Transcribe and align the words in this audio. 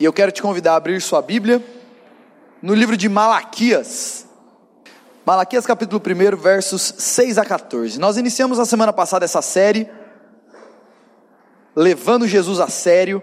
E 0.00 0.04
eu 0.04 0.12
quero 0.12 0.30
te 0.30 0.40
convidar 0.40 0.74
a 0.74 0.76
abrir 0.76 1.02
sua 1.02 1.20
Bíblia 1.20 1.60
no 2.62 2.72
livro 2.72 2.96
de 2.96 3.08
Malaquias. 3.08 4.28
Malaquias 5.26 5.66
capítulo 5.66 6.00
1, 6.00 6.36
versos 6.36 6.94
6 6.98 7.36
a 7.36 7.44
14. 7.44 7.98
Nós 7.98 8.16
iniciamos 8.16 8.58
na 8.58 8.64
semana 8.64 8.92
passada 8.92 9.24
essa 9.24 9.42
série, 9.42 9.90
levando 11.74 12.28
Jesus 12.28 12.60
a 12.60 12.68
sério. 12.68 13.20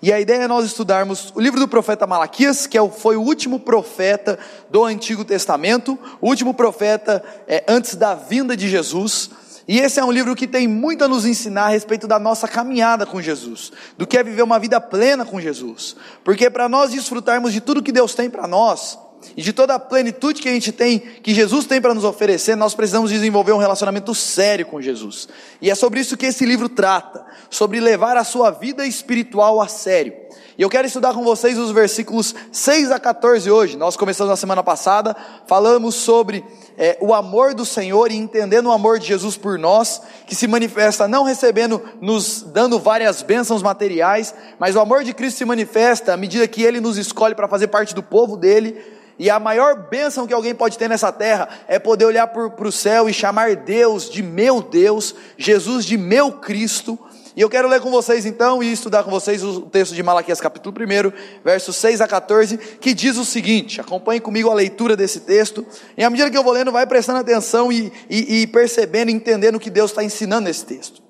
E 0.00 0.12
a 0.12 0.20
ideia 0.20 0.44
é 0.44 0.46
nós 0.46 0.64
estudarmos 0.66 1.32
o 1.34 1.40
livro 1.40 1.58
do 1.58 1.66
profeta 1.66 2.06
Malaquias, 2.06 2.64
que 2.64 2.78
é 2.78 2.88
foi 2.88 3.16
o 3.16 3.22
último 3.22 3.58
profeta 3.58 4.38
do 4.70 4.84
Antigo 4.84 5.24
Testamento, 5.24 5.98
o 6.20 6.28
último 6.28 6.54
profeta 6.54 7.24
é, 7.48 7.64
antes 7.66 7.96
da 7.96 8.14
vinda 8.14 8.56
de 8.56 8.68
Jesus. 8.68 9.32
E 9.66 9.78
esse 9.78 10.00
é 10.00 10.04
um 10.04 10.10
livro 10.10 10.34
que 10.34 10.46
tem 10.46 10.66
muito 10.66 11.04
a 11.04 11.08
nos 11.08 11.24
ensinar 11.24 11.66
a 11.66 11.68
respeito 11.68 12.06
da 12.06 12.18
nossa 12.18 12.48
caminhada 12.48 13.06
com 13.06 13.20
Jesus, 13.20 13.72
do 13.96 14.06
que 14.06 14.18
é 14.18 14.22
viver 14.22 14.42
uma 14.42 14.58
vida 14.58 14.80
plena 14.80 15.24
com 15.24 15.40
Jesus. 15.40 15.96
Porque 16.24 16.50
para 16.50 16.68
nós 16.68 16.90
desfrutarmos 16.90 17.52
de 17.52 17.60
tudo 17.60 17.82
que 17.82 17.92
Deus 17.92 18.14
tem 18.14 18.28
para 18.28 18.48
nós, 18.48 18.98
e 19.36 19.42
de 19.42 19.52
toda 19.52 19.74
a 19.74 19.78
plenitude 19.78 20.40
que 20.40 20.48
a 20.48 20.52
gente 20.52 20.72
tem, 20.72 20.98
que 20.98 21.34
Jesus 21.34 21.66
tem 21.66 21.80
para 21.80 21.94
nos 21.94 22.04
oferecer, 22.04 22.56
nós 22.56 22.74
precisamos 22.74 23.10
desenvolver 23.10 23.52
um 23.52 23.58
relacionamento 23.58 24.14
sério 24.14 24.66
com 24.66 24.80
Jesus. 24.80 25.28
E 25.60 25.70
é 25.70 25.74
sobre 25.74 26.00
isso 26.00 26.16
que 26.16 26.26
esse 26.26 26.44
livro 26.44 26.68
trata, 26.68 27.24
sobre 27.50 27.80
levar 27.80 28.16
a 28.16 28.24
sua 28.24 28.50
vida 28.50 28.86
espiritual 28.86 29.60
a 29.60 29.68
sério. 29.68 30.14
E 30.56 30.62
eu 30.62 30.68
quero 30.68 30.86
estudar 30.86 31.14
com 31.14 31.24
vocês 31.24 31.58
os 31.58 31.70
versículos 31.70 32.34
6 32.52 32.90
a 32.90 33.00
14 33.00 33.50
hoje. 33.50 33.76
Nós 33.76 33.96
começamos 33.96 34.30
na 34.30 34.36
semana 34.36 34.62
passada, 34.62 35.16
falamos 35.46 35.94
sobre 35.94 36.44
é, 36.76 36.98
o 37.00 37.14
amor 37.14 37.54
do 37.54 37.64
Senhor 37.64 38.10
e 38.12 38.16
entendendo 38.16 38.66
o 38.66 38.72
amor 38.72 38.98
de 38.98 39.06
Jesus 39.06 39.36
por 39.36 39.58
nós, 39.58 40.02
que 40.26 40.34
se 40.34 40.46
manifesta 40.46 41.08
não 41.08 41.24
recebendo, 41.24 41.82
nos 42.00 42.42
dando 42.42 42.78
várias 42.78 43.22
bênçãos 43.22 43.62
materiais, 43.62 44.34
mas 44.58 44.76
o 44.76 44.80
amor 44.80 45.04
de 45.04 45.14
Cristo 45.14 45.38
se 45.38 45.44
manifesta 45.44 46.12
à 46.12 46.16
medida 46.18 46.46
que 46.46 46.62
Ele 46.62 46.80
nos 46.80 46.98
escolhe 46.98 47.34
para 47.34 47.48
fazer 47.48 47.68
parte 47.68 47.94
do 47.94 48.02
povo 48.02 48.36
dele. 48.36 48.76
E 49.18 49.30
a 49.30 49.38
maior 49.38 49.88
bênção 49.88 50.26
que 50.26 50.34
alguém 50.34 50.54
pode 50.54 50.78
ter 50.78 50.88
nessa 50.88 51.12
terra 51.12 51.48
é 51.68 51.78
poder 51.78 52.04
olhar 52.04 52.26
para 52.26 52.68
o 52.68 52.72
céu 52.72 53.08
e 53.08 53.12
chamar 53.12 53.56
Deus 53.56 54.08
de 54.08 54.22
meu 54.22 54.62
Deus, 54.62 55.14
Jesus 55.36 55.84
de 55.84 55.96
meu 55.96 56.32
Cristo 56.32 56.98
e 57.34 57.40
eu 57.40 57.48
quero 57.48 57.66
ler 57.66 57.80
com 57.80 57.90
vocês 57.90 58.26
então 58.26 58.62
e 58.62 58.70
estudar 58.70 59.04
com 59.04 59.10
vocês 59.10 59.42
o 59.42 59.62
texto 59.62 59.94
de 59.94 60.02
Malaquias 60.02 60.38
capítulo 60.38 60.74
1, 60.78 61.42
versos 61.42 61.76
6 61.76 62.02
a 62.02 62.08
14, 62.08 62.58
que 62.58 62.92
diz 62.92 63.16
o 63.16 63.24
seguinte: 63.24 63.80
acompanhe 63.80 64.20
comigo 64.20 64.50
a 64.50 64.54
leitura 64.54 64.94
desse 64.94 65.20
texto, 65.20 65.64
e 65.96 66.04
à 66.04 66.10
medida 66.10 66.30
que 66.30 66.36
eu 66.36 66.44
vou 66.44 66.52
lendo, 66.52 66.70
vai 66.70 66.86
prestando 66.86 67.20
atenção 67.20 67.72
e, 67.72 67.90
e, 68.10 68.42
e 68.42 68.46
percebendo, 68.46 69.10
entendendo 69.10 69.54
o 69.54 69.60
que 69.60 69.70
Deus 69.70 69.90
está 69.90 70.04
ensinando 70.04 70.42
nesse 70.42 70.66
texto. 70.66 71.02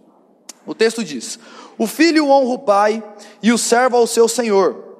O 0.64 0.76
texto 0.76 1.02
diz: 1.02 1.40
O 1.76 1.88
filho 1.88 2.28
honra 2.28 2.54
o 2.54 2.58
pai 2.60 3.02
e 3.42 3.50
o 3.50 3.58
servo 3.58 3.96
ao 3.96 4.06
seu 4.06 4.28
senhor. 4.28 4.92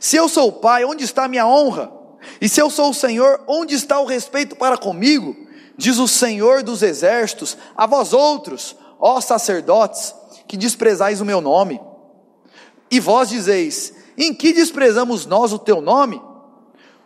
Se 0.00 0.16
eu 0.16 0.28
sou 0.28 0.48
o 0.48 0.52
pai, 0.52 0.84
onde 0.84 1.04
está 1.04 1.24
a 1.24 1.28
minha 1.28 1.46
honra? 1.46 1.92
E 2.40 2.48
se 2.48 2.60
eu 2.60 2.70
sou 2.70 2.90
o 2.90 2.94
senhor, 2.94 3.40
onde 3.46 3.74
está 3.74 4.00
o 4.00 4.06
respeito 4.06 4.56
para 4.56 4.76
comigo? 4.76 5.36
Diz 5.76 5.98
o 5.98 6.06
Senhor 6.06 6.62
dos 6.62 6.82
exércitos, 6.82 7.56
a 7.76 7.86
vós 7.86 8.12
outros, 8.12 8.76
ó 8.98 9.20
sacerdotes, 9.20 10.14
que 10.46 10.56
desprezais 10.56 11.20
o 11.20 11.24
meu 11.24 11.40
nome. 11.40 11.80
E 12.90 13.00
vós 13.00 13.28
dizeis: 13.28 13.92
Em 14.16 14.32
que 14.32 14.52
desprezamos 14.52 15.26
nós 15.26 15.52
o 15.52 15.58
teu 15.58 15.80
nome? 15.80 16.22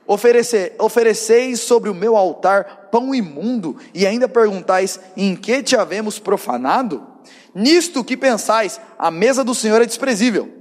Oferece, 0.06 0.72
ofereceis 0.78 1.61
sobre 1.61 1.91
o 1.91 1.94
meu 1.94 2.16
altar 2.16 2.89
pão 2.91 3.14
imundo, 3.14 3.77
e 3.94 4.06
ainda 4.06 4.28
perguntais: 4.28 5.00
Em 5.16 5.34
que 5.34 5.62
te 5.62 5.77
havemos 5.77 6.19
profanado? 6.19 7.06
Nisto 7.55 8.05
que 8.05 8.16
pensais, 8.16 8.80
a 8.98 9.11
mesa 9.11 9.42
do 9.42 9.55
Senhor 9.55 9.80
é 9.80 9.86
desprezível. 9.86 10.52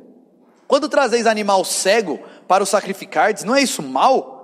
Quando 0.67 0.89
trazeis 0.89 1.25
animal 1.25 1.63
cego 1.63 2.19
para 2.47 2.63
o 2.63 2.67
sacrificardes, 2.67 3.43
não 3.43 3.55
é 3.55 3.61
isso 3.61 3.81
mal? 3.81 4.36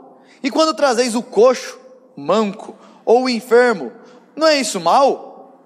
E 0.44 0.52
quando 0.52 0.75
trazeis 0.75 1.16
o 1.16 1.23
coxo, 1.23 1.80
manco, 2.16 2.75
ou 3.05 3.23
o 3.23 3.30
enfermo, 3.30 3.94
não 4.35 4.45
é 4.45 4.59
isso 4.59 4.79
mal? 4.79 5.57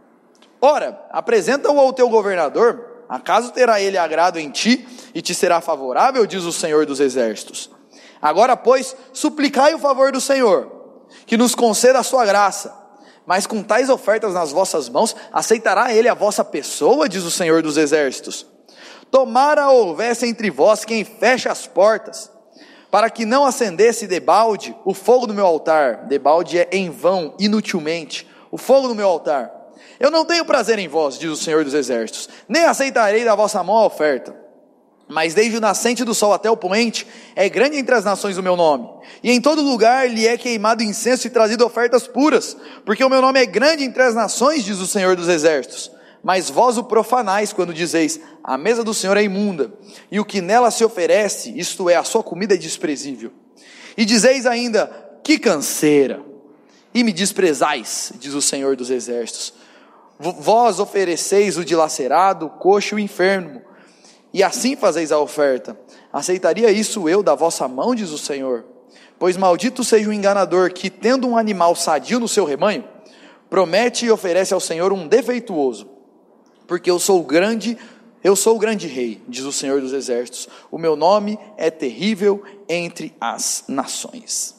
Ora, 0.61 1.03
apresenta-o 1.09 1.79
ao 1.79 1.91
teu 1.91 2.07
governador, 2.09 3.03
acaso 3.09 3.51
terá 3.51 3.81
ele 3.81 3.97
agrado 3.97 4.37
em 4.37 4.51
ti 4.51 4.87
e 5.13 5.21
te 5.21 5.33
será 5.33 5.59
favorável, 5.59 6.25
diz 6.27 6.43
o 6.43 6.53
Senhor 6.53 6.85
dos 6.85 6.99
exércitos. 6.99 7.71
Agora, 8.21 8.55
pois, 8.55 8.95
suplicai 9.13 9.73
o 9.73 9.79
favor 9.79 10.11
do 10.11 10.21
Senhor, 10.21 10.71
que 11.25 11.37
nos 11.37 11.55
conceda 11.55 11.99
a 11.99 12.03
sua 12.03 12.25
graça. 12.25 12.75
Mas 13.25 13.45
com 13.45 13.61
tais 13.61 13.89
ofertas 13.89 14.33
nas 14.33 14.51
vossas 14.51 14.87
mãos, 14.87 15.15
aceitará 15.33 15.93
ele 15.93 16.07
a 16.07 16.13
vossa 16.13 16.45
pessoa, 16.45 17.09
diz 17.09 17.23
o 17.23 17.31
Senhor 17.31 17.61
dos 17.61 17.77
exércitos. 17.77 18.45
Tomara 19.11 19.69
houvesse 19.69 20.25
entre 20.25 20.49
vós 20.49 20.85
quem 20.85 21.03
feche 21.03 21.49
as 21.49 21.67
portas, 21.67 22.31
para 22.89 23.09
que 23.09 23.25
não 23.25 23.45
acendesse 23.45 24.07
debalde 24.07 24.75
o 24.85 24.93
fogo 24.93 25.27
do 25.27 25.33
meu 25.33 25.45
altar. 25.45 26.05
Debalde 26.07 26.59
é 26.59 26.69
em 26.71 26.89
vão, 26.89 27.33
inutilmente, 27.39 28.27
o 28.51 28.57
fogo 28.57 28.87
do 28.87 28.95
meu 28.95 29.07
altar. 29.07 29.51
Eu 29.99 30.11
não 30.11 30.25
tenho 30.25 30.45
prazer 30.45 30.79
em 30.79 30.87
vós, 30.87 31.17
diz 31.17 31.29
o 31.29 31.35
Senhor 31.35 31.63
dos 31.63 31.73
Exércitos, 31.73 32.29
nem 32.47 32.63
aceitarei 32.63 33.25
da 33.25 33.35
vossa 33.35 33.63
mão 33.63 33.77
a 33.77 33.85
oferta. 33.85 34.35
Mas 35.09 35.33
desde 35.33 35.57
o 35.57 35.61
nascente 35.61 36.03
do 36.03 36.13
sol 36.13 36.33
até 36.33 36.51
o 36.51 36.57
poente, 36.57 37.07
é 37.35 37.47
grande 37.47 37.77
entre 37.77 37.95
as 37.95 38.03
nações 38.03 38.37
o 38.37 38.43
meu 38.43 38.57
nome. 38.57 38.89
E 39.23 39.31
em 39.31 39.39
todo 39.39 39.61
lugar 39.61 40.09
lhe 40.09 40.27
é 40.27 40.37
queimado 40.37 40.83
incenso 40.83 41.27
e 41.27 41.29
trazido 41.29 41.65
ofertas 41.65 42.07
puras, 42.07 42.57
porque 42.85 43.03
o 43.03 43.09
meu 43.09 43.21
nome 43.21 43.39
é 43.39 43.45
grande 43.45 43.85
entre 43.85 44.03
as 44.03 44.13
nações, 44.13 44.65
diz 44.65 44.79
o 44.79 44.87
Senhor 44.87 45.15
dos 45.15 45.29
Exércitos. 45.29 45.96
Mas 46.27 46.49
vós 46.49 46.77
o 46.77 46.83
profanais 46.83 47.53
quando 47.53 47.73
dizeis: 47.73 48.19
a 48.43 48.57
mesa 48.57 48.83
do 48.83 48.93
Senhor 48.93 49.15
é 49.15 49.23
imunda, 49.23 49.71
e 50.11 50.19
o 50.19 50.25
que 50.25 50.41
nela 50.41 50.69
se 50.69 50.83
oferece, 50.83 51.57
isto 51.57 51.89
é, 51.89 51.95
a 51.95 52.03
sua 52.03 52.21
comida 52.21 52.53
é 52.53 52.57
desprezível. 52.57 53.31
E 53.95 54.03
dizeis 54.03 54.45
ainda: 54.45 55.19
que 55.23 55.39
canseira! 55.39 56.21
E 56.93 57.01
me 57.01 57.13
desprezais, 57.13 58.11
diz 58.19 58.33
o 58.33 58.41
Senhor 58.41 58.75
dos 58.75 58.89
Exércitos. 58.89 59.53
Vós 60.19 60.81
ofereceis 60.81 61.57
o 61.57 61.63
dilacerado, 61.63 62.47
o 62.47 62.49
coxo 62.49 62.95
e 62.95 62.97
o 62.97 62.99
enfermo, 62.99 63.61
e 64.33 64.43
assim 64.43 64.75
fazeis 64.75 65.13
a 65.13 65.19
oferta. 65.19 65.79
Aceitaria 66.11 66.69
isso 66.69 67.07
eu 67.07 67.23
da 67.23 67.35
vossa 67.35 67.69
mão, 67.69 67.95
diz 67.95 68.09
o 68.09 68.17
Senhor? 68.17 68.65
Pois 69.17 69.37
maldito 69.37 69.81
seja 69.81 70.09
o 70.09 70.13
enganador 70.13 70.73
que, 70.73 70.89
tendo 70.89 71.25
um 71.25 71.37
animal 71.37 71.73
sadio 71.73 72.19
no 72.19 72.27
seu 72.27 72.43
rebanho, 72.43 72.83
promete 73.49 74.07
e 74.07 74.11
oferece 74.11 74.53
ao 74.53 74.59
Senhor 74.59 74.91
um 74.91 75.07
defeituoso. 75.07 75.95
Porque 76.67 76.91
eu 76.91 76.99
sou 76.99 77.21
o 77.21 77.23
grande, 77.23 77.77
eu 78.23 78.35
sou 78.35 78.55
o 78.55 78.59
grande 78.59 78.87
rei, 78.87 79.21
diz 79.27 79.45
o 79.45 79.51
Senhor 79.51 79.81
dos 79.81 79.93
exércitos. 79.93 80.49
O 80.69 80.77
meu 80.77 80.95
nome 80.95 81.39
é 81.55 81.71
terrível 81.71 82.43
entre 82.67 83.15
as 83.19 83.63
nações. 83.67 84.55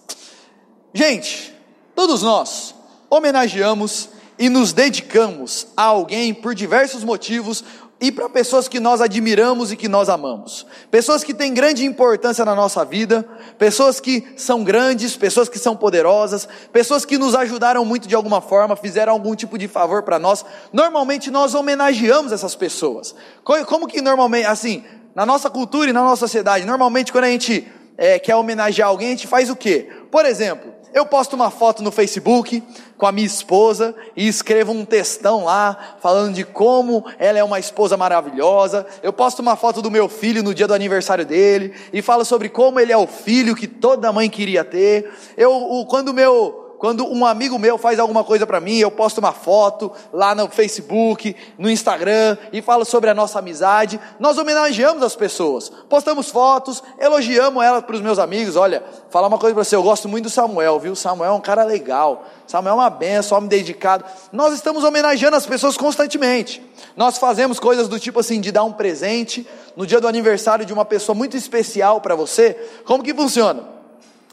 Gente, 0.92 1.54
todos 1.94 2.22
nós 2.22 2.74
homenageamos 3.10 4.08
e 4.38 4.48
nos 4.48 4.72
dedicamos 4.72 5.66
a 5.76 5.82
alguém 5.84 6.32
por 6.32 6.54
diversos 6.54 7.04
motivos 7.04 7.64
e 8.00 8.12
para 8.12 8.28
pessoas 8.28 8.68
que 8.68 8.78
nós 8.78 9.00
admiramos 9.00 9.72
e 9.72 9.76
que 9.76 9.88
nós 9.88 10.08
amamos. 10.08 10.64
Pessoas 10.90 11.24
que 11.24 11.34
têm 11.34 11.52
grande 11.52 11.84
importância 11.84 12.44
na 12.44 12.54
nossa 12.54 12.84
vida, 12.84 13.26
pessoas 13.58 13.98
que 13.98 14.24
são 14.36 14.62
grandes, 14.62 15.16
pessoas 15.16 15.48
que 15.48 15.58
são 15.58 15.76
poderosas, 15.76 16.48
pessoas 16.72 17.04
que 17.04 17.18
nos 17.18 17.34
ajudaram 17.34 17.84
muito 17.84 18.06
de 18.06 18.14
alguma 18.14 18.40
forma, 18.40 18.76
fizeram 18.76 19.12
algum 19.12 19.34
tipo 19.34 19.58
de 19.58 19.66
favor 19.66 20.04
para 20.04 20.18
nós. 20.18 20.44
Normalmente 20.72 21.30
nós 21.30 21.54
homenageamos 21.54 22.30
essas 22.30 22.54
pessoas. 22.54 23.14
Como 23.42 23.88
que 23.88 24.00
normalmente, 24.00 24.46
assim, 24.46 24.84
na 25.14 25.26
nossa 25.26 25.50
cultura 25.50 25.90
e 25.90 25.92
na 25.92 26.02
nossa 26.02 26.20
sociedade, 26.20 26.64
normalmente 26.64 27.10
quando 27.10 27.24
a 27.24 27.30
gente 27.30 27.66
é, 27.96 28.16
quer 28.20 28.36
homenagear 28.36 28.88
alguém, 28.88 29.08
a 29.08 29.10
gente 29.10 29.26
faz 29.26 29.50
o 29.50 29.56
quê? 29.56 29.88
Por 30.08 30.24
exemplo, 30.24 30.72
eu 30.92 31.06
posto 31.06 31.34
uma 31.34 31.50
foto 31.50 31.82
no 31.82 31.90
Facebook 31.90 32.62
com 32.96 33.06
a 33.06 33.12
minha 33.12 33.26
esposa 33.26 33.94
e 34.16 34.26
escrevo 34.26 34.72
um 34.72 34.84
textão 34.84 35.44
lá 35.44 35.96
falando 36.00 36.34
de 36.34 36.44
como 36.44 37.04
ela 37.18 37.38
é 37.38 37.44
uma 37.44 37.58
esposa 37.58 37.96
maravilhosa. 37.96 38.86
Eu 39.02 39.12
posto 39.12 39.40
uma 39.40 39.56
foto 39.56 39.80
do 39.80 39.90
meu 39.90 40.08
filho 40.08 40.42
no 40.42 40.54
dia 40.54 40.66
do 40.66 40.74
aniversário 40.74 41.24
dele 41.24 41.74
e 41.92 42.02
falo 42.02 42.24
sobre 42.24 42.48
como 42.48 42.80
ele 42.80 42.92
é 42.92 42.96
o 42.96 43.06
filho 43.06 43.54
que 43.54 43.66
toda 43.66 44.12
mãe 44.12 44.28
queria 44.28 44.64
ter. 44.64 45.12
Eu, 45.36 45.86
quando 45.88 46.12
meu 46.12 46.67
quando 46.78 47.04
um 47.04 47.26
amigo 47.26 47.58
meu 47.58 47.76
faz 47.76 47.98
alguma 47.98 48.22
coisa 48.22 48.46
para 48.46 48.60
mim, 48.60 48.78
eu 48.78 48.90
posto 48.90 49.18
uma 49.18 49.32
foto 49.32 49.90
lá 50.12 50.32
no 50.32 50.48
Facebook, 50.48 51.34
no 51.58 51.68
Instagram 51.68 52.38
e 52.52 52.62
falo 52.62 52.84
sobre 52.84 53.10
a 53.10 53.14
nossa 53.14 53.40
amizade. 53.40 54.00
Nós 54.20 54.38
homenageamos 54.38 55.02
as 55.02 55.16
pessoas, 55.16 55.68
postamos 55.88 56.30
fotos, 56.30 56.80
elogiamos 57.00 57.64
elas 57.64 57.82
para 57.82 57.96
os 57.96 58.00
meus 58.00 58.20
amigos. 58.20 58.54
Olha, 58.54 58.84
falar 59.10 59.26
uma 59.26 59.38
coisa 59.38 59.54
para 59.54 59.64
você, 59.64 59.74
eu 59.74 59.82
gosto 59.82 60.08
muito 60.08 60.24
do 60.24 60.30
Samuel, 60.30 60.78
viu? 60.78 60.94
Samuel 60.94 61.32
é 61.32 61.34
um 61.34 61.40
cara 61.40 61.64
legal. 61.64 62.24
Samuel 62.46 62.74
é 62.74 62.76
uma 62.76 62.90
benção, 62.90 63.36
homem 63.36 63.48
dedicado. 63.48 64.04
Nós 64.32 64.54
estamos 64.54 64.84
homenageando 64.84 65.36
as 65.36 65.46
pessoas 65.46 65.76
constantemente. 65.76 66.62
Nós 66.96 67.18
fazemos 67.18 67.58
coisas 67.58 67.88
do 67.88 67.98
tipo 67.98 68.20
assim, 68.20 68.40
de 68.40 68.52
dar 68.52 68.62
um 68.62 68.72
presente 68.72 69.44
no 69.76 69.84
dia 69.84 70.00
do 70.00 70.06
aniversário 70.06 70.64
de 70.64 70.72
uma 70.72 70.84
pessoa 70.84 71.14
muito 71.14 71.36
especial 71.36 72.00
para 72.00 72.14
você. 72.14 72.54
Como 72.84 73.02
que 73.02 73.12
funciona? 73.12 73.64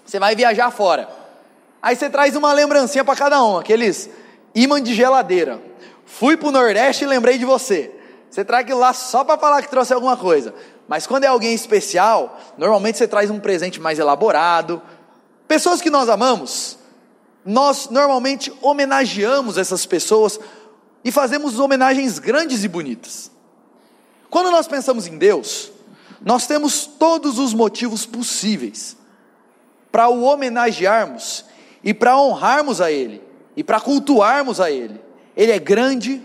Você 0.06 0.19
vai 0.19 0.36
viajar 0.36 0.69
fora. 0.69 1.25
Aí 1.86 1.96
você 1.96 2.10
traz 2.10 2.36
uma 2.36 2.52
lembrancinha 2.52 3.04
para 3.04 3.16
cada 3.16 3.44
um, 3.44 3.60
aqueles 3.60 4.10
imã 4.56 4.82
de 4.82 4.96
geladeira. 4.96 5.62
Fui 6.04 6.36
para 6.36 6.48
o 6.48 6.52
Nordeste 6.52 7.04
e 7.04 7.08
lembrei 7.08 7.38
de 7.38 7.46
você. 7.46 7.92
Você 8.28 8.44
traz 8.44 8.64
aquilo 8.64 8.80
lá 8.80 8.92
só 8.92 9.24
para 9.24 9.38
falar 9.38 9.62
que 9.62 9.70
trouxe 9.70 9.94
alguma 9.94 10.18
coisa. 10.18 10.52
Mas 10.88 11.06
quando 11.06 11.26
é 11.26 11.28
alguém 11.28 11.54
especial, 11.54 12.40
normalmente 12.58 12.98
você 12.98 13.08
traz 13.08 13.30
um 13.30 13.40
presente 13.40 13.80
mais 13.80 14.00
elaborado. 14.00 14.82
Pessoas 15.48 15.80
que 15.80 15.92
nós 15.92 16.10
amamos, 16.10 16.80
nós 17.46 17.88
normalmente 17.92 18.52
homenageamos 18.64 19.56
essas 19.56 19.86
pessoas 19.86 20.40
e 21.04 21.12
fazemos 21.12 21.60
homenagens 21.60 22.18
grandes 22.18 22.64
e 22.64 22.68
bonitas. 22.68 23.30
Quando 24.28 24.50
nós 24.50 24.68
pensamos 24.68 25.06
em 25.06 25.20
Deus, 25.20 25.72
nós 26.20 26.48
temos 26.48 26.88
todos 26.88 27.38
os 27.38 27.54
motivos 27.54 28.08
possíveis 28.08 28.98
para 29.92 30.10
o 30.10 30.24
homenagearmos 30.24 31.46
e 31.86 31.94
para 31.94 32.20
honrarmos 32.20 32.82
a 32.82 32.92
Ele 32.92 33.22
e 33.56 33.64
para 33.64 33.80
cultuarmos 33.80 34.60
a 34.60 34.72
Ele. 34.72 35.00
Ele 35.38 35.52
é 35.52 35.60
grande, 35.60 36.20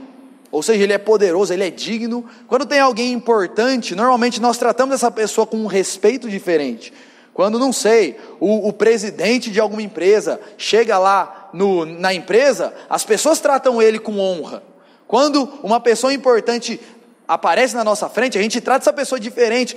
ou 0.51 0.63
seja, 0.63 0.83
Ele 0.83 0.95
é 0.95 0.99
poderoso, 0.99 1.53
Ele 1.53 1.65
é 1.65 1.71
digno. 1.71 2.25
Quando 2.49 2.65
tem 2.65 2.81
alguém 2.81 3.13
importante, 3.13 3.95
normalmente 3.95 4.41
nós 4.41 4.57
tratamos 4.57 4.95
essa 4.95 5.11
pessoa 5.11 5.47
com 5.47 5.59
um 5.59 5.67
respeito 5.67 6.31
diferente. 6.31 6.93
Quando, 7.35 7.59
não 7.59 7.73
sei, 7.73 8.17
o, 8.41 8.69
o 8.69 8.73
presidente 8.73 9.51
de 9.51 9.61
alguma 9.61 9.83
empresa 9.83 10.41
chega 10.57 10.99
lá 10.99 11.51
no, 11.53 11.85
na 11.85 12.13
empresa, 12.13 12.73
as 12.89 13.05
pessoas 13.05 13.39
tratam 13.39 13.81
ele 13.81 13.99
com 13.99 14.19
honra. 14.19 14.63
Quando 15.07 15.49
uma 15.63 15.79
pessoa 15.79 16.13
importante 16.13 16.81
aparece 17.29 17.75
na 17.75 17.85
nossa 17.85 18.09
frente, 18.09 18.39
a 18.39 18.43
gente 18.43 18.61
trata 18.61 18.85
essa 18.85 18.93
pessoa 18.93 19.21
diferente. 19.21 19.77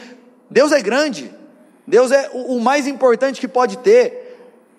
Deus 0.50 0.71
é 0.71 0.81
grande, 0.81 1.31
Deus 1.86 2.12
é 2.12 2.29
o, 2.33 2.56
o 2.56 2.62
mais 2.62 2.88
importante 2.88 3.39
que 3.39 3.47
pode 3.47 3.77
ter. 3.77 4.22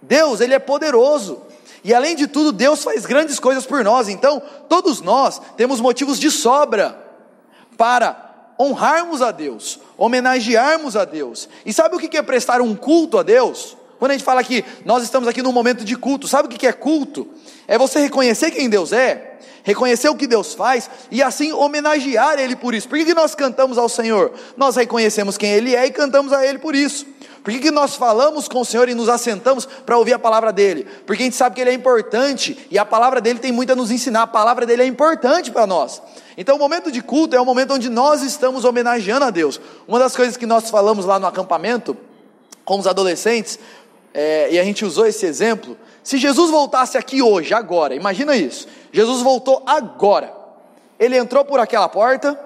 Deus, 0.05 0.41
Ele 0.41 0.55
é 0.55 0.59
poderoso. 0.59 1.43
E 1.83 1.93
além 1.93 2.17
de 2.17 2.27
tudo, 2.27 2.51
Deus 2.51 2.83
faz 2.83 3.05
grandes 3.05 3.39
coisas 3.39 3.67
por 3.67 3.85
nós. 3.85 4.09
Então, 4.09 4.43
todos 4.69 5.01
nós 5.01 5.41
temos 5.57 5.81
motivos 5.81 6.19
de 6.19 6.31
sobra 6.31 6.99
para 7.77 8.55
honrarmos 8.59 9.21
a 9.21 9.31
Deus, 9.31 9.79
homenagearmos 9.99 10.97
a 10.97 11.05
Deus. 11.05 11.49
E 11.67 11.73
sabe 11.73 11.97
o 11.97 11.99
que 11.99 12.17
é 12.17 12.23
prestar 12.23 12.61
um 12.61 12.75
culto 12.75 13.19
a 13.19 13.23
Deus? 13.23 13.77
Quando 13.99 14.11
a 14.11 14.15
gente 14.15 14.25
fala 14.25 14.43
que 14.43 14.65
nós 14.85 15.03
estamos 15.03 15.29
aqui 15.29 15.43
num 15.43 15.53
momento 15.53 15.85
de 15.85 15.97
culto, 15.97 16.27
sabe 16.29 16.47
o 16.47 16.51
que 16.51 16.67
é 16.67 16.73
culto? 16.73 17.29
É 17.67 17.79
você 17.79 18.01
reconhecer 18.01 18.51
quem 18.51 18.69
Deus 18.69 18.93
é, 18.93 19.39
reconhecer 19.63 20.09
o 20.09 20.15
que 20.15 20.27
Deus 20.27 20.55
faz 20.55 20.91
e 21.11 21.23
assim 21.23 21.53
homenagear 21.53 22.39
Ele 22.39 22.55
por 22.55 22.75
isso. 22.75 22.89
Por 22.89 22.99
que 22.99 23.15
nós 23.15 23.35
cantamos 23.35 23.79
ao 23.79 23.89
Senhor? 23.89 24.33
Nós 24.57 24.77
reconhecemos 24.77 25.39
quem 25.39 25.51
Ele 25.51 25.75
é 25.75 25.87
e 25.87 25.91
cantamos 25.91 26.33
a 26.33 26.47
Ele 26.47 26.59
por 26.59 26.75
isso. 26.75 27.07
Por 27.45 27.53
que, 27.53 27.61
que 27.61 27.71
nós 27.71 27.95
falamos 27.95 28.49
com 28.49 28.63
o 28.63 28.65
Senhor 28.65 28.89
e 28.89 28.95
nos 28.95 29.07
assentamos 29.07 29.67
para 29.67 29.99
ouvir 29.99 30.15
a 30.15 30.19
palavra 30.19 30.51
dele? 30.51 30.87
Porque 31.05 31.23
a 31.23 31.27
gente 31.27 31.37
sabe 31.37 31.55
que 31.55 31.61
ele 31.61 31.69
é 31.69 31.75
importante 31.75 32.67
e 32.71 32.79
a 32.79 32.87
palavra 32.87 33.21
dele 33.21 33.39
tem 33.39 33.53
muito 33.53 33.71
a 33.71 33.77
nos 33.77 33.91
ensinar, 33.91 34.23
a 34.23 34.27
palavra 34.27 34.65
dele 34.65 34.83
é 34.83 34.87
importante 34.87 35.51
para 35.51 35.67
nós. 35.67 36.01
Então, 36.39 36.57
o 36.57 36.59
momento 36.59 36.91
de 36.91 37.03
culto 37.03 37.37
é 37.37 37.41
o 37.41 37.45
momento 37.45 37.75
onde 37.75 37.91
nós 37.91 38.23
estamos 38.23 38.65
homenageando 38.65 39.27
a 39.27 39.31
Deus. 39.31 39.61
Uma 39.87 39.99
das 39.99 40.17
coisas 40.17 40.39
que 40.39 40.47
nós 40.47 40.71
falamos 40.71 41.05
lá 41.05 41.19
no 41.19 41.27
acampamento, 41.27 41.95
com 42.65 42.79
os 42.79 42.87
adolescentes, 42.87 43.59
é, 44.15 44.53
e 44.53 44.61
a 44.61 44.65
gente 44.65 44.85
usou 44.85 45.05
esse 45.05 45.27
exemplo. 45.27 45.77
Se 46.05 46.19
Jesus 46.19 46.49
voltasse 46.49 46.97
aqui 46.97 47.21
hoje, 47.21 47.53
agora, 47.53 47.97
imagina 47.97 48.37
isso. 48.37 48.69
Jesus 48.93 49.21
voltou 49.23 49.61
agora. 49.67 50.33
Ele 51.01 51.17
entrou 51.17 51.45
por 51.45 51.59
aquela 51.59 51.89
porta, 51.89 52.39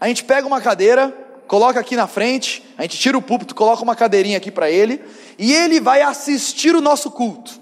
a 0.00 0.08
gente 0.08 0.24
pega 0.24 0.44
uma 0.44 0.60
cadeira, 0.60 1.16
coloca 1.46 1.78
aqui 1.78 1.94
na 1.94 2.08
frente, 2.08 2.64
a 2.76 2.82
gente 2.82 2.98
tira 2.98 3.16
o 3.16 3.22
púlpito, 3.22 3.54
coloca 3.54 3.82
uma 3.82 3.94
cadeirinha 3.94 4.38
aqui 4.38 4.50
para 4.50 4.68
ele, 4.68 5.00
e 5.38 5.54
ele 5.54 5.80
vai 5.80 6.02
assistir 6.02 6.74
o 6.74 6.80
nosso 6.80 7.12
culto, 7.12 7.52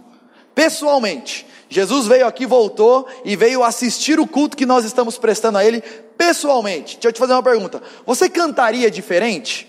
pessoalmente. 0.55 1.47
Jesus 1.69 2.07
veio 2.07 2.27
aqui, 2.27 2.47
voltou 2.47 3.07
e 3.25 3.37
veio 3.37 3.63
assistir 3.63 4.19
o 4.19 4.27
culto 4.27 4.57
que 4.57 4.65
nós 4.65 4.85
estamos 4.85 5.19
prestando 5.19 5.59
a 5.59 5.65
ele 5.65 5.83
pessoalmente. 6.17 6.95
Deixa 6.95 7.09
eu 7.09 7.13
te 7.13 7.19
fazer 7.19 7.35
uma 7.35 7.43
pergunta: 7.43 7.83
você 8.07 8.29
cantaria 8.29 8.91
diferente? 8.91 9.69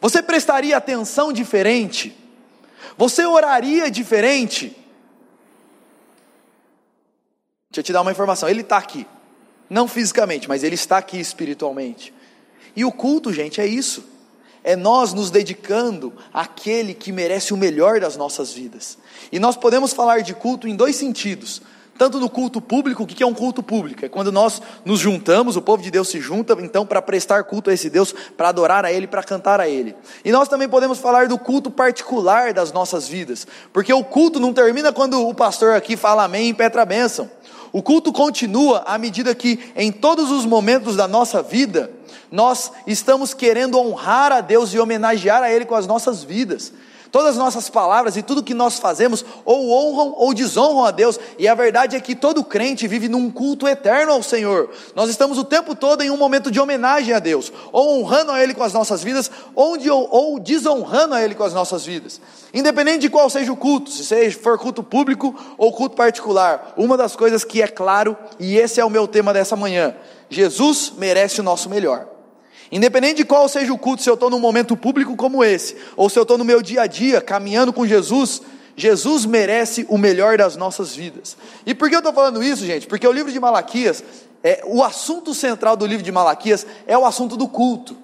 Você 0.00 0.22
prestaria 0.22 0.76
atenção 0.76 1.32
diferente? 1.32 2.23
Você 2.96 3.24
oraria 3.24 3.90
diferente? 3.90 4.68
Deixa 7.70 7.80
eu 7.80 7.82
te 7.82 7.92
dar 7.92 8.02
uma 8.02 8.12
informação: 8.12 8.48
ele 8.48 8.60
está 8.60 8.78
aqui, 8.78 9.06
não 9.68 9.88
fisicamente, 9.88 10.48
mas 10.48 10.62
ele 10.62 10.76
está 10.76 10.98
aqui 10.98 11.18
espiritualmente. 11.18 12.14
E 12.76 12.84
o 12.84 12.92
culto, 12.92 13.32
gente, 13.32 13.60
é 13.60 13.66
isso. 13.66 14.04
É 14.62 14.74
nós 14.74 15.12
nos 15.12 15.30
dedicando 15.30 16.12
àquele 16.32 16.94
que 16.94 17.12
merece 17.12 17.52
o 17.52 17.56
melhor 17.56 18.00
das 18.00 18.16
nossas 18.16 18.52
vidas. 18.52 18.96
E 19.30 19.38
nós 19.38 19.56
podemos 19.56 19.92
falar 19.92 20.22
de 20.22 20.34
culto 20.34 20.66
em 20.66 20.74
dois 20.74 20.96
sentidos. 20.96 21.60
Tanto 21.96 22.18
no 22.18 22.28
culto 22.28 22.60
público, 22.60 23.04
o 23.04 23.06
que 23.06 23.22
é 23.22 23.26
um 23.26 23.34
culto 23.34 23.62
público? 23.62 24.04
É 24.04 24.08
quando 24.08 24.32
nós 24.32 24.60
nos 24.84 24.98
juntamos, 24.98 25.56
o 25.56 25.62
povo 25.62 25.82
de 25.82 25.90
Deus 25.90 26.08
se 26.08 26.20
junta, 26.20 26.56
então, 26.60 26.84
para 26.84 27.00
prestar 27.00 27.44
culto 27.44 27.70
a 27.70 27.72
esse 27.72 27.88
Deus, 27.88 28.12
para 28.36 28.48
adorar 28.48 28.84
a 28.84 28.92
Ele, 28.92 29.06
para 29.06 29.22
cantar 29.22 29.60
a 29.60 29.68
Ele. 29.68 29.94
E 30.24 30.32
nós 30.32 30.48
também 30.48 30.68
podemos 30.68 30.98
falar 30.98 31.28
do 31.28 31.38
culto 31.38 31.70
particular 31.70 32.52
das 32.52 32.72
nossas 32.72 33.06
vidas, 33.06 33.46
porque 33.72 33.92
o 33.92 34.02
culto 34.02 34.40
não 34.40 34.52
termina 34.52 34.92
quando 34.92 35.26
o 35.26 35.32
pastor 35.32 35.74
aqui 35.74 35.96
fala 35.96 36.24
amém 36.24 36.48
e 36.48 36.54
petra 36.54 36.82
a 36.82 36.86
bênção. 36.86 37.30
O 37.72 37.82
culto 37.82 38.12
continua 38.12 38.82
à 38.86 38.98
medida 38.98 39.34
que, 39.34 39.72
em 39.76 39.90
todos 39.90 40.30
os 40.30 40.44
momentos 40.44 40.96
da 40.96 41.06
nossa 41.06 41.42
vida, 41.42 41.90
nós 42.30 42.72
estamos 42.86 43.34
querendo 43.34 43.78
honrar 43.78 44.32
a 44.32 44.40
Deus 44.40 44.74
e 44.74 44.78
homenagear 44.78 45.42
a 45.42 45.52
Ele 45.52 45.64
com 45.64 45.74
as 45.74 45.86
nossas 45.86 46.24
vidas. 46.24 46.72
Todas 47.14 47.30
as 47.30 47.36
nossas 47.36 47.70
palavras 47.70 48.16
e 48.16 48.22
tudo 48.24 48.42
que 48.42 48.52
nós 48.52 48.80
fazemos 48.80 49.24
ou 49.44 49.70
honram 49.70 50.16
ou 50.16 50.34
desonram 50.34 50.84
a 50.84 50.90
Deus, 50.90 51.16
e 51.38 51.46
a 51.46 51.54
verdade 51.54 51.94
é 51.94 52.00
que 52.00 52.12
todo 52.12 52.42
crente 52.42 52.88
vive 52.88 53.08
num 53.08 53.30
culto 53.30 53.68
eterno 53.68 54.10
ao 54.10 54.20
Senhor. 54.20 54.68
Nós 54.96 55.08
estamos 55.08 55.38
o 55.38 55.44
tempo 55.44 55.76
todo 55.76 56.02
em 56.02 56.10
um 56.10 56.16
momento 56.16 56.50
de 56.50 56.58
homenagem 56.58 57.14
a 57.14 57.20
Deus, 57.20 57.52
ou 57.70 58.00
honrando 58.00 58.32
a 58.32 58.42
Ele 58.42 58.52
com 58.52 58.64
as 58.64 58.72
nossas 58.72 59.00
vidas, 59.00 59.30
ou, 59.54 59.78
ou 60.10 60.40
desonrando 60.40 61.14
a 61.14 61.22
Ele 61.22 61.36
com 61.36 61.44
as 61.44 61.54
nossas 61.54 61.86
vidas. 61.86 62.20
Independente 62.52 63.02
de 63.02 63.08
qual 63.08 63.30
seja 63.30 63.52
o 63.52 63.56
culto, 63.56 63.92
se 63.92 64.30
for 64.32 64.58
culto 64.58 64.82
público 64.82 65.32
ou 65.56 65.72
culto 65.72 65.94
particular, 65.94 66.74
uma 66.76 66.96
das 66.96 67.14
coisas 67.14 67.44
que 67.44 67.62
é 67.62 67.68
claro, 67.68 68.16
e 68.40 68.56
esse 68.56 68.80
é 68.80 68.84
o 68.84 68.90
meu 68.90 69.06
tema 69.06 69.32
dessa 69.32 69.54
manhã: 69.54 69.94
Jesus 70.28 70.92
merece 70.98 71.40
o 71.40 71.44
nosso 71.44 71.70
melhor. 71.70 72.13
Independente 72.74 73.18
de 73.18 73.24
qual 73.24 73.48
seja 73.48 73.72
o 73.72 73.78
culto, 73.78 74.02
se 74.02 74.10
eu 74.10 74.14
estou 74.14 74.28
num 74.28 74.40
momento 74.40 74.76
público 74.76 75.14
como 75.14 75.44
esse, 75.44 75.76
ou 75.96 76.10
se 76.10 76.18
eu 76.18 76.24
estou 76.24 76.36
no 76.36 76.44
meu 76.44 76.60
dia 76.60 76.82
a 76.82 76.86
dia 76.88 77.20
caminhando 77.20 77.72
com 77.72 77.86
Jesus, 77.86 78.42
Jesus 78.76 79.24
merece 79.24 79.86
o 79.88 79.96
melhor 79.96 80.36
das 80.36 80.56
nossas 80.56 80.92
vidas. 80.92 81.36
E 81.64 81.72
por 81.72 81.88
que 81.88 81.94
eu 81.94 82.00
estou 82.00 82.12
falando 82.12 82.42
isso, 82.42 82.66
gente? 82.66 82.88
Porque 82.88 83.06
o 83.06 83.12
livro 83.12 83.30
de 83.30 83.38
Malaquias, 83.38 84.02
é, 84.42 84.60
o 84.66 84.82
assunto 84.82 85.32
central 85.32 85.76
do 85.76 85.86
livro 85.86 86.02
de 86.02 86.10
Malaquias 86.10 86.66
é 86.84 86.98
o 86.98 87.06
assunto 87.06 87.36
do 87.36 87.46
culto. 87.46 87.96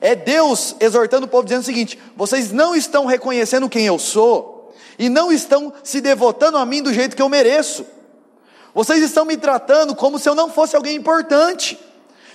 É 0.00 0.14
Deus 0.14 0.74
exortando 0.80 1.26
o 1.26 1.28
povo 1.28 1.44
dizendo 1.44 1.60
o 1.60 1.66
seguinte: 1.66 1.98
vocês 2.16 2.50
não 2.50 2.74
estão 2.74 3.04
reconhecendo 3.04 3.68
quem 3.68 3.84
eu 3.84 3.98
sou, 3.98 4.72
e 4.98 5.10
não 5.10 5.30
estão 5.30 5.70
se 5.82 6.00
devotando 6.00 6.56
a 6.56 6.64
mim 6.64 6.82
do 6.82 6.94
jeito 6.94 7.14
que 7.14 7.20
eu 7.20 7.28
mereço. 7.28 7.84
Vocês 8.74 9.02
estão 9.02 9.26
me 9.26 9.36
tratando 9.36 9.94
como 9.94 10.18
se 10.18 10.26
eu 10.26 10.34
não 10.34 10.48
fosse 10.48 10.74
alguém 10.74 10.96
importante. 10.96 11.78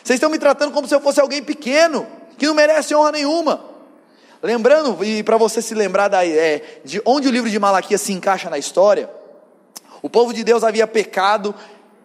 Vocês 0.04 0.18
estão 0.18 0.30
me 0.30 0.40
tratando 0.40 0.72
como 0.72 0.88
se 0.88 0.96
eu 0.96 1.02
fosse 1.02 1.20
alguém 1.20 1.44
pequeno, 1.44 2.08
que 2.38 2.46
não 2.46 2.54
merece 2.54 2.96
honra 2.96 3.12
nenhuma. 3.12 3.70
Lembrando, 4.42 5.04
e 5.04 5.22
para 5.22 5.38
você 5.38 5.62
se 5.62 5.74
lembrar 5.74 6.08
da, 6.08 6.26
é, 6.26 6.82
de 6.86 7.02
onde 7.06 7.28
o 7.28 7.32
livro 7.32 7.50
de 7.50 7.60
Malaquias 7.60 8.02
se 8.02 8.14
encaixa 8.14 8.50
na 8.50 8.58
história, 8.58 9.10
o 10.02 10.10
povo 10.10 10.34
de 10.34 10.44
Deus 10.44 10.64
havia 10.64 10.88
pecado 10.88 11.54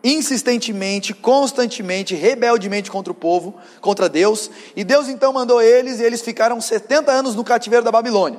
insistentemente, 0.02 1.14
constantemente, 1.14 2.14
rebeldemente 2.14 2.90
contra 2.90 3.10
o 3.10 3.14
povo, 3.14 3.54
contra 3.80 4.08
Deus, 4.08 4.50
e 4.76 4.84
Deus 4.84 5.08
então 5.08 5.32
mandou 5.32 5.62
eles, 5.62 5.98
e 5.98 6.02
eles 6.02 6.20
ficaram 6.20 6.60
70 6.60 7.10
anos 7.10 7.34
no 7.34 7.42
cativeiro 7.42 7.84
da 7.84 7.90
Babilônia. 7.90 8.38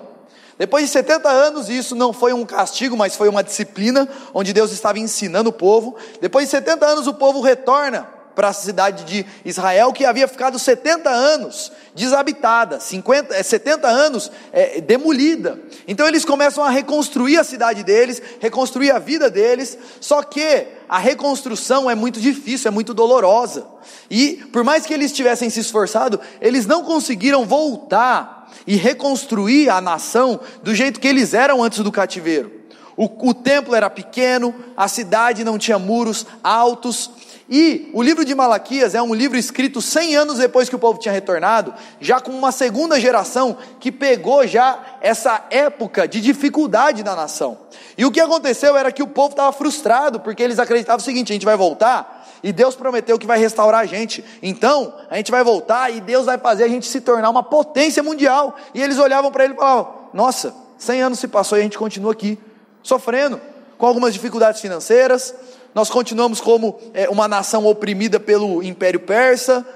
Depois 0.59 0.85
de 0.85 0.91
70 0.91 1.27
anos, 1.27 1.67
isso 1.67 1.95
não 1.95 2.13
foi 2.13 2.33
um 2.33 2.45
castigo, 2.45 2.95
mas 2.95 3.15
foi 3.15 3.27
uma 3.27 3.43
disciplina, 3.43 4.07
onde 4.33 4.53
Deus 4.53 4.71
estava 4.71 4.99
ensinando 4.99 5.49
o 5.49 5.53
povo. 5.53 5.95
Depois 6.21 6.45
de 6.45 6.51
70 6.51 6.85
anos, 6.85 7.07
o 7.07 7.13
povo 7.13 7.41
retorna 7.41 8.07
para 8.35 8.49
a 8.49 8.53
cidade 8.53 9.05
de 9.05 9.25
Israel, 9.45 9.93
que 9.93 10.05
havia 10.05 10.27
ficado 10.27 10.59
70 10.59 11.09
anos 11.09 11.71
desabitada, 11.95 12.79
50, 12.79 13.41
70 13.41 13.87
é, 13.87 13.91
anos 13.91 14.31
é, 14.51 14.81
demolida. 14.81 15.57
Então 15.87 16.07
eles 16.07 16.25
começam 16.25 16.63
a 16.63 16.69
reconstruir 16.69 17.37
a 17.37 17.43
cidade 17.43 17.83
deles, 17.83 18.21
reconstruir 18.39 18.91
a 18.91 18.99
vida 18.99 19.29
deles, 19.29 19.77
só 20.01 20.21
que 20.21 20.67
a 20.89 20.99
reconstrução 20.99 21.89
é 21.89 21.95
muito 21.95 22.19
difícil, 22.19 22.67
é 22.67 22.71
muito 22.71 22.93
dolorosa. 22.93 23.65
E 24.09 24.33
por 24.51 24.63
mais 24.63 24.85
que 24.85 24.93
eles 24.93 25.13
tivessem 25.13 25.49
se 25.49 25.61
esforçado, 25.61 26.19
eles 26.41 26.65
não 26.65 26.83
conseguiram 26.83 27.45
voltar 27.45 28.51
e 28.67 28.75
reconstruir 28.75 29.69
a 29.69 29.79
nação 29.79 30.39
do 30.61 30.75
jeito 30.75 30.99
que 30.99 31.07
eles 31.07 31.33
eram 31.33 31.63
antes 31.63 31.79
do 31.79 31.91
cativeiro. 31.91 32.51
O, 32.97 33.29
o 33.29 33.33
templo 33.33 33.75
era 33.75 33.89
pequeno, 33.89 34.55
a 34.75 34.87
cidade 34.87 35.43
não 35.43 35.57
tinha 35.57 35.77
muros 35.77 36.25
altos, 36.41 37.11
e 37.47 37.91
o 37.93 38.01
livro 38.01 38.25
de 38.25 38.33
Malaquias 38.33 38.95
é 38.95 39.01
um 39.01 39.13
livro 39.13 39.37
escrito 39.37 39.79
100 39.79 40.15
anos 40.15 40.37
depois 40.39 40.67
que 40.67 40.75
o 40.75 40.79
povo 40.79 40.97
tinha 40.97 41.13
retornado, 41.13 41.75
já 42.01 42.19
com 42.19 42.31
uma 42.31 42.51
segunda 42.51 42.99
geração 42.99 43.55
que 43.79 43.91
pegou 43.91 44.47
já 44.47 44.79
essa 44.99 45.45
época 45.51 46.07
de 46.07 46.21
dificuldade 46.21 47.03
da 47.03 47.15
nação. 47.15 47.57
E 47.95 48.03
o 48.03 48.11
que 48.11 48.19
aconteceu 48.19 48.75
era 48.75 48.91
que 48.91 49.03
o 49.03 49.07
povo 49.07 49.29
estava 49.29 49.51
frustrado, 49.51 50.19
porque 50.19 50.41
eles 50.41 50.57
acreditavam 50.57 50.99
o 50.99 51.03
seguinte: 51.03 51.31
a 51.31 51.35
gente 51.35 51.45
vai 51.45 51.55
voltar, 51.55 52.25
E 52.41 52.51
Deus 52.51 52.75
prometeu 52.75 53.17
que 53.19 53.27
vai 53.27 53.37
restaurar 53.37 53.81
a 53.81 53.85
gente. 53.85 54.25
Então, 54.41 54.95
a 55.09 55.17
gente 55.17 55.29
vai 55.29 55.43
voltar 55.43 55.93
e 55.93 56.01
Deus 56.01 56.25
vai 56.25 56.39
fazer 56.39 56.63
a 56.63 56.67
gente 56.67 56.87
se 56.87 56.99
tornar 56.99 57.29
uma 57.29 57.43
potência 57.43 58.01
mundial. 58.01 58.55
E 58.73 58.81
eles 58.81 58.97
olhavam 58.97 59.31
para 59.31 59.45
ele 59.45 59.53
e 59.53 59.57
falavam: 59.57 59.93
Nossa, 60.13 60.51
100 60.79 61.01
anos 61.03 61.19
se 61.19 61.27
passou 61.27 61.59
e 61.59 61.61
a 61.61 61.63
gente 61.63 61.77
continua 61.77 62.11
aqui, 62.11 62.39
sofrendo, 62.81 63.39
com 63.77 63.85
algumas 63.85 64.13
dificuldades 64.13 64.61
financeiras. 64.61 65.33
Nós 65.75 65.89
continuamos 65.89 66.39
como 66.39 66.79
é, 66.93 67.09
uma 67.09 67.27
nação 67.27 67.65
oprimida 67.65 68.17
pelo 68.17 68.63
Império 68.63 69.01
Persa. 69.01 69.67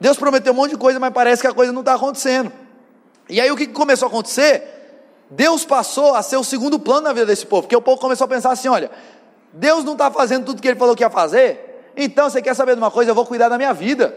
Deus 0.00 0.16
prometeu 0.16 0.52
um 0.52 0.56
monte 0.56 0.72
de 0.72 0.76
coisa, 0.76 0.98
mas 0.98 1.12
parece 1.12 1.40
que 1.40 1.46
a 1.46 1.52
coisa 1.54 1.70
não 1.72 1.80
está 1.80 1.94
acontecendo. 1.94 2.50
E 3.28 3.40
aí 3.40 3.48
o 3.48 3.56
que 3.56 3.68
começou 3.68 4.06
a 4.06 4.08
acontecer? 4.08 4.64
Deus 5.30 5.64
passou 5.64 6.16
a 6.16 6.22
ser 6.22 6.36
o 6.38 6.42
segundo 6.42 6.76
plano 6.76 7.02
na 7.02 7.12
vida 7.12 7.26
desse 7.26 7.46
povo, 7.46 7.62
porque 7.62 7.76
o 7.76 7.80
povo 7.80 8.00
começou 8.00 8.24
a 8.24 8.28
pensar 8.28 8.50
assim: 8.50 8.66
olha, 8.66 8.90
Deus 9.52 9.84
não 9.84 9.92
está 9.92 10.10
fazendo 10.10 10.44
tudo 10.44 10.60
que 10.60 10.66
Ele 10.66 10.78
falou 10.78 10.96
que 10.96 11.04
ia 11.04 11.10
fazer, 11.10 11.92
então 11.96 12.28
você 12.28 12.42
quer 12.42 12.54
saber 12.54 12.74
de 12.74 12.80
uma 12.80 12.90
coisa? 12.90 13.12
Eu 13.12 13.14
vou 13.14 13.24
cuidar 13.24 13.48
da 13.48 13.56
minha 13.56 13.72
vida, 13.72 14.16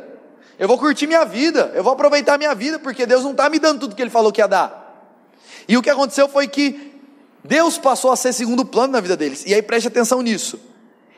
eu 0.58 0.68
vou 0.68 0.78
curtir 0.78 1.06
minha 1.06 1.24
vida, 1.24 1.72
eu 1.76 1.84
vou 1.84 1.94
aproveitar 1.94 2.36
minha 2.40 2.56
vida, 2.56 2.80
porque 2.80 3.06
Deus 3.06 3.24
não 3.24 3.32
está 3.32 3.48
me 3.48 3.60
dando 3.60 3.82
tudo 3.82 3.96
que 3.96 4.02
Ele 4.02 4.10
falou 4.10 4.32
que 4.32 4.42
ia 4.42 4.48
dar. 4.48 5.14
E 5.68 5.78
o 5.78 5.84
que 5.84 5.90
aconteceu 5.90 6.28
foi 6.28 6.48
que 6.48 7.00
Deus 7.44 7.78
passou 7.78 8.12
a 8.12 8.16
ser 8.16 8.34
segundo 8.34 8.66
plano 8.66 8.94
na 8.94 9.02
vida 9.02 9.16
deles, 9.16 9.44
e 9.46 9.54
aí 9.54 9.62
preste 9.62 9.88
atenção 9.88 10.22
nisso, 10.24 10.71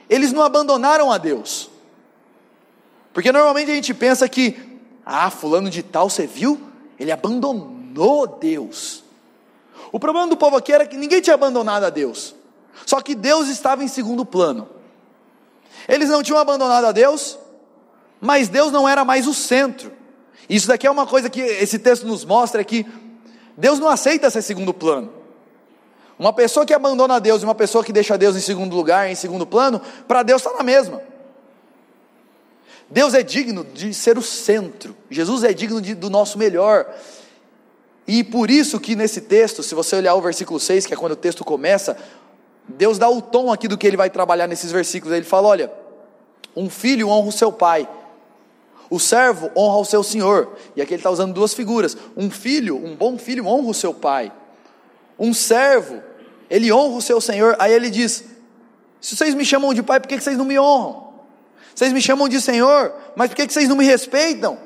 eles 0.09 0.31
não 0.31 0.43
abandonaram 0.43 1.11
a 1.11 1.17
Deus, 1.17 1.69
porque 3.13 3.31
normalmente 3.31 3.71
a 3.71 3.75
gente 3.75 3.93
pensa 3.93 4.27
que, 4.27 4.79
ah, 5.05 5.29
fulano 5.29 5.69
de 5.69 5.83
tal, 5.83 6.09
você 6.09 6.25
viu? 6.25 6.59
Ele 6.99 7.11
abandonou 7.11 8.25
Deus. 8.25 9.03
O 9.91 9.99
problema 9.99 10.27
do 10.27 10.35
povo 10.35 10.57
aqui 10.57 10.73
era 10.73 10.87
que 10.87 10.97
ninguém 10.97 11.21
tinha 11.21 11.35
abandonado 11.35 11.83
a 11.83 11.89
Deus. 11.91 12.33
Só 12.85 12.99
que 12.99 13.13
Deus 13.13 13.47
estava 13.47 13.83
em 13.83 13.87
segundo 13.87 14.25
plano. 14.25 14.67
Eles 15.87 16.09
não 16.09 16.23
tinham 16.23 16.39
abandonado 16.39 16.85
a 16.85 16.91
Deus, 16.91 17.37
mas 18.19 18.49
Deus 18.49 18.71
não 18.71 18.89
era 18.89 19.05
mais 19.05 19.27
o 19.27 19.33
centro. 19.33 19.91
Isso 20.49 20.67
daqui 20.67 20.87
é 20.87 20.91
uma 20.91 21.05
coisa 21.05 21.29
que 21.29 21.41
esse 21.41 21.77
texto 21.77 22.07
nos 22.07 22.25
mostra 22.25 22.61
é 22.61 22.63
que 22.63 22.85
Deus 23.55 23.79
não 23.79 23.87
aceita 23.87 24.29
ser 24.29 24.41
segundo 24.41 24.73
plano. 24.73 25.11
Uma 26.17 26.31
pessoa 26.31 26.65
que 26.65 26.73
abandona 26.73 27.19
Deus 27.19 27.41
e 27.41 27.45
uma 27.45 27.55
pessoa 27.55 27.83
que 27.83 27.91
deixa 27.91 28.17
Deus 28.17 28.35
em 28.35 28.39
segundo 28.39 28.75
lugar, 28.75 29.09
em 29.09 29.15
segundo 29.15 29.45
plano, 29.45 29.81
para 30.07 30.23
Deus 30.23 30.41
está 30.41 30.55
na 30.57 30.63
mesma. 30.63 31.01
Deus 32.89 33.13
é 33.13 33.23
digno 33.23 33.63
de 33.63 33.93
ser 33.93 34.17
o 34.17 34.21
centro. 34.21 34.95
Jesus 35.09 35.43
é 35.43 35.51
digno 35.51 35.81
de, 35.81 35.95
do 35.95 36.09
nosso 36.09 36.37
melhor. 36.37 36.93
E 38.07 38.23
por 38.23 38.51
isso 38.51 38.79
que 38.79 38.95
nesse 38.95 39.21
texto, 39.21 39.63
se 39.63 39.73
você 39.73 39.95
olhar 39.95 40.13
o 40.13 40.21
versículo 40.21 40.59
6, 40.59 40.85
que 40.85 40.93
é 40.93 40.97
quando 40.97 41.13
o 41.13 41.17
texto 41.17 41.43
começa, 41.43 41.97
Deus 42.67 42.97
dá 42.97 43.09
o 43.09 43.21
tom 43.21 43.51
aqui 43.51 43.67
do 43.67 43.77
que 43.77 43.87
ele 43.87 43.97
vai 43.97 44.09
trabalhar 44.09 44.47
nesses 44.47 44.71
versículos. 44.71 45.15
Ele 45.15 45.25
fala: 45.25 45.47
olha, 45.47 45.71
um 46.55 46.69
filho 46.69 47.09
honra 47.09 47.29
o 47.29 47.31
seu 47.31 47.51
pai, 47.51 47.87
o 48.89 48.99
servo 48.99 49.49
honra 49.55 49.77
o 49.77 49.85
seu 49.85 50.03
senhor. 50.03 50.55
E 50.75 50.81
aqui 50.81 50.93
ele 50.93 50.99
está 50.99 51.09
usando 51.09 51.33
duas 51.33 51.53
figuras: 51.53 51.97
um 52.15 52.29
filho, 52.29 52.75
um 52.75 52.95
bom 52.95 53.17
filho 53.17 53.47
honra 53.47 53.69
o 53.69 53.73
seu 53.73 53.93
pai, 53.93 54.31
um 55.17 55.33
servo, 55.33 56.01
ele 56.49 56.71
honra 56.71 56.97
o 56.97 57.01
seu 57.01 57.19
senhor. 57.21 57.55
Aí 57.59 57.71
ele 57.73 57.89
diz: 57.89 58.23
se 58.99 59.15
vocês 59.15 59.33
me 59.33 59.45
chamam 59.45 59.73
de 59.73 59.83
pai, 59.83 59.99
por 59.99 60.07
que 60.07 60.19
vocês 60.19 60.37
não 60.37 60.45
me 60.45 60.59
honram? 60.59 61.13
Vocês 61.75 61.91
me 61.91 62.01
chamam 62.01 62.29
de 62.29 62.39
senhor, 62.39 62.93
mas 63.15 63.29
por 63.29 63.35
que 63.35 63.51
vocês 63.51 63.67
não 63.67 63.75
me 63.75 63.85
respeitam? 63.85 64.57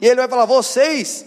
E 0.00 0.06
ele 0.06 0.16
vai 0.16 0.28
falar: 0.28 0.44
vocês 0.44 1.26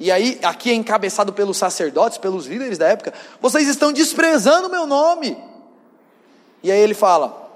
e 0.00 0.10
aí, 0.10 0.40
aqui 0.42 0.70
é 0.70 0.74
encabeçado 0.74 1.30
pelos 1.30 1.58
sacerdotes, 1.58 2.16
pelos 2.16 2.46
líderes 2.46 2.78
da 2.78 2.88
época, 2.88 3.12
vocês 3.38 3.68
estão 3.68 3.92
desprezando 3.92 4.68
o 4.68 4.70
meu 4.70 4.86
nome. 4.86 5.36
E 6.62 6.72
aí 6.72 6.80
ele 6.80 6.94
fala, 6.94 7.52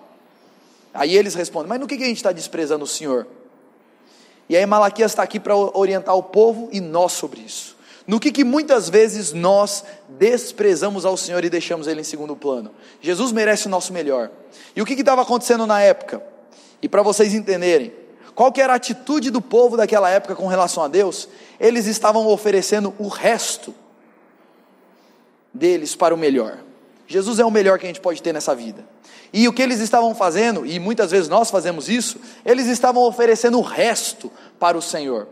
aí 0.93 1.17
eles 1.17 1.35
respondem, 1.35 1.71
mas 1.71 1.81
no 1.81 1.87
que, 1.87 1.97
que 1.97 2.05
a 2.05 2.07
gente 2.07 2.19
está 2.19 2.33
desprezando 2.33 2.85
o 2.85 2.87
Senhor? 2.87 3.26
E 4.47 4.55
aí 4.55 4.67
Malaquias 4.67 5.12
está 5.12 5.23
aqui 5.23 5.41
para 5.41 5.57
orientar 5.57 6.14
o 6.14 6.23
povo 6.23 6.69
e 6.71 6.83
nós 6.83 7.12
sobre 7.12 7.41
isso. 7.41 7.79
No 8.07 8.21
que, 8.21 8.31
que 8.31 8.45
muitas 8.45 8.89
vezes 8.89 9.33
nós 9.33 9.83
desprezamos 10.09 11.05
ao 11.05 11.17
Senhor 11.17 11.43
e 11.43 11.49
deixamos 11.49 11.87
Ele 11.87 12.03
em 12.03 12.05
segundo 12.05 12.37
plano. 12.37 12.71
Jesus 13.01 13.33
merece 13.33 13.67
o 13.67 13.71
nosso 13.71 13.93
melhor. 13.93 14.31
E 14.77 14.83
o 14.83 14.85
que 14.85 14.93
estava 14.93 15.23
acontecendo 15.23 15.67
na 15.67 15.81
época? 15.81 16.23
E 16.83 16.89
para 16.89 17.03
vocês 17.03 17.33
entenderem, 17.33 17.93
qual 18.35 18.53
que 18.53 18.61
era 18.61 18.73
a 18.73 18.77
atitude 18.77 19.31
do 19.31 19.41
povo 19.41 19.77
daquela 19.77 20.11
época 20.11 20.35
com 20.35 20.47
relação 20.47 20.83
a 20.83 20.89
Deus? 20.89 21.29
Eles 21.59 21.87
estavam 21.87 22.27
oferecendo 22.27 22.93
o 22.99 23.09
resto 23.09 23.75
deles 25.53 25.95
para 25.95 26.15
o 26.15 26.19
melhor. 26.19 26.59
Jesus 27.07 27.39
é 27.39 27.45
o 27.45 27.51
melhor 27.51 27.79
que 27.79 27.87
a 27.87 27.89
gente 27.89 28.01
pode 28.01 28.21
ter 28.21 28.33
nessa 28.33 28.55
vida. 28.55 28.85
E 29.33 29.49
o 29.49 29.53
que 29.53 29.63
eles 29.63 29.81
estavam 29.81 30.15
fazendo, 30.15 30.67
e 30.67 30.79
muitas 30.79 31.11
vezes 31.11 31.29
nós 31.29 31.51
fazemos 31.51 31.89
isso, 31.89 32.19
eles 32.45 32.67
estavam 32.67 33.03
oferecendo 33.03 33.59
o 33.59 33.63
resto 33.63 34.31
para 34.59 34.77
o 34.77 34.83
Senhor. 34.83 35.29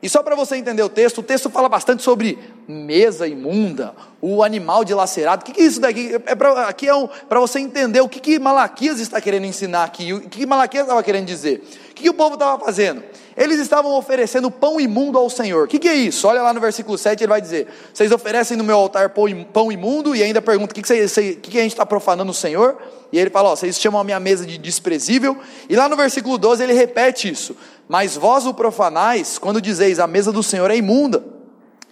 E 0.00 0.08
só 0.08 0.22
para 0.22 0.36
você 0.36 0.56
entender 0.56 0.82
o 0.82 0.88
texto, 0.88 1.18
o 1.18 1.22
texto 1.22 1.50
fala 1.50 1.68
bastante 1.68 2.04
sobre 2.04 2.38
mesa 2.68 3.26
imunda, 3.26 3.94
o 4.20 4.44
animal 4.44 4.84
dilacerado. 4.84 5.42
O 5.42 5.44
que, 5.44 5.52
que 5.52 5.60
é 5.60 5.64
isso 5.64 5.80
daqui? 5.80 6.14
É 6.24 6.34
pra, 6.36 6.68
aqui 6.68 6.86
é 6.86 6.94
um, 6.94 7.08
para 7.28 7.40
você 7.40 7.58
entender 7.58 8.00
o 8.00 8.08
que, 8.08 8.20
que 8.20 8.38
Malaquias 8.38 9.00
está 9.00 9.20
querendo 9.20 9.46
ensinar 9.46 9.82
aqui, 9.82 10.12
o 10.12 10.20
que, 10.20 10.38
que 10.40 10.46
Malaquias 10.46 10.84
estava 10.84 11.02
querendo 11.02 11.26
dizer. 11.26 11.64
O 11.90 11.94
que, 11.94 12.04
que 12.04 12.10
o 12.10 12.14
povo 12.14 12.34
estava 12.34 12.64
fazendo? 12.64 13.02
Eles 13.38 13.60
estavam 13.60 13.92
oferecendo 13.96 14.50
pão 14.50 14.80
imundo 14.80 15.16
ao 15.16 15.30
Senhor. 15.30 15.66
O 15.66 15.68
que, 15.68 15.78
que 15.78 15.86
é 15.86 15.94
isso? 15.94 16.26
Olha 16.26 16.42
lá 16.42 16.52
no 16.52 16.60
versículo 16.60 16.98
7, 16.98 17.22
ele 17.22 17.28
vai 17.28 17.40
dizer: 17.40 17.68
Vocês 17.94 18.10
oferecem 18.10 18.56
no 18.56 18.64
meu 18.64 18.76
altar 18.76 19.10
pão 19.10 19.70
imundo, 19.70 20.16
e 20.16 20.24
ainda 20.24 20.42
pergunta: 20.42 20.72
O 20.72 20.74
que, 20.74 20.82
que, 20.82 21.58
a 21.58 21.62
gente 21.62 21.72
está 21.72 21.86
profanando 21.86 22.32
o 22.32 22.34
Senhor? 22.34 22.76
E 23.12 23.18
ele 23.18 23.30
fala: 23.30 23.50
ó, 23.50 23.54
Vocês 23.54 23.78
chamam 23.78 24.00
a 24.00 24.04
minha 24.04 24.18
mesa 24.18 24.44
de 24.44 24.58
desprezível. 24.58 25.38
E 25.68 25.76
lá 25.76 25.88
no 25.88 25.94
versículo 25.94 26.36
12 26.36 26.64
ele 26.64 26.72
repete 26.72 27.30
isso: 27.30 27.56
Mas 27.88 28.16
vós 28.16 28.44
o 28.44 28.52
profanais, 28.52 29.38
quando 29.38 29.62
dizeis 29.62 30.00
a 30.00 30.08
mesa 30.08 30.32
do 30.32 30.42
Senhor 30.42 30.68
é 30.68 30.76
imunda, 30.76 31.24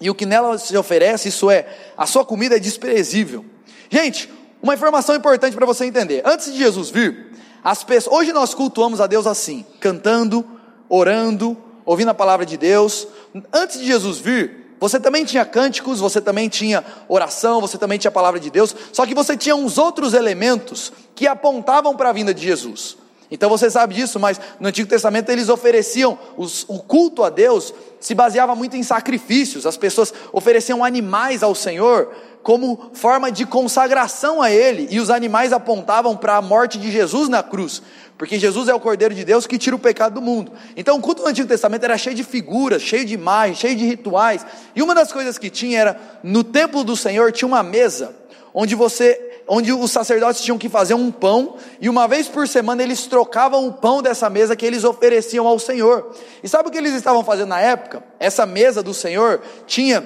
e 0.00 0.10
o 0.10 0.16
que 0.16 0.26
nela 0.26 0.58
se 0.58 0.76
oferece, 0.76 1.28
isso 1.28 1.48
é, 1.48 1.64
a 1.96 2.06
sua 2.06 2.24
comida 2.24 2.56
é 2.56 2.58
desprezível. 2.58 3.44
Gente, 3.88 4.28
uma 4.60 4.74
informação 4.74 5.14
importante 5.14 5.54
para 5.54 5.64
você 5.64 5.84
entender: 5.84 6.22
antes 6.24 6.52
de 6.52 6.58
Jesus 6.58 6.90
vir, 6.90 7.30
as 7.62 7.84
pessoas, 7.84 8.16
hoje 8.16 8.32
nós 8.32 8.52
cultuamos 8.52 9.00
a 9.00 9.06
Deus 9.06 9.28
assim, 9.28 9.64
cantando, 9.78 10.55
orando, 10.88 11.56
ouvindo 11.84 12.10
a 12.10 12.14
palavra 12.14 12.44
de 12.44 12.56
Deus. 12.56 13.06
Antes 13.52 13.78
de 13.78 13.86
Jesus 13.86 14.18
vir, 14.18 14.66
você 14.78 15.00
também 15.00 15.24
tinha 15.24 15.44
cânticos, 15.44 16.00
você 16.00 16.20
também 16.20 16.48
tinha 16.48 16.84
oração, 17.08 17.60
você 17.60 17.78
também 17.78 17.98
tinha 17.98 18.08
a 18.08 18.12
palavra 18.12 18.38
de 18.38 18.50
Deus, 18.50 18.74
só 18.92 19.06
que 19.06 19.14
você 19.14 19.36
tinha 19.36 19.56
uns 19.56 19.78
outros 19.78 20.12
elementos 20.12 20.92
que 21.14 21.26
apontavam 21.26 21.96
para 21.96 22.10
a 22.10 22.12
vinda 22.12 22.34
de 22.34 22.42
Jesus. 22.42 22.96
Então 23.30 23.50
você 23.50 23.68
sabe 23.68 23.94
disso, 23.94 24.20
mas 24.20 24.40
no 24.60 24.68
Antigo 24.68 24.88
Testamento 24.88 25.30
eles 25.30 25.48
ofereciam, 25.48 26.18
os, 26.36 26.64
o 26.68 26.78
culto 26.78 27.24
a 27.24 27.30
Deus 27.30 27.74
se 27.98 28.14
baseava 28.14 28.54
muito 28.54 28.76
em 28.76 28.82
sacrifícios, 28.82 29.66
as 29.66 29.76
pessoas 29.76 30.12
ofereciam 30.32 30.84
animais 30.84 31.42
ao 31.42 31.54
Senhor 31.54 32.12
como 32.42 32.90
forma 32.92 33.32
de 33.32 33.44
consagração 33.44 34.40
a 34.40 34.52
Ele, 34.52 34.86
e 34.88 35.00
os 35.00 35.10
animais 35.10 35.52
apontavam 35.52 36.16
para 36.16 36.36
a 36.36 36.42
morte 36.42 36.78
de 36.78 36.92
Jesus 36.92 37.28
na 37.28 37.42
cruz, 37.42 37.82
porque 38.18 38.38
Jesus 38.38 38.68
é 38.68 38.74
o 38.74 38.80
Cordeiro 38.80 39.14
de 39.14 39.24
Deus 39.24 39.46
que 39.46 39.58
tira 39.58 39.76
o 39.76 39.78
pecado 39.78 40.14
do 40.14 40.22
mundo. 40.22 40.52
Então 40.76 40.96
o 40.96 41.00
culto 41.00 41.22
do 41.22 41.28
Antigo 41.28 41.48
Testamento 41.48 41.84
era 41.84 41.98
cheio 41.98 42.16
de 42.16 42.24
figuras, 42.24 42.82
cheio 42.82 43.04
de 43.04 43.14
imagens, 43.14 43.58
cheio 43.58 43.76
de 43.76 43.84
rituais, 43.84 44.44
e 44.74 44.82
uma 44.82 44.94
das 44.94 45.12
coisas 45.12 45.38
que 45.38 45.50
tinha 45.50 45.78
era, 45.78 46.00
no 46.22 46.42
templo 46.42 46.82
do 46.82 46.96
Senhor 46.96 47.32
tinha 47.32 47.46
uma 47.46 47.62
mesa, 47.62 48.14
onde 48.54 48.74
você 48.74 49.22
onde 49.48 49.72
os 49.72 49.92
sacerdotes 49.92 50.42
tinham 50.42 50.58
que 50.58 50.68
fazer 50.68 50.94
um 50.94 51.10
pão, 51.10 51.56
e 51.80 51.88
uma 51.88 52.08
vez 52.08 52.26
por 52.26 52.48
semana 52.48 52.82
eles 52.82 53.06
trocavam 53.06 53.66
o 53.68 53.72
pão 53.72 54.02
dessa 54.02 54.28
mesa 54.28 54.56
que 54.56 54.66
eles 54.66 54.82
ofereciam 54.82 55.46
ao 55.46 55.58
Senhor. 55.58 56.12
E 56.42 56.48
sabe 56.48 56.68
o 56.68 56.72
que 56.72 56.78
eles 56.78 56.94
estavam 56.94 57.22
fazendo 57.22 57.50
na 57.50 57.60
época? 57.60 58.02
Essa 58.18 58.44
mesa 58.44 58.82
do 58.82 58.92
Senhor 58.92 59.40
tinha 59.66 60.04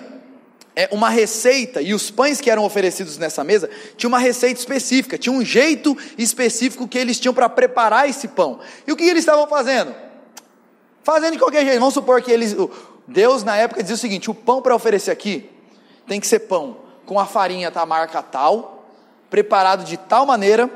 é, 0.74 0.88
uma 0.92 1.08
receita, 1.08 1.82
e 1.82 1.92
os 1.92 2.10
pães 2.10 2.40
que 2.40 2.50
eram 2.50 2.64
oferecidos 2.64 3.18
nessa 3.18 3.42
mesa 3.42 3.68
tinha 3.96 4.08
uma 4.08 4.18
receita 4.18 4.58
específica, 4.58 5.18
tinha 5.18 5.32
um 5.32 5.44
jeito 5.44 5.96
específico 6.16 6.86
que 6.86 6.98
eles 6.98 7.18
tinham 7.18 7.34
para 7.34 7.48
preparar 7.48 8.08
esse 8.08 8.28
pão. 8.28 8.60
E 8.86 8.92
o 8.92 8.96
que 8.96 9.04
eles 9.04 9.22
estavam 9.22 9.46
fazendo? 9.46 9.94
Fazendo 11.02 11.32
de 11.32 11.38
qualquer 11.38 11.64
jeito. 11.64 11.78
Vamos 11.80 11.94
supor 11.94 12.22
que 12.22 12.30
eles. 12.30 12.54
Deus 13.06 13.42
na 13.42 13.56
época 13.56 13.82
dizia 13.82 13.96
o 13.96 13.98
seguinte: 13.98 14.30
o 14.30 14.34
pão 14.34 14.62
para 14.62 14.74
oferecer 14.74 15.10
aqui 15.10 15.50
tem 16.06 16.20
que 16.20 16.26
ser 16.26 16.40
pão 16.40 16.76
com 17.10 17.18
a 17.18 17.26
farinha 17.26 17.72
tá 17.72 17.84
marca 17.84 18.22
tal, 18.22 18.86
preparado 19.28 19.82
de 19.82 19.96
tal 19.96 20.24
maneira, 20.24 20.70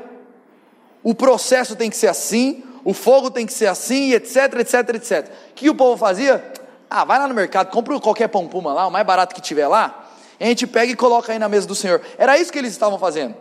o 1.01 1.15
processo 1.15 1.77
tem 1.77 1.89
que 1.89 1.95
ser 1.95 2.07
assim, 2.07 2.61
o 2.83 2.93
fogo 2.93 3.31
tem 3.31 3.45
que 3.45 3.53
ser 3.53 3.67
assim, 3.67 4.11
etc, 4.11 4.53
etc, 4.59 4.95
etc. 4.95 5.31
O 5.51 5.53
que 5.53 5.69
o 5.69 5.75
povo 5.75 5.95
fazia? 5.95 6.43
Ah, 6.89 7.03
vai 7.03 7.19
lá 7.19 7.27
no 7.27 7.33
mercado, 7.33 7.71
compra 7.71 7.99
qualquer 7.99 8.27
pão 8.27 8.47
puma 8.47 8.73
lá, 8.73 8.87
o 8.87 8.91
mais 8.91 9.05
barato 9.05 9.33
que 9.33 9.41
tiver 9.41 9.67
lá, 9.67 10.07
a 10.39 10.45
gente 10.45 10.67
pega 10.67 10.91
e 10.91 10.95
coloca 10.95 11.31
aí 11.31 11.39
na 11.39 11.49
mesa 11.49 11.67
do 11.67 11.75
Senhor. 11.75 12.01
Era 12.17 12.37
isso 12.37 12.51
que 12.51 12.59
eles 12.59 12.71
estavam 12.71 12.99
fazendo. 12.99 13.35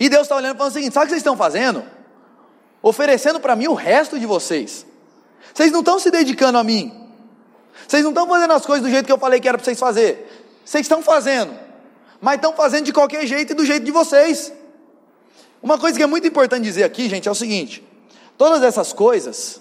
E 0.00 0.08
Deus 0.08 0.22
está 0.22 0.36
olhando 0.36 0.54
e 0.54 0.58
falando 0.58 0.70
o 0.70 0.74
seguinte: 0.74 0.94
sabe 0.94 1.04
o 1.04 1.06
que 1.06 1.10
vocês 1.10 1.20
estão 1.20 1.36
fazendo? 1.36 1.84
Oferecendo 2.82 3.40
para 3.40 3.56
mim 3.56 3.68
o 3.68 3.74
resto 3.74 4.18
de 4.18 4.26
vocês. 4.26 4.86
Vocês 5.52 5.72
não 5.72 5.80
estão 5.80 5.98
se 5.98 6.10
dedicando 6.10 6.58
a 6.58 6.64
mim. 6.64 7.08
Vocês 7.86 8.02
não 8.02 8.10
estão 8.10 8.26
fazendo 8.26 8.52
as 8.52 8.64
coisas 8.64 8.84
do 8.84 8.90
jeito 8.90 9.06
que 9.06 9.12
eu 9.12 9.18
falei 9.18 9.40
que 9.40 9.48
era 9.48 9.58
para 9.58 9.64
vocês 9.64 9.78
fazer. 9.78 10.60
Vocês 10.64 10.84
estão 10.84 11.02
fazendo 11.02 11.66
mas 12.20 12.36
estão 12.36 12.52
fazendo 12.52 12.84
de 12.84 12.92
qualquer 12.92 13.26
jeito 13.26 13.52
e 13.52 13.54
do 13.54 13.64
jeito 13.64 13.84
de 13.84 13.90
vocês. 13.90 14.52
Uma 15.62 15.78
coisa 15.78 15.96
que 15.96 16.02
é 16.02 16.06
muito 16.06 16.26
importante 16.26 16.62
dizer 16.62 16.84
aqui, 16.84 17.08
gente, 17.08 17.28
é 17.28 17.30
o 17.30 17.34
seguinte: 17.34 17.86
Todas 18.36 18.62
essas 18.62 18.92
coisas 18.92 19.60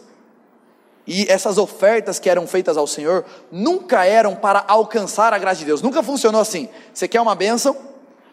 e 1.08 1.26
essas 1.30 1.58
ofertas 1.58 2.20
que 2.20 2.30
eram 2.30 2.48
feitas 2.48 2.78
ao 2.78 2.88
Senhor 2.88 3.26
nunca 3.52 4.06
eram 4.06 4.36
para 4.36 4.64
alcançar 4.68 5.34
a 5.34 5.38
graça 5.38 5.60
de 5.60 5.66
Deus. 5.66 5.82
Nunca 5.82 6.02
funcionou 6.02 6.42
assim. 6.42 6.68
Você 6.94 7.08
quer 7.08 7.22
uma 7.22 7.36
bênção? 7.36 7.78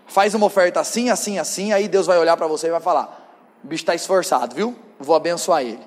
Faz 0.07 0.35
uma 0.35 0.47
oferta 0.47 0.81
assim, 0.81 1.11
assim, 1.11 1.39
assim, 1.39 1.73
aí 1.73 1.89
Deus 1.89 2.07
vai 2.07 2.19
olhar 2.19 2.37
para 2.37 2.47
você 2.47 2.69
e 2.69 2.71
vai 2.71 2.81
falar: 2.81 3.31
o 3.63 3.67
bicho 3.67 3.83
está 3.83 3.95
esforçado, 3.95 4.55
viu? 4.55 4.77
Vou 4.99 5.15
abençoar 5.15 5.63
ele. 5.63 5.81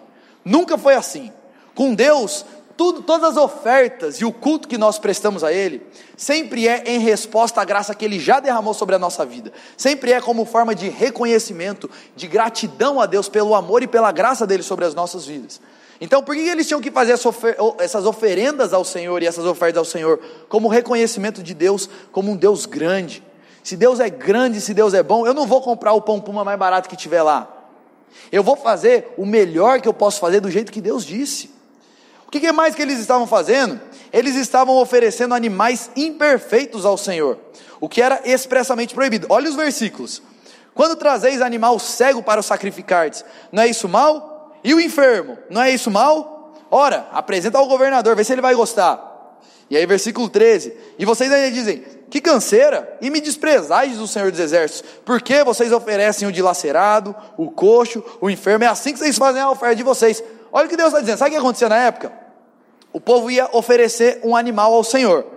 Nunca 0.44 0.77
foi 0.77 0.94
assim. 0.94 1.32
Com 1.74 1.94
Deus, 1.94 2.46
tudo, 2.77 3.01
todas 3.01 3.32
as 3.32 3.38
ofertas 3.38 4.22
e 4.22 4.25
o 4.25 4.32
culto 4.32 4.68
que 4.68 4.77
nós 4.77 5.00
prestamos 5.00 5.44
a 5.44 5.51
Ele, 5.51 5.86
sempre 6.15 6.68
é 6.68 6.84
em 6.86 7.00
resposta 7.00 7.62
à 7.62 7.65
graça 7.65 7.96
que 7.96 8.06
Ele 8.06 8.20
já 8.20 8.39
derramou 8.39 8.74
sobre 8.74 8.96
a 8.96 9.00
nossa 9.00 9.25
vida, 9.25 9.51
sempre 9.77 10.12
é 10.12 10.22
como 10.22 10.46
forma 10.46 10.75
de 10.75 10.89
reconhecimento, 10.89 11.89
de 12.15 12.27
gratidão 12.27 13.00
a 13.00 13.06
Deus 13.06 13.30
pelo 13.30 13.56
amor 13.56 13.84
e 13.84 13.88
pela 13.88 14.12
graça 14.12 14.46
dele 14.46 14.63
sobre 14.63 14.86
as 14.86 14.94
nossas 14.94 15.25
vidas. 15.25 15.60
Então, 16.00 16.22
por 16.22 16.36
que 16.36 16.42
eles 16.42 16.68
tinham 16.68 16.82
que 16.82 16.92
fazer 16.92 17.14
essas 17.80 18.06
oferendas 18.06 18.74
ao 18.74 18.84
Senhor 18.84 19.24
e 19.24 19.25
essas 19.25 19.46
ofertas 19.46 19.78
ao 19.78 19.86
Senhor? 19.86 20.20
Como 20.50 20.68
reconhecimento 20.68 21.42
de 21.42 21.54
Deus 21.54 21.90
como 22.12 22.32
um 22.32 22.36
Deus 22.36 22.66
grande. 22.66 23.24
Se 23.64 23.75
Deus 23.75 24.00
é 24.00 24.10
grande, 24.10 24.62
se 24.62 24.74
Deus 24.74 24.94
é 24.94 25.02
bom, 25.02 25.25
eu 25.25 25.34
não 25.34 25.48
vou 25.48 25.62
comprar 25.62 25.94
o 25.94 26.02
pão 26.02 26.20
puma 26.20 26.44
mais 26.44 26.60
barato 26.60 26.90
que 26.90 26.96
tiver 26.96 27.24
lá. 27.24 27.52
Eu 28.32 28.44
vou 28.44 28.56
fazer 28.56 29.14
o 29.18 29.25
melhor 29.25 29.82
que 29.82 29.88
eu 29.88 29.94
posso 29.94 30.20
fazer 30.20 30.40
do 30.40 30.52
jeito 30.52 30.72
que 30.72 30.82
Deus 30.82 31.06
disse. 31.06 31.50
O 32.28 32.32
que 32.32 32.52
mais 32.52 32.75
que 32.75 32.82
eles 32.82 33.00
estavam 33.00 33.25
fazendo? 33.25 33.80
Eles 34.12 34.36
estavam 34.36 34.75
oferecendo 34.75 35.34
animais 35.34 35.90
imperfeitos 35.96 36.86
ao 36.86 36.98
Senhor, 36.98 37.38
o 37.80 37.88
que 37.88 38.02
era 38.02 38.22
expressamente 38.25 38.94
proibido. 38.94 39.28
Olha 39.30 39.50
os 39.50 39.56
versículos. 39.56 40.22
Quando 40.74 40.98
trazeis 40.98 41.42
animal 41.42 41.80
cego 41.80 42.22
para 42.22 42.40
o 42.40 42.44
sacrificardes, 42.44 43.24
não 43.52 43.64
é 43.64 43.68
isso 43.68 43.88
mal? 43.88 44.35
E 44.65 44.74
o 44.74 44.81
enfermo, 44.81 45.38
não 45.48 45.62
é 45.62 45.69
isso 45.69 45.91
mal? 45.91 46.55
Ora, 46.72 47.07
apresenta 47.13 47.60
ao 47.60 47.67
governador, 47.67 48.15
vê 48.15 48.24
se 48.24 48.34
ele 48.34 48.41
vai 48.41 48.55
gostar. 48.55 49.39
E 49.69 49.77
aí, 49.77 49.86
versículo 49.86 50.27
13: 50.27 50.75
E 50.98 51.05
vocês 51.05 51.31
ainda 51.31 51.51
dizem: 51.51 51.84
Que 52.10 52.19
canseira, 52.19 52.98
e 53.00 53.12
me 53.12 53.22
desprezais 53.22 53.95
do 53.95 54.07
Senhor 54.07 54.31
dos 54.31 54.39
Exércitos, 54.39 54.84
porque 55.05 55.43
vocês 55.43 55.72
oferecem 55.72 56.27
o 56.27 56.31
dilacerado, 56.31 57.15
o 57.38 57.51
coxo, 57.51 58.03
o 58.19 58.27
enfermo, 58.27 58.63
é 58.63 58.67
assim 58.67 58.91
que 58.91 58.98
vocês 58.98 59.15
fazem 59.15 59.39
a 59.39 59.51
oferta 59.51 59.75
de 59.75 59.84
vocês. 59.84 60.24
Olha 60.51 60.65
o 60.65 60.69
que 60.69 60.75
Deus 60.75 60.88
está 60.88 61.00
dizendo, 61.00 61.19
sabe 61.19 61.29
o 61.29 61.34
que 61.34 61.39
acontecia 61.39 61.69
na 61.69 61.77
época? 61.77 62.12
O 62.91 63.00
povo 63.00 63.29
ia 63.29 63.48
oferecer 63.51 64.19
um 64.24 64.36
animal 64.36 64.74
ao 64.74 64.84
Senhor. 64.84 65.27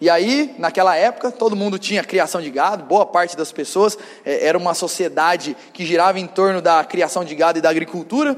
E 0.00 0.10
aí, 0.10 0.54
naquela 0.58 0.96
época, 0.96 1.30
todo 1.30 1.54
mundo 1.54 1.78
tinha 1.78 2.02
criação 2.02 2.40
de 2.40 2.50
gado, 2.50 2.84
boa 2.84 3.06
parte 3.06 3.36
das 3.36 3.52
pessoas, 3.52 3.96
é, 4.24 4.46
era 4.46 4.58
uma 4.58 4.74
sociedade 4.74 5.56
que 5.72 5.86
girava 5.86 6.18
em 6.18 6.26
torno 6.26 6.60
da 6.60 6.84
criação 6.84 7.24
de 7.24 7.34
gado 7.34 7.58
e 7.58 7.62
da 7.62 7.70
agricultura. 7.70 8.36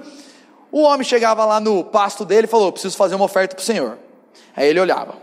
O 0.71 0.83
homem 0.83 1.05
chegava 1.05 1.45
lá 1.45 1.59
no 1.59 1.83
pasto 1.83 2.25
dele 2.25 2.47
e 2.47 2.51
falou: 2.51 2.71
Preciso 2.71 2.97
fazer 2.97 3.15
uma 3.15 3.25
oferta 3.25 3.55
para 3.55 3.63
o 3.63 3.65
Senhor. 3.65 3.99
Aí 4.55 4.69
ele 4.69 4.81
olhava. 4.81 5.15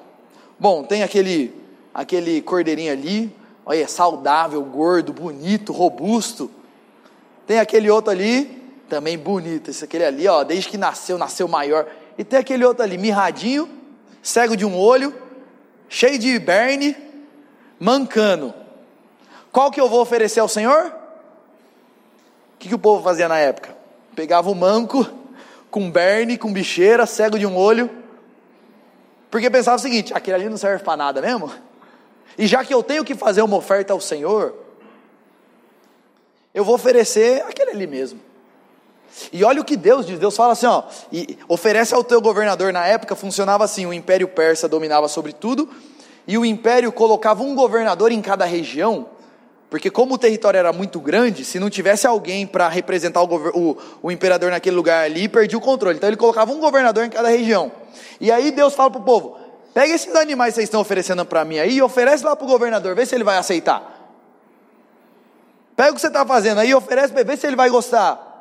Bom, 0.59 0.83
tem 0.83 1.03
aquele 1.03 1.63
aquele 1.93 2.41
cordeirinho 2.41 2.91
ali, 2.91 3.33
olha, 3.65 3.87
saudável, 3.87 4.61
gordo, 4.63 5.13
bonito, 5.13 5.71
robusto. 5.71 6.49
Tem 7.45 7.59
aquele 7.59 7.89
outro 7.89 8.11
ali, 8.11 8.63
também 8.89 9.17
bonito. 9.17 9.69
Esse 9.69 9.83
aquele 9.83 10.05
ali, 10.05 10.27
ó, 10.27 10.43
desde 10.43 10.69
que 10.69 10.77
nasceu, 10.77 11.17
nasceu 11.17 11.47
maior. 11.47 11.85
E 12.17 12.23
tem 12.23 12.39
aquele 12.39 12.65
outro 12.65 12.83
ali, 12.83 12.97
mirradinho, 12.97 13.69
cego 14.21 14.57
de 14.57 14.65
um 14.65 14.75
olho, 14.75 15.13
cheio 15.89 16.17
de 16.17 16.37
berne, 16.39 16.95
mancando. 17.79 18.53
Qual 19.51 19.71
que 19.71 19.79
eu 19.79 19.87
vou 19.87 20.01
oferecer 20.01 20.39
ao 20.39 20.47
Senhor? 20.47 20.87
O 22.55 22.57
que, 22.57 22.69
que 22.69 22.75
o 22.75 22.79
povo 22.79 23.03
fazia 23.03 23.27
na 23.27 23.37
época? 23.37 23.75
Pegava 24.15 24.49
o 24.49 24.55
manco, 24.55 25.07
com 25.69 25.89
berne, 25.89 26.37
com 26.37 26.53
bicheira, 26.53 27.05
cego 27.05 27.37
de 27.37 27.45
um 27.45 27.57
olho, 27.57 27.89
porque 29.29 29.49
pensava 29.49 29.77
o 29.77 29.79
seguinte: 29.79 30.13
aquele 30.13 30.35
ali 30.35 30.49
não 30.49 30.57
serve 30.57 30.83
para 30.83 30.95
nada 30.95 31.21
mesmo. 31.21 31.51
E 32.37 32.47
já 32.47 32.63
que 32.63 32.73
eu 32.73 32.83
tenho 32.83 33.03
que 33.03 33.15
fazer 33.15 33.41
uma 33.41 33.57
oferta 33.57 33.91
ao 33.91 33.99
Senhor, 33.99 34.55
eu 36.53 36.63
vou 36.63 36.75
oferecer 36.75 37.43
aquele 37.43 37.71
ali 37.71 37.87
mesmo. 37.87 38.19
E 39.31 39.43
olha 39.43 39.61
o 39.61 39.65
que 39.65 39.77
Deus 39.77 40.05
diz: 40.05 40.19
Deus 40.19 40.35
fala 40.35 40.53
assim, 40.53 40.65
ó, 40.65 40.83
e 41.11 41.37
oferece 41.47 41.93
ao 41.93 42.03
teu 42.03 42.21
governador. 42.21 42.73
Na 42.73 42.85
época 42.85 43.15
funcionava 43.15 43.63
assim: 43.63 43.85
o 43.85 43.93
império 43.93 44.27
persa 44.27 44.67
dominava 44.67 45.07
sobre 45.07 45.33
tudo, 45.33 45.69
e 46.27 46.37
o 46.37 46.45
império 46.45 46.91
colocava 46.91 47.43
um 47.43 47.55
governador 47.55 48.11
em 48.11 48.21
cada 48.21 48.45
região, 48.45 49.07
porque 49.69 49.89
como 49.89 50.15
o 50.15 50.17
território 50.17 50.57
era 50.57 50.73
muito 50.73 50.99
grande, 50.99 51.45
se 51.45 51.59
não 51.59 51.69
tivesse 51.69 52.07
alguém 52.07 52.45
para 52.45 52.67
representar 52.67 53.21
o, 53.21 53.25
o, 53.25 53.77
o, 54.03 54.11
imperador 54.11 54.51
naquele 54.51 54.75
lugar 54.75 55.05
ali, 55.05 55.27
perdia 55.27 55.57
o 55.57 55.61
controle. 55.61 55.97
Então 55.97 56.09
ele 56.09 56.17
colocava 56.17 56.51
um 56.51 56.59
governador 56.59 57.05
em 57.05 57.09
cada 57.09 57.27
região. 57.27 57.71
E 58.19 58.31
aí 58.31 58.51
Deus 58.51 58.73
fala 58.73 58.89
para 58.89 59.01
o 59.01 59.03
povo: 59.03 59.37
pega 59.73 59.93
esses 59.93 60.15
animais 60.15 60.53
que 60.53 60.55
vocês 60.55 60.67
estão 60.67 60.81
oferecendo 60.81 61.25
para 61.25 61.45
mim 61.45 61.59
aí 61.59 61.75
e 61.75 61.81
oferece 61.81 62.23
lá 62.23 62.35
para 62.35 62.45
o 62.45 62.47
governador, 62.47 62.95
vê 62.95 63.05
se 63.05 63.15
ele 63.15 63.23
vai 63.23 63.37
aceitar. 63.37 63.93
Pega 65.75 65.91
o 65.91 65.95
que 65.95 66.01
você 66.01 66.07
está 66.07 66.25
fazendo 66.25 66.59
aí 66.59 66.69
e 66.69 66.75
oferece 66.75 67.13
ver 67.13 67.37
se 67.37 67.47
ele 67.47 67.55
vai 67.55 67.69
gostar. 67.69 68.32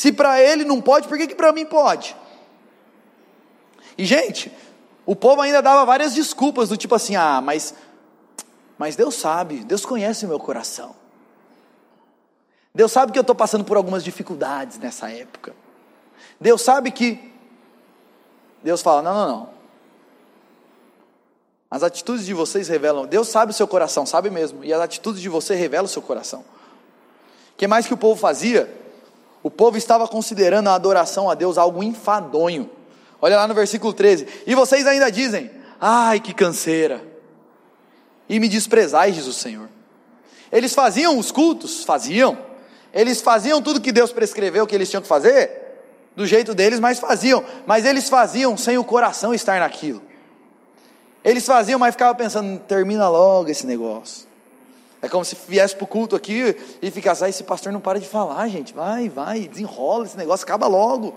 Se 0.00 0.10
para 0.10 0.40
ele 0.40 0.64
não 0.64 0.80
pode, 0.80 1.06
por 1.06 1.18
que, 1.18 1.26
que 1.26 1.34
para 1.34 1.52
mim 1.52 1.66
pode? 1.66 2.16
E 3.98 4.06
gente, 4.06 4.50
o 5.04 5.14
povo 5.14 5.42
ainda 5.42 5.60
dava 5.60 5.84
várias 5.84 6.14
desculpas 6.14 6.70
do 6.70 6.76
tipo 6.78 6.94
assim: 6.94 7.16
ah, 7.16 7.42
mas 7.42 7.74
mas 8.78 8.96
Deus 8.96 9.14
sabe, 9.14 9.62
Deus 9.62 9.84
conhece 9.84 10.24
o 10.24 10.28
meu 10.28 10.40
coração. 10.40 10.96
Deus 12.74 12.90
sabe 12.90 13.12
que 13.12 13.18
eu 13.18 13.20
estou 13.20 13.36
passando 13.36 13.62
por 13.62 13.76
algumas 13.76 14.02
dificuldades 14.02 14.78
nessa 14.78 15.10
época. 15.10 15.54
Deus 16.40 16.62
sabe 16.62 16.90
que. 16.90 17.34
Deus 18.64 18.80
fala: 18.80 19.02
não, 19.02 19.12
não, 19.12 19.28
não. 19.28 19.50
As 21.70 21.82
atitudes 21.82 22.24
de 22.24 22.32
vocês 22.32 22.68
revelam. 22.68 23.04
Deus 23.04 23.28
sabe 23.28 23.52
o 23.52 23.54
seu 23.54 23.68
coração, 23.68 24.06
sabe 24.06 24.30
mesmo. 24.30 24.64
E 24.64 24.72
as 24.72 24.80
atitudes 24.80 25.20
de 25.20 25.28
você 25.28 25.54
revelam 25.54 25.84
o 25.84 25.88
seu 25.88 26.00
coração. 26.00 26.40
O 27.52 27.56
que 27.58 27.66
mais 27.66 27.86
que 27.86 27.92
o 27.92 27.98
povo 27.98 28.18
fazia? 28.18 28.79
O 29.42 29.50
povo 29.50 29.78
estava 29.78 30.06
considerando 30.06 30.68
a 30.68 30.74
adoração 30.74 31.30
a 31.30 31.34
Deus 31.34 31.56
algo 31.56 31.82
enfadonho. 31.82 32.70
Olha 33.20 33.36
lá 33.36 33.48
no 33.48 33.54
versículo 33.54 33.92
13. 33.92 34.26
E 34.46 34.54
vocês 34.54 34.86
ainda 34.86 35.10
dizem: 35.10 35.50
ai, 35.80 36.20
que 36.20 36.34
canseira 36.34 37.10
e 38.30 38.38
me 38.38 38.48
desprezais, 38.48 39.16
diz 39.16 39.26
o 39.26 39.32
Senhor. 39.32 39.68
Eles 40.52 40.72
faziam 40.72 41.18
os 41.18 41.32
cultos? 41.32 41.82
Faziam. 41.82 42.38
Eles 42.94 43.20
faziam 43.20 43.60
tudo 43.60 43.80
que 43.80 43.90
Deus 43.90 44.12
prescreveu 44.12 44.68
que 44.68 44.74
eles 44.74 44.88
tinham 44.88 45.02
que 45.02 45.08
fazer? 45.08 45.50
Do 46.14 46.24
jeito 46.24 46.54
deles, 46.54 46.78
mas 46.78 47.00
faziam. 47.00 47.44
Mas 47.66 47.84
eles 47.84 48.08
faziam 48.08 48.56
sem 48.56 48.78
o 48.78 48.84
coração 48.84 49.34
estar 49.34 49.58
naquilo. 49.58 50.00
Eles 51.24 51.44
faziam, 51.44 51.78
mas 51.78 51.94
ficavam 51.94 52.14
pensando, 52.14 52.60
termina 52.60 53.08
logo 53.08 53.50
esse 53.50 53.66
negócio. 53.66 54.29
É 55.02 55.08
como 55.08 55.24
se 55.24 55.36
viesse 55.48 55.74
para 55.74 55.84
o 55.84 55.86
culto 55.86 56.14
aqui 56.14 56.54
e 56.82 56.90
ficasse, 56.90 57.24
ah, 57.24 57.28
esse 57.28 57.42
pastor 57.42 57.72
não 57.72 57.80
para 57.80 57.98
de 57.98 58.06
falar, 58.06 58.46
gente. 58.48 58.74
Vai, 58.74 59.08
vai, 59.08 59.48
desenrola 59.48 60.04
esse 60.04 60.16
negócio, 60.16 60.44
acaba 60.44 60.66
logo. 60.66 61.16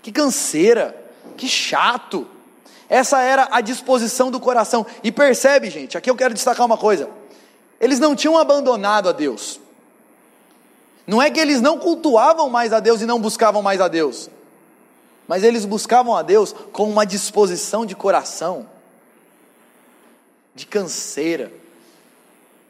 Que 0.00 0.12
canseira, 0.12 0.96
que 1.36 1.48
chato. 1.48 2.26
Essa 2.88 3.20
era 3.20 3.48
a 3.50 3.60
disposição 3.60 4.30
do 4.30 4.38
coração. 4.38 4.86
E 5.02 5.10
percebe, 5.10 5.70
gente, 5.70 5.98
aqui 5.98 6.08
eu 6.08 6.14
quero 6.14 6.34
destacar 6.34 6.64
uma 6.64 6.78
coisa: 6.78 7.08
eles 7.80 7.98
não 7.98 8.14
tinham 8.14 8.38
abandonado 8.38 9.08
a 9.08 9.12
Deus. 9.12 9.58
Não 11.06 11.20
é 11.20 11.30
que 11.30 11.40
eles 11.40 11.60
não 11.60 11.78
cultuavam 11.78 12.48
mais 12.48 12.72
a 12.72 12.80
Deus 12.80 13.00
e 13.00 13.06
não 13.06 13.20
buscavam 13.20 13.60
mais 13.60 13.80
a 13.80 13.88
Deus, 13.88 14.30
mas 15.28 15.42
eles 15.42 15.64
buscavam 15.64 16.16
a 16.16 16.22
Deus 16.22 16.54
com 16.72 16.88
uma 16.88 17.04
disposição 17.04 17.84
de 17.84 17.94
coração, 17.94 18.66
de 20.54 20.66
canseira. 20.66 21.63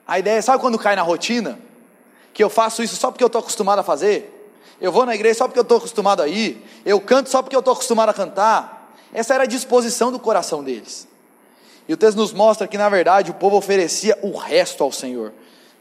A 0.07 0.19
ideia, 0.19 0.41
sabe 0.43 0.61
quando 0.61 0.79
cai 0.79 0.97
na 0.97 1.03
rotina? 1.03 1.59
Que 2.33 2.43
eu 2.43 2.51
faço 2.51 2.83
isso 2.83 2.97
só 2.97 3.11
porque 3.11 3.25
eu 3.25 3.29
estou 3.29 3.41
acostumado 3.41 3.79
a 3.79 3.83
fazer? 3.83 4.31
Eu 4.81 4.93
vou 4.93 5.07
na 5.07 5.15
igreja 5.15 5.39
só 5.39 5.47
porque 5.47 5.59
eu 5.59 5.63
estou 5.63 5.79
acostumado 5.79 6.21
a 6.21 6.29
ir? 6.29 6.65
Eu 6.85 7.01
canto 7.01 7.31
só 7.31 7.43
porque 7.43 7.57
eu 7.57 7.61
estou 7.61 7.73
acostumado 7.73 8.09
a 8.09 8.15
cantar? 8.15 8.93
Essa 9.13 9.35
era 9.35 9.45
a 9.45 9.47
disposição 9.47 10.11
do 10.11 10.19
coração 10.19 10.63
deles. 10.63 11.07
E 11.89 11.95
o 11.95 11.97
texto 11.97 12.17
nos 12.17 12.33
mostra 12.33 12.67
que, 12.67 12.77
na 12.77 12.89
verdade, 12.89 13.31
o 13.31 13.35
povo 13.35 13.57
oferecia 13.57 14.19
o 14.23 14.37
resto 14.37 14.83
ao 14.83 14.91
Senhor. 14.91 15.33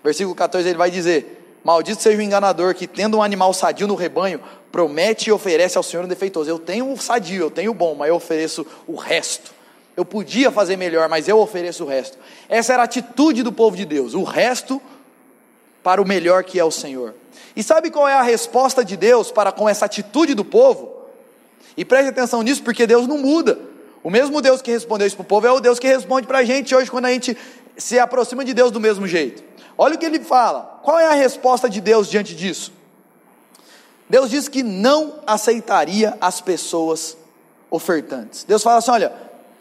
Versículo 0.03 0.35
14 0.35 0.67
ele 0.67 0.77
vai 0.77 0.91
dizer: 0.91 1.57
Maldito 1.63 2.01
seja 2.01 2.17
o 2.17 2.21
enganador 2.21 2.75
que, 2.75 2.85
tendo 2.85 3.17
um 3.17 3.23
animal 3.23 3.53
sadio 3.53 3.87
no 3.87 3.95
rebanho, 3.95 4.41
promete 4.71 5.29
e 5.29 5.33
oferece 5.33 5.77
ao 5.77 5.83
Senhor 5.83 6.05
um 6.05 6.09
defeitoso. 6.09 6.49
Eu 6.49 6.59
tenho 6.59 6.91
o 6.91 6.97
sadio, 6.97 7.43
eu 7.43 7.51
tenho 7.51 7.71
o 7.71 7.73
bom, 7.73 7.95
mas 7.95 8.09
eu 8.09 8.15
ofereço 8.15 8.65
o 8.85 8.95
resto. 8.95 9.51
Eu 9.95 10.03
podia 10.03 10.51
fazer 10.51 10.75
melhor, 10.75 11.07
mas 11.07 11.27
eu 11.27 11.39
ofereço 11.39 11.83
o 11.83 11.87
resto. 11.87 12.17
Essa 12.49 12.73
era 12.73 12.83
a 12.83 12.85
atitude 12.85 13.43
do 13.43 13.51
povo 13.51 13.77
de 13.77 13.85
Deus, 13.85 14.13
o 14.13 14.23
resto 14.23 14.81
para 15.83 16.01
o 16.01 16.07
melhor 16.07 16.43
que 16.43 16.59
é 16.59 16.63
o 16.63 16.71
Senhor. 16.71 17.13
E 17.55 17.61
sabe 17.61 17.91
qual 17.91 18.07
é 18.07 18.13
a 18.13 18.21
resposta 18.21 18.83
de 18.83 18.97
Deus 18.97 19.31
para 19.31 19.51
com 19.51 19.69
essa 19.69 19.85
atitude 19.85 20.33
do 20.33 20.43
povo? 20.43 20.91
E 21.77 21.85
preste 21.85 22.09
atenção 22.09 22.41
nisso, 22.41 22.63
porque 22.63 22.87
Deus 22.87 23.07
não 23.07 23.17
muda. 23.17 23.59
O 24.03 24.09
mesmo 24.09 24.41
Deus 24.41 24.61
que 24.61 24.71
respondeu 24.71 25.05
isso 25.07 25.15
para 25.15 25.23
o 25.23 25.27
povo 25.27 25.47
é 25.47 25.51
o 25.51 25.59
Deus 25.59 25.79
que 25.79 25.87
responde 25.87 26.27
para 26.27 26.39
a 26.39 26.43
gente 26.43 26.75
hoje, 26.75 26.89
quando 26.89 27.05
a 27.05 27.11
gente 27.11 27.37
se 27.77 27.99
aproxima 27.99 28.43
de 28.43 28.53
Deus 28.53 28.71
do 28.71 28.79
mesmo 28.79 29.07
jeito. 29.07 29.43
Olha 29.77 29.95
o 29.95 29.97
que 29.97 30.05
ele 30.05 30.19
fala. 30.19 30.79
Qual 30.83 30.99
é 30.99 31.07
a 31.07 31.13
resposta 31.13 31.69
de 31.69 31.81
Deus 31.81 32.09
diante 32.09 32.35
disso? 32.35 32.71
Deus 34.09 34.29
diz 34.29 34.47
que 34.47 34.61
não 34.61 35.15
aceitaria 35.25 36.17
as 36.19 36.41
pessoas 36.41 37.17
ofertantes. 37.71 38.43
Deus 38.43 38.61
fala 38.61 38.77
assim: 38.77 38.91
olha, 38.91 39.13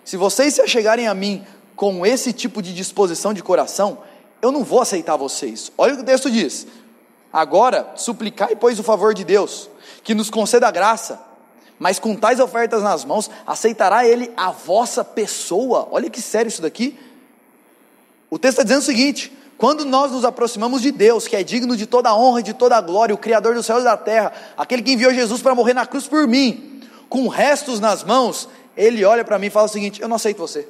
se 0.05 0.17
vocês 0.17 0.55
se 0.55 0.67
chegarem 0.69 1.07
a 1.07 1.15
mim 1.15 1.45
com 1.77 2.05
esse 2.05 2.33
tipo 2.33 2.61
de 2.61 2.75
disposição 2.75 3.33
de 3.33 3.43
coração, 3.43 3.99
eu 4.41 4.51
não 4.51 4.65
vou 4.65 4.81
aceitar 4.81 5.17
vocês. 5.17 5.71
Olha 5.79 5.95
o 5.95 5.97
que 5.97 6.03
o 6.03 6.07
texto 6.07 6.31
diz. 6.31 6.67
Agora, 7.33 7.93
suplicai, 7.97 8.57
pois, 8.57 8.79
o 8.79 8.83
favor 8.83 9.15
de 9.15 9.25
Deus, 9.25 9.71
que 10.05 10.15
nos 10.15 10.29
conceda 10.29 10.71
graça, 10.71 11.21
mas 11.79 11.99
com 11.99 12.15
tais 12.15 12.41
ofertas 12.41 12.83
nas 12.83 13.05
mãos, 13.05 13.31
aceitará 13.47 14.07
Ele 14.07 14.31
a 14.37 14.51
vossa 14.51 15.05
pessoa. 15.05 15.89
Olha 15.91 16.11
que 16.11 16.21
sério 16.21 16.49
isso 16.49 16.63
daqui. 16.63 16.99
O 18.29 18.39
texto 18.39 18.55
está 18.55 18.63
dizendo 18.63 18.81
o 18.81 18.85
seguinte: 18.85 19.33
quando 19.57 19.85
nós 19.85 20.11
nos 20.11 20.25
aproximamos 20.25 20.83
de 20.83 20.91
Deus, 20.91 21.27
que 21.27 21.37
é 21.37 21.43
digno 21.43 21.77
de 21.77 21.87
toda 21.87 22.11
a 22.11 22.17
honra 22.17 22.41
e 22.41 22.43
de 22.43 22.53
toda 22.53 22.77
a 22.77 22.81
glória, 22.81 23.15
o 23.15 23.19
Criador 23.19 23.55
dos 23.55 23.65
céus 23.65 23.83
e 23.83 23.85
da 23.85 23.97
terra, 23.97 24.33
aquele 24.57 24.83
que 24.83 24.93
enviou 24.93 25.15
Jesus 25.15 25.41
para 25.41 25.55
morrer 25.55 25.75
na 25.75 25.87
cruz 25.87 26.07
por 26.07 26.27
mim, 26.27 26.83
com 27.09 27.29
restos 27.29 27.79
nas 27.79 28.03
mãos, 28.03 28.49
Ele 28.77 29.05
olha 29.05 29.25
para 29.25 29.39
mim 29.39 29.47
e 29.47 29.51
fala 29.51 29.67
o 29.67 29.71
seguinte: 29.71 30.01
Eu 30.01 30.09
não 30.09 30.17
aceito 30.17 30.39
você. 30.39 30.69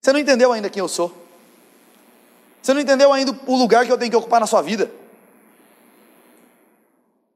Você 0.00 0.12
não 0.12 0.20
entendeu 0.20 0.52
ainda 0.52 0.70
quem 0.70 0.80
eu 0.80 0.88
sou. 0.88 1.12
Você 2.62 2.72
não 2.74 2.80
entendeu 2.80 3.12
ainda 3.12 3.38
o 3.46 3.56
lugar 3.56 3.84
que 3.86 3.92
eu 3.92 3.98
tenho 3.98 4.10
que 4.10 4.16
ocupar 4.16 4.40
na 4.40 4.46
sua 4.46 4.62
vida. 4.62 4.90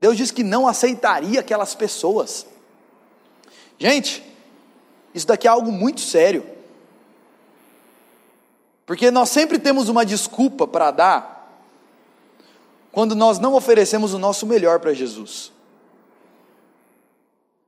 Deus 0.00 0.16
diz 0.16 0.30
que 0.30 0.42
não 0.42 0.68
aceitaria 0.68 1.40
aquelas 1.40 1.74
pessoas. 1.74 2.46
Gente, 3.78 4.22
isso 5.14 5.26
daqui 5.26 5.46
é 5.46 5.50
algo 5.50 5.72
muito 5.72 6.00
sério. 6.00 6.44
Porque 8.84 9.10
nós 9.10 9.30
sempre 9.30 9.58
temos 9.58 9.88
uma 9.88 10.04
desculpa 10.04 10.66
para 10.66 10.90
dar 10.90 11.34
quando 12.92 13.16
nós 13.16 13.38
não 13.38 13.54
oferecemos 13.54 14.12
o 14.12 14.18
nosso 14.18 14.46
melhor 14.46 14.78
para 14.78 14.92
Jesus. 14.92 15.53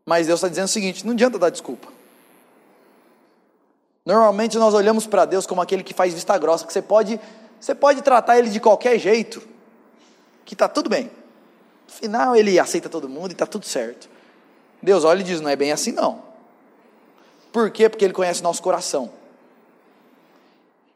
Mas 0.06 0.28
Deus 0.28 0.38
está 0.38 0.48
dizendo 0.48 0.66
o 0.66 0.68
seguinte: 0.68 1.04
não 1.04 1.12
adianta 1.12 1.38
dar 1.38 1.50
desculpa. 1.50 1.88
Normalmente 4.04 4.56
nós 4.56 4.72
olhamos 4.72 5.04
para 5.04 5.24
Deus 5.24 5.46
como 5.46 5.60
aquele 5.60 5.82
que 5.82 5.92
faz 5.92 6.14
vista 6.14 6.38
grossa, 6.38 6.64
que 6.64 6.72
você 6.72 6.80
pode 6.80 7.20
você 7.60 7.74
pode 7.74 8.02
tratar 8.02 8.38
ele 8.38 8.50
de 8.50 8.60
qualquer 8.60 8.98
jeito, 8.98 9.42
que 10.44 10.54
está 10.54 10.68
tudo 10.68 10.88
bem. 10.88 11.10
No 11.88 11.92
final 11.92 12.36
ele 12.36 12.58
aceita 12.58 12.88
todo 12.88 13.08
mundo 13.08 13.30
e 13.30 13.32
está 13.32 13.46
tudo 13.46 13.66
certo. 13.66 14.08
Deus 14.80 15.02
olha 15.02 15.20
e 15.20 15.24
diz: 15.24 15.40
não 15.40 15.50
é 15.50 15.56
bem 15.56 15.72
assim 15.72 15.90
não. 15.90 16.22
Por 17.52 17.70
quê? 17.70 17.88
Porque 17.88 18.04
ele 18.04 18.14
conhece 18.14 18.42
nosso 18.42 18.62
coração. 18.62 19.10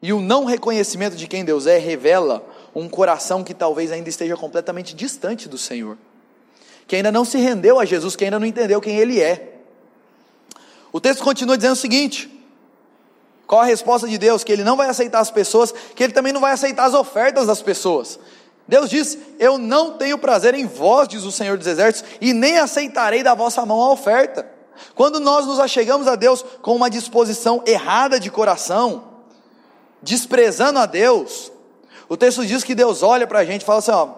E 0.03 0.12
o 0.12 0.20
não 0.20 0.44
reconhecimento 0.44 1.16
de 1.16 1.27
quem 1.27 1.44
Deus 1.44 1.66
é 1.66 1.79
revela 1.79 2.42
um 2.75 2.88
coração 2.88 3.42
que 3.42 3.53
talvez 3.53 3.90
ainda 3.90 4.09
esteja 4.09 4.37
completamente 4.37 4.94
distante 4.94 5.49
do 5.49 5.59
Senhor, 5.59 5.99
que 6.90 6.96
ainda 6.96 7.12
não 7.12 7.24
se 7.24 7.38
rendeu 7.38 7.79
a 7.79 7.85
Jesus, 7.85 8.16
que 8.16 8.24
ainda 8.24 8.40
não 8.40 8.44
entendeu 8.44 8.81
quem 8.81 8.96
Ele 8.96 9.20
é. 9.20 9.61
O 10.90 11.00
texto 11.00 11.22
continua 11.22 11.57
dizendo 11.57 11.74
o 11.74 11.76
seguinte: 11.76 12.29
qual 13.46 13.61
a 13.61 13.64
resposta 13.64 14.09
de 14.09 14.18
Deus? 14.18 14.42
Que 14.42 14.50
Ele 14.50 14.64
não 14.64 14.76
vai 14.76 14.88
aceitar 14.88 15.20
as 15.20 15.31
pessoas, 15.31 15.72
que 15.94 16.03
Ele 16.03 16.12
também 16.12 16.33
não 16.33 16.40
vai 16.40 16.50
aceitar 16.50 16.87
as 16.87 16.92
ofertas 16.92 17.46
das 17.46 17.62
pessoas. 17.62 18.18
Deus 18.66 18.90
diz: 18.90 19.16
Eu 19.38 19.57
não 19.57 19.92
tenho 19.96 20.18
prazer 20.18 20.53
em 20.53 20.66
vós, 20.66 21.07
diz 21.07 21.22
o 21.22 21.31
Senhor 21.31 21.57
dos 21.57 21.68
Exércitos, 21.68 22.11
e 22.20 22.33
nem 22.33 22.59
aceitarei 22.59 23.22
da 23.22 23.37
vossa 23.37 23.64
mão 23.64 23.81
a 23.81 23.92
oferta. 23.92 24.50
Quando 24.92 25.20
nós 25.20 25.46
nos 25.46 25.61
achegamos 25.61 26.09
a 26.09 26.16
Deus 26.16 26.44
com 26.61 26.74
uma 26.74 26.90
disposição 26.90 27.62
errada 27.68 28.18
de 28.18 28.33
coração, 28.33 29.05
desprezando 30.03 30.81
a 30.81 30.87
Deus, 30.87 31.53
o 32.09 32.16
texto 32.16 32.44
diz 32.44 32.64
que 32.64 32.74
Deus 32.74 33.05
olha 33.05 33.29
para 33.29 33.38
a 33.38 33.44
gente 33.44 33.62
e 33.62 33.64
fala 33.64 33.79
assim: 33.79 33.92
ó, 33.92 34.09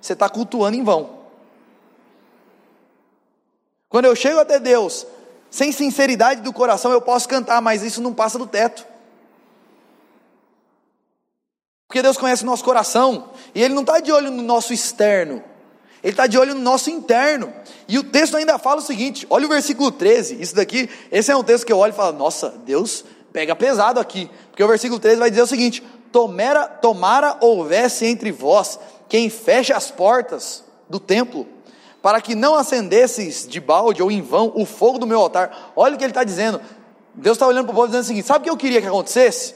você 0.00 0.12
está 0.12 0.28
cultuando 0.28 0.76
em 0.76 0.84
vão. 0.84 1.17
Quando 3.88 4.04
eu 4.04 4.14
chego 4.14 4.40
até 4.40 4.58
Deus 4.58 5.06
sem 5.50 5.72
sinceridade 5.72 6.42
do 6.42 6.52
coração 6.52 6.92
eu 6.92 7.00
posso 7.00 7.28
cantar, 7.28 7.60
mas 7.62 7.82
isso 7.82 8.02
não 8.02 8.12
passa 8.12 8.38
do 8.38 8.46
teto. 8.46 8.86
Porque 11.86 12.02
Deus 12.02 12.18
conhece 12.18 12.42
o 12.42 12.46
nosso 12.46 12.62
coração, 12.62 13.30
e 13.54 13.62
Ele 13.62 13.72
não 13.72 13.80
está 13.80 13.98
de 13.98 14.12
olho 14.12 14.30
no 14.30 14.42
nosso 14.42 14.74
externo, 14.74 15.42
Ele 16.02 16.12
está 16.12 16.26
de 16.26 16.36
olho 16.36 16.54
no 16.54 16.60
nosso 16.60 16.90
interno. 16.90 17.50
E 17.88 17.98
o 17.98 18.04
texto 18.04 18.36
ainda 18.36 18.58
fala 18.58 18.80
o 18.80 18.84
seguinte: 18.84 19.26
olha 19.30 19.46
o 19.46 19.48
versículo 19.48 19.90
13, 19.90 20.38
isso 20.38 20.54
daqui, 20.54 20.90
esse 21.10 21.32
é 21.32 21.36
um 21.36 21.42
texto 21.42 21.64
que 21.64 21.72
eu 21.72 21.78
olho 21.78 21.94
e 21.94 21.96
falo, 21.96 22.16
nossa, 22.16 22.50
Deus 22.66 23.06
pega 23.32 23.56
pesado 23.56 23.98
aqui, 23.98 24.30
porque 24.50 24.62
o 24.62 24.68
versículo 24.68 25.00
13 25.00 25.16
vai 25.16 25.30
dizer 25.30 25.42
o 25.42 25.46
seguinte: 25.46 25.82
tomara, 26.12 26.68
tomara 26.68 27.38
houvesse 27.40 28.04
entre 28.04 28.30
vós 28.30 28.78
quem 29.08 29.30
feche 29.30 29.72
as 29.72 29.90
portas 29.90 30.62
do 30.90 31.00
templo 31.00 31.46
para 32.02 32.20
que 32.20 32.34
não 32.34 32.54
acendesses 32.54 33.46
de 33.46 33.60
balde 33.60 34.02
ou 34.02 34.10
em 34.10 34.22
vão 34.22 34.52
o 34.54 34.64
fogo 34.64 34.98
do 34.98 35.06
meu 35.06 35.20
altar. 35.20 35.72
Olha 35.74 35.94
o 35.94 35.98
que 35.98 36.04
ele 36.04 36.10
está 36.10 36.24
dizendo. 36.24 36.60
Deus 37.14 37.36
está 37.36 37.46
olhando 37.46 37.64
para 37.64 37.72
o 37.72 37.74
povo 37.74 37.88
dizendo 37.88 38.02
o 38.02 38.06
seguinte: 38.06 38.26
sabe 38.26 38.40
o 38.40 38.44
que 38.44 38.50
eu 38.50 38.56
queria 38.56 38.80
que 38.80 38.86
acontecesse? 38.86 39.54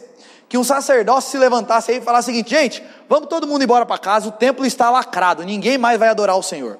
Que 0.49 0.59
um 0.59 0.65
sacerdócio 0.65 1.31
se 1.31 1.39
levantasse 1.39 1.93
aí 1.93 1.99
e 1.99 2.01
falasse 2.01 2.31
o 2.31 2.33
seguinte: 2.33 2.51
gente, 2.51 2.83
vamos 3.09 3.29
todo 3.29 3.47
mundo 3.47 3.63
embora 3.63 3.87
para 3.87 3.99
casa, 3.99 4.29
o 4.29 4.33
templo 4.33 4.67
está 4.67 4.91
lacrado, 4.91 5.45
ninguém 5.45 5.79
mais 5.79 5.99
vai 5.99 6.09
adorar 6.09 6.37
o 6.37 6.43
Senhor. 6.43 6.79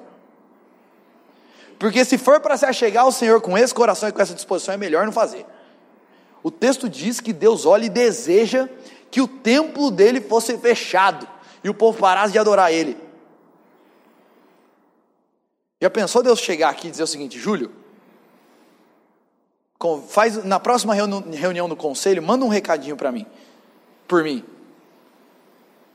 Porque 1.79 2.05
se 2.05 2.17
for 2.17 2.39
para 2.39 2.55
se 2.55 2.65
achegar 2.65 3.03
ao 3.03 3.11
Senhor 3.11 3.41
com 3.41 3.57
esse 3.57 3.73
coração 3.73 4.07
e 4.07 4.11
com 4.11 4.21
essa 4.21 4.33
disposição, 4.33 4.73
é 4.73 4.77
melhor 4.77 5.05
não 5.05 5.11
fazer. 5.11 5.45
O 6.41 6.51
texto 6.51 6.89
diz 6.89 7.19
que 7.19 7.31
Deus 7.31 7.65
olha 7.65 7.85
e 7.85 7.89
deseja 7.89 8.67
que 9.09 9.21
o 9.21 9.27
templo 9.27 9.89
dele 9.89 10.19
fosse 10.19 10.57
fechado 10.57 11.27
e 11.63 11.69
o 11.69 11.73
povo 11.73 11.97
parasse 11.99 12.33
de 12.33 12.39
adorar 12.39 12.71
ele. 12.71 12.97
Já 15.83 15.89
pensou 15.89 16.23
Deus 16.23 16.39
chegar 16.39 16.69
aqui 16.69 16.87
e 16.87 16.91
dizer 16.91 17.03
o 17.03 17.07
seguinte, 17.07 17.37
Júlio? 17.37 17.69
Faz 20.07 20.41
na 20.45 20.57
próxima 20.57 20.93
reunião 20.93 21.67
do 21.67 21.75
conselho, 21.75 22.23
manda 22.23 22.45
um 22.45 22.47
recadinho 22.47 22.95
para 22.95 23.11
mim, 23.11 23.25
por 24.07 24.23
mim. 24.23 24.45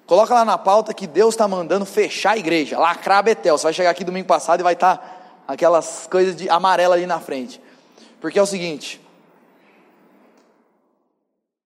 Coloca 0.06 0.34
lá 0.34 0.44
na 0.44 0.58
pauta 0.58 0.92
que 0.92 1.06
Deus 1.06 1.32
está 1.32 1.48
mandando 1.48 1.86
fechar 1.86 2.32
a 2.32 2.36
igreja, 2.36 2.78
lacrar 2.78 3.24
Betel. 3.24 3.56
Você 3.56 3.62
vai 3.62 3.72
chegar 3.72 3.88
aqui 3.88 4.04
domingo 4.04 4.28
passado 4.28 4.60
e 4.60 4.62
vai 4.62 4.74
estar 4.74 4.98
tá 4.98 5.20
aquelas 5.48 6.06
coisas 6.06 6.36
de 6.36 6.50
amarela 6.50 6.94
ali 6.94 7.06
na 7.06 7.18
frente. 7.18 7.58
Porque 8.20 8.38
é 8.38 8.42
o 8.42 8.46
seguinte: 8.46 9.00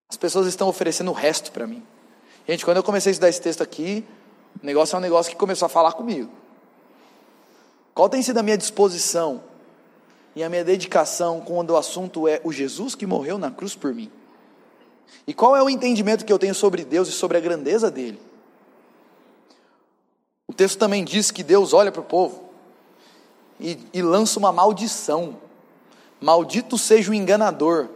as 0.09 0.17
pessoas 0.17 0.47
estão 0.47 0.69
oferecendo 0.69 1.11
o 1.11 1.15
resto 1.15 1.51
para 1.51 1.67
mim. 1.67 1.85
Gente, 2.47 2.65
quando 2.65 2.77
eu 2.77 2.85
comecei 2.85 3.11
a 3.11 3.15
estudar 3.15 3.31
esse 3.31 3.43
texto 3.43 3.65
aqui, 3.65 4.07
o 4.63 4.65
negócio 4.65 4.95
é 4.95 4.99
um 5.01 5.03
negócio 5.03 5.33
que 5.33 5.37
começou 5.37 5.67
a 5.67 5.69
falar 5.69 5.95
comigo. 5.95 6.42
Qual 7.95 8.09
tem 8.09 8.23
sido 8.23 8.39
a 8.39 8.43
minha 8.43 8.57
disposição 8.57 9.43
e 10.35 10.43
a 10.43 10.49
minha 10.49 10.65
dedicação 10.65 11.41
quando 11.41 11.71
o 11.71 11.77
assunto 11.77 12.27
é 12.27 12.41
o 12.43 12.53
Jesus 12.53 12.95
que 12.95 13.07
morreu 13.07 13.37
na 13.39 13.51
cruz 13.51 13.75
por 13.75 13.95
mim? 13.95 14.11
E 15.27 15.35
qual 15.35 15.55
é 15.55 15.63
o 15.63 15.69
entendimento 15.69 16.25
que 16.25 16.33
eu 16.33 16.39
tenho 16.39 16.55
sobre 16.55 16.85
Deus 16.85 17.09
e 17.09 17.13
sobre 17.13 17.37
a 17.37 17.41
grandeza 17.41 17.91
dele? 17.91 18.21
O 20.49 20.55
texto 20.55 20.79
também 20.79 21.05
diz 21.05 21.31
que 21.31 21.43
Deus 21.43 21.73
olha 21.73 21.93
para 21.93 22.01
o 22.01 22.05
povo 22.05 22.45
e, 23.61 23.79
e 23.93 24.03
lança 24.03 24.39
uma 24.39 24.53
maldição. 24.53 25.37
Maldito 26.21 26.77
seja 26.77 27.11
o 27.11 27.15
enganador, 27.15 27.89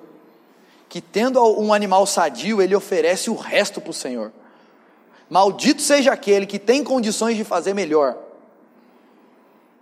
que 0.89 1.01
tendo 1.01 1.43
um 1.61 1.73
animal 1.73 2.07
sadio, 2.07 2.63
ele 2.63 2.75
oferece 2.75 3.31
o 3.31 3.35
resto 3.35 3.81
para 3.81 3.91
o 3.91 3.95
Senhor. 3.95 4.33
Maldito 5.29 5.83
seja 5.83 6.13
aquele 6.13 6.47
que 6.47 6.59
tem 6.59 6.85
condições 6.85 7.37
de 7.37 7.45
fazer 7.45 7.75
melhor, 7.75 8.17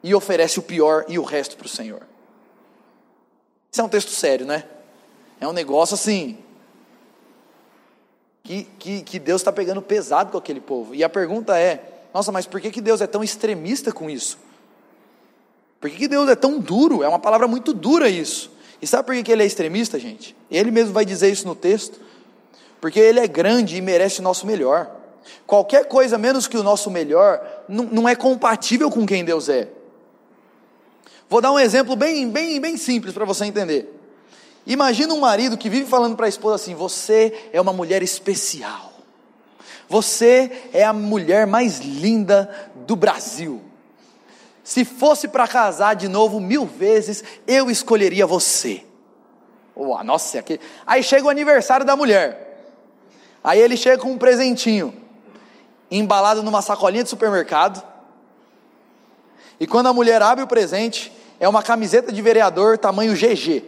e 0.05 0.15
oferece 0.15 0.59
o 0.59 0.63
pior 0.63 1.07
e 1.09 1.19
o 1.19 1.23
resto 1.23 1.57
para 1.57 1.65
o 1.65 1.69
Senhor. 1.69 2.03
Isso 3.73 3.81
é 3.81 3.85
um 3.85 3.89
texto 3.89 4.11
sério, 4.11 4.45
né? 4.45 4.65
É 5.41 5.49
um 5.49 5.53
negócio 5.53 5.95
assim. 5.95 6.37
Que, 8.43 8.65
que, 8.79 9.01
que 9.03 9.19
Deus 9.19 9.41
está 9.41 9.51
pegando 9.51 9.81
pesado 9.81 10.31
com 10.31 10.37
aquele 10.37 10.61
povo. 10.61 10.95
E 10.95 11.03
a 11.03 11.09
pergunta 11.09 11.59
é: 11.59 11.83
nossa, 12.13 12.31
mas 12.31 12.45
por 12.47 12.61
que, 12.61 12.71
que 12.71 12.83
Deus 12.83 13.01
é 13.01 13.07
tão 13.07 13.25
extremista 13.25 13.91
com 13.91 14.11
isso? 14.11 14.39
Por 15.81 15.89
que, 15.89 15.97
que 15.97 16.09
Deus 16.09 16.29
é 16.29 16.37
tão 16.37 16.59
duro? 16.61 17.03
É 17.03 17.09
uma 17.09 17.19
palavra 17.19 17.49
muito 17.49 17.73
dura 17.73 18.07
isso. 18.07 18.53
E 18.83 18.87
sabe 18.87 19.07
por 19.07 19.15
que, 19.15 19.23
que 19.23 19.33
ele 19.33 19.43
é 19.43 19.47
extremista, 19.47 19.99
gente? 19.99 20.37
Ele 20.51 20.71
mesmo 20.71 20.93
vai 20.93 21.07
dizer 21.07 21.33
isso 21.33 21.47
no 21.47 21.55
texto. 21.55 21.99
Porque 22.79 23.01
ele 23.01 23.21
é 23.21 23.27
grande 23.27 23.79
e 23.79 23.81
merece 23.81 24.21
o 24.21 24.23
nosso 24.23 24.47
melhor. 24.47 24.95
Qualquer 25.47 25.87
coisa 25.89 26.19
menos 26.19 26.47
que 26.47 26.59
o 26.59 26.63
nosso 26.63 26.91
melhor 26.91 27.41
não, 27.67 27.85
não 27.85 28.09
é 28.09 28.15
compatível 28.15 28.91
com 28.91 29.07
quem 29.07 29.25
Deus 29.25 29.49
é. 29.49 29.69
Vou 31.29 31.41
dar 31.41 31.53
um 31.53 31.59
exemplo 31.59 31.97
bem, 31.97 32.29
bem, 32.29 32.61
bem 32.61 32.77
simples 32.77 33.15
para 33.15 33.25
você 33.25 33.45
entender. 33.45 33.91
Imagina 34.67 35.13
um 35.13 35.21
marido 35.21 35.59
que 35.59 35.69
vive 35.69 35.89
falando 35.89 36.17
para 36.17 36.27
a 36.27 36.29
esposa 36.29 36.57
assim: 36.57 36.75
Você 36.75 37.51
é 37.53 37.61
uma 37.61 37.73
mulher 37.73 38.03
especial. 38.03 38.93
Você 39.89 40.69
é 40.73 40.83
a 40.83 40.93
mulher 40.93 41.47
mais 41.47 41.79
linda 41.79 42.71
do 42.87 42.97
Brasil. 42.97 43.63
Se 44.63 44.85
fosse 44.85 45.29
para 45.29 45.47
casar 45.47 45.95
de 45.95 46.09
novo 46.09 46.41
mil 46.41 46.65
vezes, 46.65 47.23
eu 47.47 47.71
escolheria 47.71 48.27
você. 48.27 48.83
Oh, 49.75 50.03
nossa, 50.03 50.39
aqui. 50.39 50.59
Aí 50.87 51.03
chega 51.03 51.27
o 51.27 51.31
aniversário 51.31 51.85
da 51.85 51.95
mulher. 51.95 52.45
Aí 53.43 53.61
ele 53.61 53.77
chega 53.77 53.99
com 53.99 54.13
um 54.13 54.17
presentinho, 54.17 54.95
embalado 55.91 56.43
numa 56.43 56.63
sacolinha 56.63 57.05
de 57.05 57.11
supermercado, 57.11 57.83
E 59.61 59.67
quando 59.67 59.87
a 59.87 59.93
mulher 59.93 60.21
abre 60.21 60.43
o 60.43 60.49
presente, 60.49 61.13
é 61.39 61.49
uma 61.49 61.63
camiseta 61.63 62.13
de 62.13 62.23
vereador 62.23 62.79
tamanho 62.79 63.15
GG. 63.15 63.65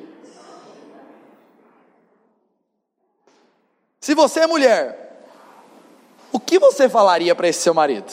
Se 4.00 4.14
você 4.14 4.40
é 4.40 4.46
mulher, 4.46 5.26
o 6.32 6.38
que 6.38 6.58
você 6.58 6.88
falaria 6.88 7.34
para 7.34 7.48
esse 7.48 7.60
seu 7.60 7.74
marido? 7.74 8.12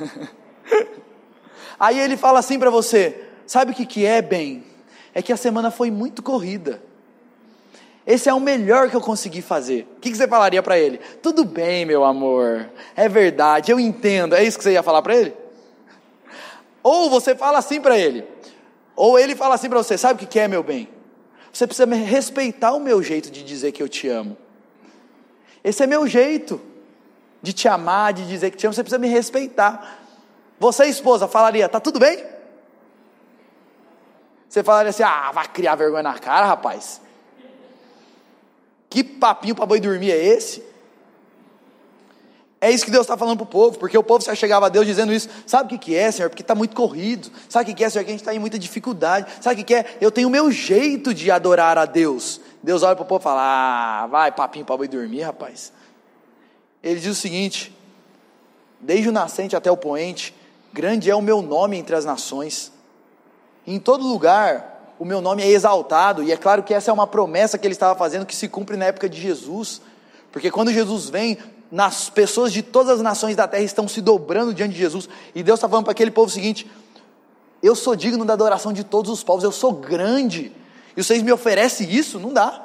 Aí 1.78 1.98
ele 1.98 2.16
fala 2.16 2.40
assim 2.40 2.58
para 2.58 2.70
você: 2.70 3.28
sabe 3.46 3.72
o 3.72 3.74
que, 3.74 3.86
que 3.86 4.04
é, 4.04 4.20
bem? 4.20 4.64
É 5.14 5.22
que 5.22 5.32
a 5.32 5.36
semana 5.36 5.70
foi 5.70 5.90
muito 5.90 6.22
corrida. 6.22 6.82
Esse 8.06 8.28
é 8.28 8.32
o 8.32 8.40
melhor 8.40 8.88
que 8.88 8.96
eu 8.96 9.00
consegui 9.02 9.42
fazer. 9.42 9.86
O 9.98 10.00
que, 10.00 10.10
que 10.10 10.16
você 10.16 10.26
falaria 10.26 10.62
para 10.62 10.78
ele? 10.78 10.98
Tudo 11.22 11.44
bem, 11.44 11.84
meu 11.84 12.04
amor. 12.04 12.70
É 12.96 13.06
verdade, 13.08 13.70
eu 13.70 13.78
entendo. 13.78 14.34
É 14.34 14.42
isso 14.42 14.56
que 14.56 14.64
você 14.64 14.72
ia 14.72 14.82
falar 14.82 15.02
para 15.02 15.14
ele? 15.14 15.34
Ou 16.82 17.10
você 17.10 17.34
fala 17.34 17.58
assim 17.58 17.80
para 17.82 17.98
ele. 17.98 18.24
Ou 18.98 19.16
ele 19.16 19.36
fala 19.36 19.54
assim 19.54 19.68
para 19.68 19.78
você: 19.78 19.96
sabe 19.96 20.24
o 20.24 20.26
que, 20.26 20.40
é, 20.40 20.48
meu 20.48 20.60
bem? 20.60 20.88
Você 21.52 21.68
precisa 21.68 21.86
respeitar 21.94 22.72
o 22.72 22.80
meu 22.80 23.00
jeito 23.00 23.30
de 23.30 23.44
dizer 23.44 23.70
que 23.70 23.80
eu 23.80 23.88
te 23.88 24.08
amo. 24.08 24.36
Esse 25.62 25.84
é 25.84 25.86
meu 25.86 26.04
jeito 26.08 26.60
de 27.40 27.52
te 27.52 27.68
amar, 27.68 28.12
de 28.12 28.26
dizer 28.26 28.50
que 28.50 28.56
te 28.56 28.66
amo. 28.66 28.74
Você 28.74 28.82
precisa 28.82 28.98
me 28.98 29.06
respeitar. 29.06 30.00
Você, 30.58 30.86
esposa, 30.86 31.28
falaria: 31.28 31.68
tá 31.68 31.78
tudo 31.78 32.00
bem? 32.00 32.24
Você 34.48 34.64
falaria 34.64 34.90
assim: 34.90 35.04
ah, 35.04 35.30
vai 35.30 35.46
criar 35.46 35.76
vergonha 35.76 36.02
na 36.02 36.18
cara, 36.18 36.46
rapaz. 36.46 37.00
Que 38.90 39.04
papinho 39.04 39.54
para 39.54 39.64
boi 39.64 39.78
dormir 39.78 40.10
é 40.10 40.16
esse? 40.16 40.60
É 42.60 42.70
isso 42.70 42.84
que 42.84 42.90
Deus 42.90 43.02
está 43.02 43.16
falando 43.16 43.36
para 43.36 43.44
o 43.44 43.46
povo, 43.46 43.78
porque 43.78 43.96
o 43.96 44.02
povo 44.02 44.24
já 44.24 44.34
chegava 44.34 44.66
a 44.66 44.68
Deus 44.68 44.84
dizendo 44.84 45.12
isso. 45.12 45.28
Sabe 45.46 45.66
o 45.66 45.68
que, 45.68 45.86
que 45.86 45.96
é, 45.96 46.10
Senhor? 46.10 46.28
Porque 46.28 46.42
está 46.42 46.56
muito 46.56 46.74
corrido. 46.74 47.30
Sabe 47.48 47.64
o 47.64 47.66
que, 47.66 47.74
que 47.74 47.84
é, 47.84 47.90
Senhor? 47.90 48.04
Que 48.04 48.10
a 48.10 48.12
gente 48.12 48.20
está 48.20 48.34
em 48.34 48.38
muita 48.38 48.58
dificuldade. 48.58 49.30
Sabe 49.40 49.54
o 49.54 49.58
que, 49.58 49.64
que 49.64 49.74
é? 49.74 49.96
Eu 50.00 50.10
tenho 50.10 50.26
o 50.26 50.30
meu 50.30 50.50
jeito 50.50 51.14
de 51.14 51.30
adorar 51.30 51.78
a 51.78 51.84
Deus. 51.84 52.40
Deus 52.60 52.82
olha 52.82 52.96
para 52.96 53.04
o 53.04 53.06
povo 53.06 53.20
e 53.20 53.22
fala: 53.22 53.42
Ah, 54.02 54.06
vai, 54.08 54.32
papinho 54.32 54.64
para 54.64 54.76
boi 54.76 54.88
dormir, 54.88 55.22
rapaz. 55.22 55.72
Ele 56.82 56.98
diz 56.98 57.16
o 57.16 57.20
seguinte: 57.20 57.72
Desde 58.80 59.08
o 59.08 59.12
nascente 59.12 59.54
até 59.54 59.70
o 59.70 59.76
poente, 59.76 60.34
grande 60.72 61.08
é 61.08 61.14
o 61.14 61.22
meu 61.22 61.40
nome 61.40 61.76
entre 61.76 61.94
as 61.94 62.04
nações. 62.04 62.72
Em 63.64 63.78
todo 63.78 64.04
lugar, 64.04 64.94
o 64.98 65.04
meu 65.04 65.20
nome 65.20 65.42
é 65.42 65.48
exaltado, 65.48 66.24
e 66.24 66.32
é 66.32 66.36
claro 66.36 66.62
que 66.64 66.74
essa 66.74 66.90
é 66.90 66.94
uma 66.94 67.06
promessa 67.06 67.56
que 67.56 67.66
ele 67.66 67.74
estava 67.74 67.96
fazendo 67.96 68.26
que 68.26 68.34
se 68.34 68.48
cumpre 68.48 68.76
na 68.76 68.86
época 68.86 69.08
de 69.08 69.20
Jesus, 69.20 69.80
porque 70.32 70.50
quando 70.50 70.72
Jesus 70.72 71.08
vem, 71.08 71.38
nas 71.70 72.08
pessoas 72.08 72.52
de 72.52 72.62
todas 72.62 72.94
as 72.94 73.02
nações 73.02 73.36
da 73.36 73.46
terra 73.46 73.62
estão 73.62 73.86
se 73.86 74.00
dobrando 74.00 74.54
diante 74.54 74.72
de 74.72 74.78
Jesus, 74.78 75.08
e 75.34 75.42
Deus 75.42 75.58
está 75.58 75.68
falando 75.68 75.84
para 75.84 75.92
aquele 75.92 76.10
povo 76.10 76.28
o 76.28 76.32
seguinte: 76.32 76.70
eu 77.62 77.74
sou 77.74 77.94
digno 77.94 78.24
da 78.24 78.32
adoração 78.32 78.72
de 78.72 78.84
todos 78.84 79.10
os 79.10 79.22
povos, 79.22 79.44
eu 79.44 79.52
sou 79.52 79.72
grande, 79.72 80.52
e 80.96 81.02
vocês 81.02 81.22
me 81.22 81.32
oferecem 81.32 81.90
isso? 81.90 82.18
Não 82.18 82.32
dá. 82.32 82.64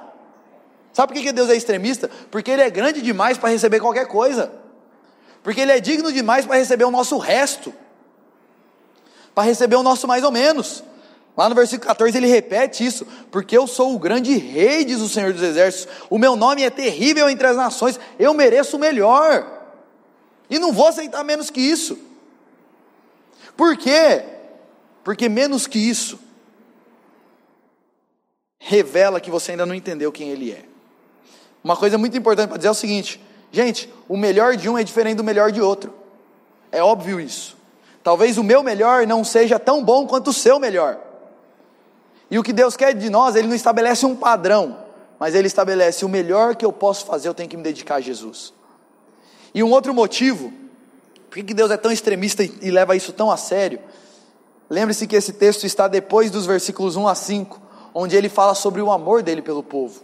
Sabe 0.94 1.14
por 1.14 1.22
que 1.22 1.32
Deus 1.32 1.50
é 1.50 1.56
extremista? 1.56 2.10
Porque 2.30 2.52
Ele 2.52 2.62
é 2.62 2.70
grande 2.70 3.02
demais 3.02 3.38
para 3.38 3.50
receber 3.50 3.80
qualquer 3.80 4.08
coisa, 4.08 4.52
porque 5.42 5.60
Ele 5.62 5.72
é 5.72 5.80
digno 5.80 6.12
demais 6.12 6.46
para 6.46 6.56
receber 6.56 6.86
o 6.86 6.92
nosso 6.92 7.18
resto, 7.18 7.74
para 9.34 9.44
receber 9.44 9.76
o 9.76 9.84
nosso 9.84 10.08
mais 10.08 10.24
ou 10.24 10.32
menos. 10.32 10.84
Lá 11.36 11.50
no 11.50 11.56
versículo 11.56 11.88
14 11.88 12.16
ele 12.16 12.28
repete 12.28 12.86
isso, 12.86 13.08
porque 13.32 13.58
eu 13.58 13.66
sou 13.66 13.96
o 13.96 14.00
grande 14.00 14.38
rei, 14.38 14.86
diz 14.86 15.02
o 15.02 15.10
Senhor 15.10 15.34
dos 15.34 15.42
Exércitos, 15.42 15.92
o 16.10 16.20
meu 16.20 16.36
nome 16.36 16.64
é 16.64 16.70
terrível 16.70 17.28
entre 17.28 17.48
as 17.48 17.58
nações, 17.58 18.00
eu 18.20 18.34
mereço 18.34 18.78
o 18.78 18.80
melhor, 18.80 19.62
e 20.48 20.60
não 20.60 20.72
vou 20.72 20.88
aceitar 20.88 21.24
menos 21.24 21.50
que 21.50 21.60
isso. 21.60 21.98
Por 23.58 23.76
quê? 23.76 24.24
Porque 25.04 25.28
menos 25.28 25.66
que 25.66 25.80
isso 25.80 26.20
revela 28.60 29.20
que 29.20 29.32
você 29.32 29.52
ainda 29.52 29.66
não 29.66 29.76
entendeu 29.76 30.12
quem 30.12 30.30
ele 30.30 30.52
é. 30.52 30.64
Uma 31.64 31.76
coisa 31.76 31.98
muito 31.98 32.18
importante 32.18 32.50
para 32.50 32.58
dizer 32.58 32.68
é 32.68 32.72
o 32.72 32.76
seguinte: 32.76 33.20
gente, 33.52 33.92
o 34.08 34.16
melhor 34.16 34.56
de 34.56 34.70
um 34.70 34.78
é 34.78 34.84
diferente 34.84 35.18
do 35.18 35.24
melhor 35.24 35.52
de 35.52 35.62
outro, 35.62 35.94
é 36.72 36.84
óbvio 36.84 37.20
isso. 37.20 37.58
Talvez 38.04 38.38
o 38.38 38.44
meu 38.44 38.62
melhor 38.62 39.08
não 39.08 39.24
seja 39.24 39.58
tão 39.58 39.84
bom 39.84 40.06
quanto 40.06 40.30
o 40.30 40.34
seu 40.34 40.60
melhor. 40.60 41.13
E 42.30 42.40
o 42.40 42.44
que 42.44 42.54
Deus 42.54 42.76
quer 42.76 42.94
de 42.94 43.10
nós, 43.10 43.36
Ele 43.36 43.48
não 43.48 43.56
estabelece 43.56 44.06
um 44.06 44.16
padrão, 44.16 44.78
mas 45.20 45.36
Ele 45.36 45.48
estabelece 45.48 46.04
o 46.06 46.10
melhor 46.10 46.56
que 46.56 46.66
eu 46.66 46.72
posso 46.72 47.06
fazer, 47.06 47.28
eu 47.28 47.34
tenho 47.34 47.50
que 47.50 47.58
me 47.58 47.64
dedicar 47.64 47.96
a 47.96 48.02
Jesus. 48.02 48.54
E 49.54 49.64
um 49.64 49.72
outro 49.72 49.94
motivo, 49.94 50.52
por 51.30 51.44
que 51.44 51.54
Deus 51.54 51.72
é 51.72 51.78
tão 51.78 51.92
extremista 51.92 52.44
e 52.44 52.72
leva 52.72 52.96
isso 52.96 53.14
tão 53.14 53.30
a 53.30 53.38
sério? 53.38 53.80
Lembre-se 54.70 55.06
que 55.06 55.16
esse 55.16 55.34
texto 55.34 55.66
está 55.66 55.88
depois 55.88 56.32
dos 56.32 56.46
versículos 56.46 56.96
1 56.96 57.08
a 57.08 57.16
5, 57.16 57.62
onde 57.94 58.16
ele 58.16 58.30
fala 58.30 58.56
sobre 58.56 58.82
o 58.82 58.92
amor 58.92 59.22
dele 59.22 59.42
pelo 59.42 59.62
povo. 59.62 60.04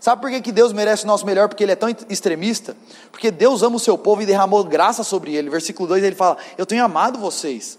Sabe 0.00 0.22
por 0.22 0.30
que, 0.30 0.40
que 0.40 0.50
Deus 0.50 0.72
merece 0.72 1.04
o 1.04 1.06
nosso 1.06 1.26
melhor? 1.26 1.46
Porque 1.46 1.62
Ele 1.62 1.72
é 1.72 1.76
tão 1.76 1.94
extremista? 2.08 2.74
Porque 3.12 3.30
Deus 3.30 3.62
ama 3.62 3.76
o 3.76 3.80
seu 3.80 3.98
povo 3.98 4.22
e 4.22 4.26
derramou 4.26 4.64
graça 4.64 5.04
sobre 5.04 5.34
ele. 5.34 5.50
Versículo 5.50 5.86
2 5.88 6.02
ele 6.02 6.16
fala: 6.16 6.38
Eu 6.56 6.64
tenho 6.64 6.82
amado 6.82 7.18
vocês. 7.18 7.78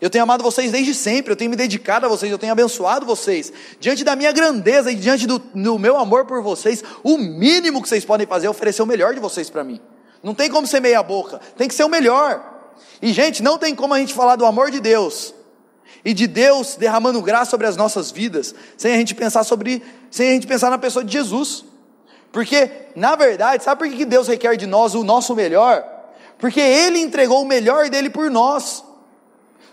Eu 0.00 0.10
tenho 0.10 0.24
amado 0.24 0.42
vocês 0.42 0.72
desde 0.72 0.94
sempre, 0.94 1.32
eu 1.32 1.36
tenho 1.36 1.50
me 1.50 1.56
dedicado 1.56 2.04
a 2.04 2.08
vocês, 2.08 2.30
eu 2.30 2.38
tenho 2.38 2.52
abençoado 2.52 3.06
vocês. 3.06 3.52
Diante 3.80 4.04
da 4.04 4.14
minha 4.14 4.30
grandeza 4.30 4.92
e 4.92 4.94
diante 4.94 5.26
do, 5.26 5.38
do 5.38 5.78
meu 5.78 5.96
amor 5.96 6.26
por 6.26 6.42
vocês, 6.42 6.84
o 7.02 7.16
mínimo 7.16 7.80
que 7.80 7.88
vocês 7.88 8.04
podem 8.04 8.26
fazer 8.26 8.46
é 8.46 8.50
oferecer 8.50 8.82
o 8.82 8.86
melhor 8.86 9.14
de 9.14 9.20
vocês 9.20 9.48
para 9.48 9.64
mim. 9.64 9.80
Não 10.22 10.34
tem 10.34 10.50
como 10.50 10.66
ser 10.66 10.80
meia 10.80 11.02
boca, 11.02 11.40
tem 11.56 11.68
que 11.68 11.74
ser 11.74 11.84
o 11.84 11.88
melhor. 11.88 12.54
E 13.00 13.12
gente, 13.12 13.42
não 13.42 13.56
tem 13.56 13.74
como 13.74 13.94
a 13.94 13.98
gente 13.98 14.12
falar 14.12 14.36
do 14.36 14.44
amor 14.44 14.70
de 14.70 14.80
Deus 14.80 15.34
e 16.04 16.12
de 16.12 16.26
Deus 16.26 16.76
derramando 16.76 17.20
graça 17.22 17.50
sobre 17.50 17.66
as 17.66 17.76
nossas 17.76 18.10
vidas, 18.10 18.54
sem 18.76 18.92
a 18.92 18.96
gente 18.96 19.14
pensar 19.14 19.44
sobre, 19.44 19.82
sem 20.10 20.28
a 20.28 20.32
gente 20.32 20.46
pensar 20.46 20.70
na 20.70 20.78
pessoa 20.78 21.04
de 21.04 21.12
Jesus. 21.12 21.64
Porque, 22.30 22.70
na 22.94 23.16
verdade, 23.16 23.64
sabe 23.64 23.88
por 23.88 23.96
que 23.96 24.04
Deus 24.04 24.28
requer 24.28 24.56
de 24.56 24.66
nós 24.66 24.94
o 24.94 25.02
nosso 25.02 25.34
melhor? 25.34 25.84
Porque 26.38 26.60
Ele 26.60 26.98
entregou 26.98 27.42
o 27.42 27.46
melhor 27.46 27.88
dele 27.88 28.10
por 28.10 28.30
nós. 28.30 28.84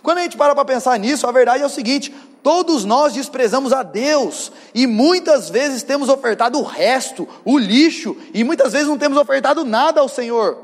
Quando 0.04 0.18
a 0.18 0.22
gente 0.22 0.36
para 0.36 0.54
para 0.54 0.66
pensar 0.66 1.00
nisso, 1.00 1.26
a 1.26 1.32
verdade 1.32 1.64
é 1.64 1.66
o 1.66 1.70
seguinte: 1.70 2.14
todos 2.44 2.84
nós 2.84 3.14
desprezamos 3.14 3.72
a 3.72 3.82
Deus 3.82 4.52
e 4.76 4.86
muitas 4.86 5.50
vezes 5.50 5.82
temos 5.82 6.10
ofertado 6.10 6.60
o 6.60 6.64
resto, 6.64 7.28
o 7.46 7.58
lixo, 7.58 8.16
e 8.34 8.44
muitas 8.44 8.74
vezes 8.74 8.90
não 8.90 8.98
temos 8.98 9.18
ofertado 9.18 9.64
nada 9.64 10.02
ao 10.02 10.10
Senhor. 10.10 10.58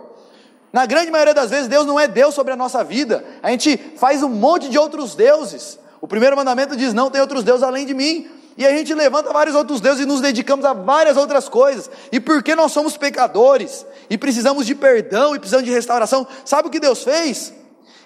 Na 0.73 0.85
grande 0.85 1.09
maioria 1.09 1.33
das 1.33 1.49
vezes, 1.49 1.69
Deus 1.69 1.85
não 1.85 1.97
é 1.97 2.07
Deus 2.07 2.35
sobre 2.35 2.53
a 2.53 2.55
nossa 2.55 2.83
vida, 2.83 3.25
a 3.41 3.49
gente 3.49 3.77
faz 3.95 4.21
um 4.21 4.29
monte 4.29 4.69
de 4.69 4.77
outros 4.77 5.15
deuses. 5.15 5.79
O 6.01 6.07
primeiro 6.07 6.35
mandamento 6.35 6.75
diz: 6.75 6.93
Não 6.93 7.09
tem 7.09 7.21
outros 7.21 7.43
deuses 7.43 7.63
além 7.63 7.85
de 7.85 7.93
mim. 7.93 8.29
E 8.57 8.67
a 8.67 8.71
gente 8.71 8.93
levanta 8.93 9.31
vários 9.31 9.55
outros 9.55 9.79
deuses 9.79 10.03
e 10.03 10.05
nos 10.05 10.19
dedicamos 10.19 10.65
a 10.65 10.73
várias 10.73 11.15
outras 11.15 11.47
coisas. 11.47 11.89
E 12.11 12.19
porque 12.19 12.55
nós 12.55 12.73
somos 12.73 12.97
pecadores 12.97 13.85
e 14.09 14.17
precisamos 14.17 14.65
de 14.65 14.75
perdão 14.75 15.33
e 15.33 15.39
precisamos 15.39 15.65
de 15.65 15.71
restauração, 15.71 16.27
sabe 16.43 16.67
o 16.67 16.71
que 16.71 16.77
Deus 16.77 17.01
fez? 17.01 17.53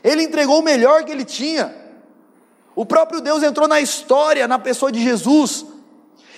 Ele 0.03 0.23
entregou 0.23 0.59
o 0.59 0.63
melhor 0.63 1.03
que 1.03 1.11
ele 1.11 1.23
tinha. 1.23 1.73
O 2.75 2.85
próprio 2.85 3.21
Deus 3.21 3.41
entrou 3.43 3.67
na 3.67 3.79
história, 3.79 4.47
na 4.47 4.59
pessoa 4.59 4.91
de 4.91 5.01
Jesus, 5.01 5.65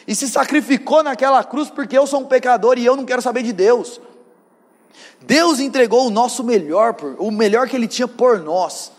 e 0.08 0.14
se 0.14 0.28
sacrificou 0.28 1.02
naquela 1.02 1.44
cruz 1.44 1.70
porque 1.70 1.98
eu 1.98 2.06
sou 2.06 2.22
um 2.22 2.26
pecador 2.26 2.78
e 2.78 2.86
eu 2.86 2.96
não 2.96 3.06
quero 3.06 3.22
saber 3.22 3.42
de 3.42 3.54
Deus. 3.54 4.00
Deus 5.22 5.60
entregou 5.60 6.06
o 6.06 6.12
nosso 6.12 6.44
melhor, 6.44 6.96
o 7.18 7.32
melhor 7.32 7.68
que 7.68 7.76
Ele 7.76 7.88
tinha 7.88 8.08
por 8.08 8.40
nós. 8.40 8.92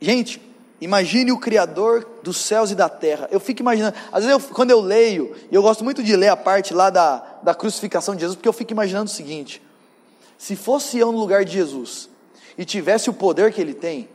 Gente, 0.00 0.42
imagine 0.80 1.30
o 1.30 1.38
Criador 1.38 2.04
dos 2.24 2.38
céus 2.38 2.72
e 2.72 2.74
da 2.74 2.88
terra. 2.88 3.28
Eu 3.30 3.38
fico 3.38 3.60
imaginando, 3.60 3.96
às 4.10 4.24
vezes 4.24 4.42
eu, 4.42 4.54
quando 4.54 4.72
eu 4.72 4.80
leio, 4.80 5.36
e 5.50 5.54
eu 5.54 5.62
gosto 5.62 5.84
muito 5.84 6.02
de 6.02 6.16
ler 6.16 6.28
a 6.28 6.36
parte 6.36 6.74
lá 6.74 6.90
da, 6.90 7.22
da 7.42 7.54
crucificação 7.54 8.16
de 8.16 8.22
Jesus, 8.22 8.34
porque 8.34 8.48
eu 8.48 8.52
fico 8.52 8.72
imaginando 8.72 9.06
o 9.06 9.14
seguinte: 9.14 9.62
se 10.36 10.56
fosse 10.56 10.98
eu 10.98 11.12
no 11.12 11.18
lugar 11.18 11.44
de 11.44 11.52
Jesus, 11.52 12.08
e 12.56 12.64
tivesse 12.64 13.10
o 13.10 13.12
poder 13.12 13.52
que 13.52 13.60
ele 13.60 13.74
tem. 13.74 14.08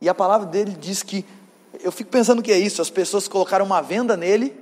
E 0.00 0.08
a 0.08 0.14
palavra 0.14 0.46
dele 0.46 0.76
diz 0.78 1.02
que, 1.02 1.24
eu 1.82 1.90
fico 1.90 2.10
pensando 2.10 2.42
que 2.42 2.52
é 2.52 2.58
isso, 2.58 2.82
as 2.82 2.90
pessoas 2.90 3.26
colocaram 3.26 3.64
uma 3.64 3.80
venda 3.80 4.16
nele. 4.16 4.54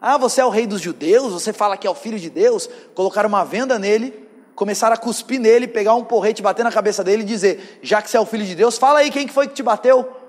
Ah, 0.00 0.18
você 0.18 0.40
é 0.40 0.44
o 0.44 0.50
rei 0.50 0.66
dos 0.66 0.80
judeus, 0.80 1.32
você 1.32 1.52
fala 1.52 1.76
que 1.76 1.86
é 1.86 1.90
o 1.90 1.94
filho 1.94 2.18
de 2.18 2.28
Deus. 2.28 2.68
Colocaram 2.94 3.28
uma 3.28 3.44
venda 3.44 3.78
nele, 3.78 4.28
começaram 4.54 4.94
a 4.94 4.96
cuspir 4.96 5.40
nele, 5.40 5.68
pegar 5.68 5.94
um 5.94 6.04
porrete, 6.04 6.42
bater 6.42 6.64
na 6.64 6.72
cabeça 6.72 7.04
dele 7.04 7.22
e 7.22 7.26
dizer: 7.26 7.78
Já 7.82 8.02
que 8.02 8.10
você 8.10 8.16
é 8.16 8.20
o 8.20 8.26
filho 8.26 8.44
de 8.44 8.56
Deus, 8.56 8.76
fala 8.76 8.98
aí 8.98 9.10
quem 9.10 9.26
que 9.26 9.32
foi 9.32 9.46
que 9.46 9.54
te 9.54 9.62
bateu. 9.62 10.20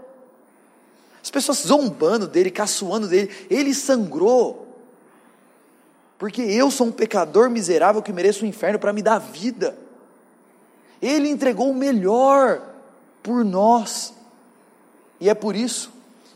As 1.23 1.31
pessoas 1.31 1.59
zombando 1.59 2.27
dele, 2.27 2.51
caçoando 2.51 3.07
dele, 3.07 3.31
ele 3.49 3.73
sangrou. 3.73 4.67
Porque 6.19 6.41
eu 6.41 6.69
sou 6.69 6.87
um 6.87 6.91
pecador 6.91 7.49
miserável 7.49 8.01
que 8.01 8.13
mereço 8.13 8.43
o 8.43 8.47
inferno 8.47 8.77
para 8.77 8.93
me 8.93 9.01
dar 9.01 9.17
vida. 9.19 9.75
Ele 11.03 11.27
entregou 11.27 11.69
o 11.69 11.75
melhor 11.75 12.61
por 13.21 13.43
nós. 13.43 14.13
E 15.19 15.29
é 15.29 15.33
por 15.33 15.53
isso 15.53 15.91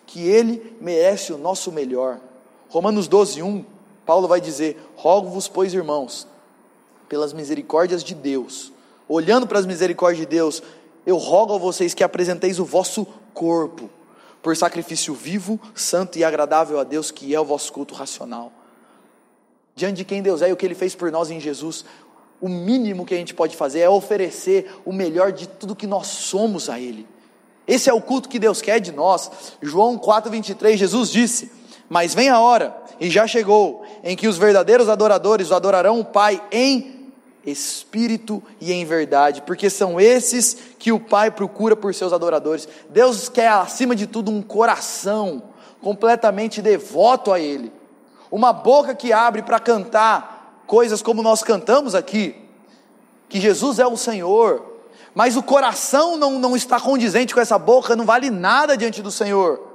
que 0.06 0.28
ele 0.28 0.76
merece 0.82 1.32
o 1.32 1.38
nosso 1.38 1.72
melhor. 1.72 2.20
Romanos 2.68 3.08
12, 3.08 3.42
1, 3.42 3.66
Paulo 4.06 4.28
vai 4.28 4.42
dizer: 4.42 4.78
Rogo-vos, 4.98 5.48
pois, 5.48 5.74
irmãos, 5.74 6.28
pelas 7.08 7.32
misericórdias 7.32 8.04
de 8.04 8.14
Deus, 8.14 8.74
olhando 9.08 9.48
para 9.48 9.58
as 9.58 9.66
misericórdias 9.66 10.28
de 10.28 10.36
Deus, 10.36 10.62
eu 11.06 11.16
rogo 11.16 11.56
a 11.56 11.58
vocês 11.58 11.94
que 11.94 12.04
apresenteis 12.04 12.60
o 12.60 12.66
vosso 12.66 13.08
corpo 13.34 13.90
por 14.42 14.56
sacrifício 14.56 15.14
vivo, 15.14 15.58
santo 15.74 16.20
e 16.20 16.26
agradável 16.26 16.78
a 16.78 16.84
Deus, 16.84 17.10
que 17.10 17.34
é 17.34 17.40
o 17.40 17.46
vosso 17.46 17.72
culto 17.72 17.96
racional. 17.96 18.52
Diante 19.76 19.98
de 19.98 20.06
quem 20.06 20.22
Deus 20.22 20.42
é 20.42 20.50
e 20.50 20.54
o 20.54 20.58
que 20.58 20.66
Ele 20.66 20.76
fez 20.76 20.94
por 20.94 21.10
nós 21.10 21.32
em 21.32 21.40
Jesus, 21.40 21.86
o 22.40 22.48
mínimo 22.48 23.06
que 23.06 23.14
a 23.14 23.18
gente 23.18 23.34
pode 23.34 23.56
fazer 23.56 23.80
é 23.80 23.90
oferecer 23.90 24.80
o 24.86 24.94
melhor 24.94 25.32
de 25.32 25.48
tudo 25.48 25.76
que 25.76 25.88
nós 25.88 26.08
somos 26.08 26.70
a 26.70 26.80
Ele. 26.80 27.08
Esse 27.68 27.90
é 27.90 27.94
o 27.94 28.02
culto 28.02 28.30
que 28.30 28.40
Deus 28.40 28.62
quer 28.62 28.80
de 28.80 28.92
nós. 28.92 29.30
João 29.62 29.98
4,23, 29.98 30.78
Jesus 30.78 31.12
disse: 31.12 31.52
Mas 31.90 32.14
vem 32.14 32.30
a 32.30 32.40
hora, 32.40 32.76
e 33.00 33.10
já 33.10 33.28
chegou, 33.28 33.84
em 34.04 34.16
que 34.16 34.28
os 34.28 34.38
verdadeiros 34.38 34.88
adoradores 34.88 35.52
adorarão 35.52 36.00
o 36.00 36.06
Pai 36.06 36.42
em 36.52 37.12
espírito 37.46 38.44
e 38.60 38.74
em 38.74 38.84
verdade, 38.86 39.42
porque 39.42 39.70
são 39.70 40.00
esses 40.00 40.58
que 40.78 40.92
o 40.92 41.00
Pai 41.00 41.32
procura 41.32 41.76
por 41.76 41.94
seus 41.94 42.14
adoradores. 42.14 42.68
Deus 42.90 43.30
quer, 43.30 43.50
acima 43.50 43.96
de 43.96 44.06
tudo, 44.06 44.32
um 44.32 44.42
coração 44.42 45.44
completamente 45.82 46.62
devoto 46.62 47.32
a 47.32 47.40
Ele, 47.40 47.72
uma 48.30 48.52
boca 48.52 48.94
que 48.94 49.14
abre 49.14 49.42
para 49.42 49.60
cantar 49.60 50.37
coisas 50.68 51.02
como 51.02 51.24
nós 51.24 51.42
cantamos 51.42 51.96
aqui, 51.96 52.36
que 53.28 53.40
Jesus 53.40 53.80
é 53.80 53.88
o 53.88 53.98
Senhor, 53.98 54.64
mas 55.16 55.36
o 55.36 55.42
coração 55.42 56.18
não, 56.18 56.38
não 56.38 56.56
está 56.56 56.80
condizente 56.80 57.34
com 57.34 57.40
essa 57.40 57.58
boca, 57.58 57.96
não 57.96 58.06
vale 58.06 58.30
nada 58.30 58.78
diante 58.78 59.02
do 59.02 59.10
Senhor, 59.10 59.66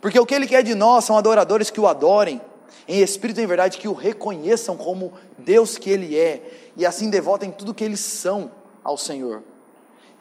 porque 0.00 0.18
o 0.18 0.26
que 0.26 0.34
Ele 0.34 0.46
quer 0.46 0.62
de 0.62 0.74
nós 0.74 1.04
são 1.04 1.16
adoradores 1.16 1.70
que 1.70 1.80
o 1.80 1.86
adorem 1.86 2.40
em 2.88 3.00
espírito 3.00 3.40
e 3.40 3.44
em 3.44 3.46
verdade, 3.46 3.78
que 3.78 3.88
o 3.88 3.92
reconheçam 3.92 4.76
como 4.76 5.12
Deus 5.38 5.76
que 5.76 5.90
Ele 5.90 6.16
é, 6.16 6.70
e 6.76 6.86
assim 6.86 7.10
devotem 7.10 7.50
tudo 7.50 7.74
que 7.74 7.84
eles 7.84 8.00
são 8.00 8.50
ao 8.82 8.96
Senhor. 8.96 9.42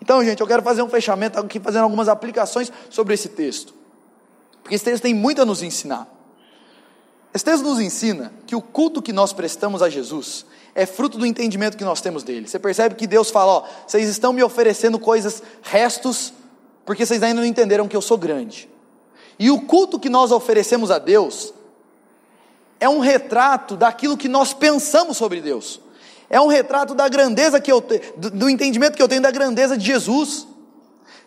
Então, 0.01 0.23
gente, 0.23 0.41
eu 0.41 0.47
quero 0.47 0.63
fazer 0.63 0.81
um 0.81 0.89
fechamento 0.89 1.39
aqui, 1.39 1.59
fazendo 1.59 1.83
algumas 1.83 2.07
aplicações 2.07 2.71
sobre 2.89 3.13
esse 3.13 3.29
texto, 3.29 3.73
porque 4.61 4.75
esse 4.75 4.83
texto 4.83 5.03
tem 5.03 5.13
muito 5.13 5.41
a 5.41 5.45
nos 5.45 5.61
ensinar. 5.61 6.14
Esse 7.35 7.43
texto 7.43 7.65
nos 7.65 7.81
ensina 7.81 8.31
que 8.47 8.55
o 8.55 8.61
culto 8.61 9.01
que 9.01 9.11
nós 9.11 9.33
prestamos 9.33 9.81
a 9.81 9.89
Jesus 9.89 10.45
é 10.73 10.85
fruto 10.85 11.17
do 11.17 11.25
entendimento 11.25 11.75
que 11.75 11.83
nós 11.83 11.99
temos 11.99 12.23
dele. 12.23 12.47
Você 12.47 12.57
percebe 12.57 12.95
que 12.95 13.05
Deus 13.05 13.29
fala: 13.29 13.51
ó, 13.51 13.63
vocês 13.85 14.07
estão 14.07 14.31
me 14.31 14.41
oferecendo 14.41 14.97
coisas, 14.97 15.43
restos, 15.61 16.31
porque 16.85 17.05
vocês 17.05 17.21
ainda 17.21 17.41
não 17.41 17.45
entenderam 17.45 17.89
que 17.89 17.95
eu 17.97 18.01
sou 18.01 18.17
grande. 18.17 18.69
E 19.37 19.51
o 19.51 19.59
culto 19.59 19.99
que 19.99 20.07
nós 20.07 20.31
oferecemos 20.31 20.89
a 20.89 20.97
Deus 20.97 21.53
é 22.79 22.87
um 22.87 22.99
retrato 22.99 23.75
daquilo 23.75 24.15
que 24.15 24.29
nós 24.29 24.53
pensamos 24.53 25.17
sobre 25.17 25.41
Deus. 25.41 25.81
É 26.29 26.39
um 26.39 26.47
retrato 26.47 26.95
da 26.95 27.09
grandeza 27.09 27.59
que 27.59 27.69
eu 27.69 27.83
do 28.17 28.49
entendimento 28.49 28.95
que 28.95 29.03
eu 29.03 29.09
tenho 29.09 29.21
da 29.21 29.31
grandeza 29.31 29.77
de 29.77 29.85
Jesus. 29.85 30.47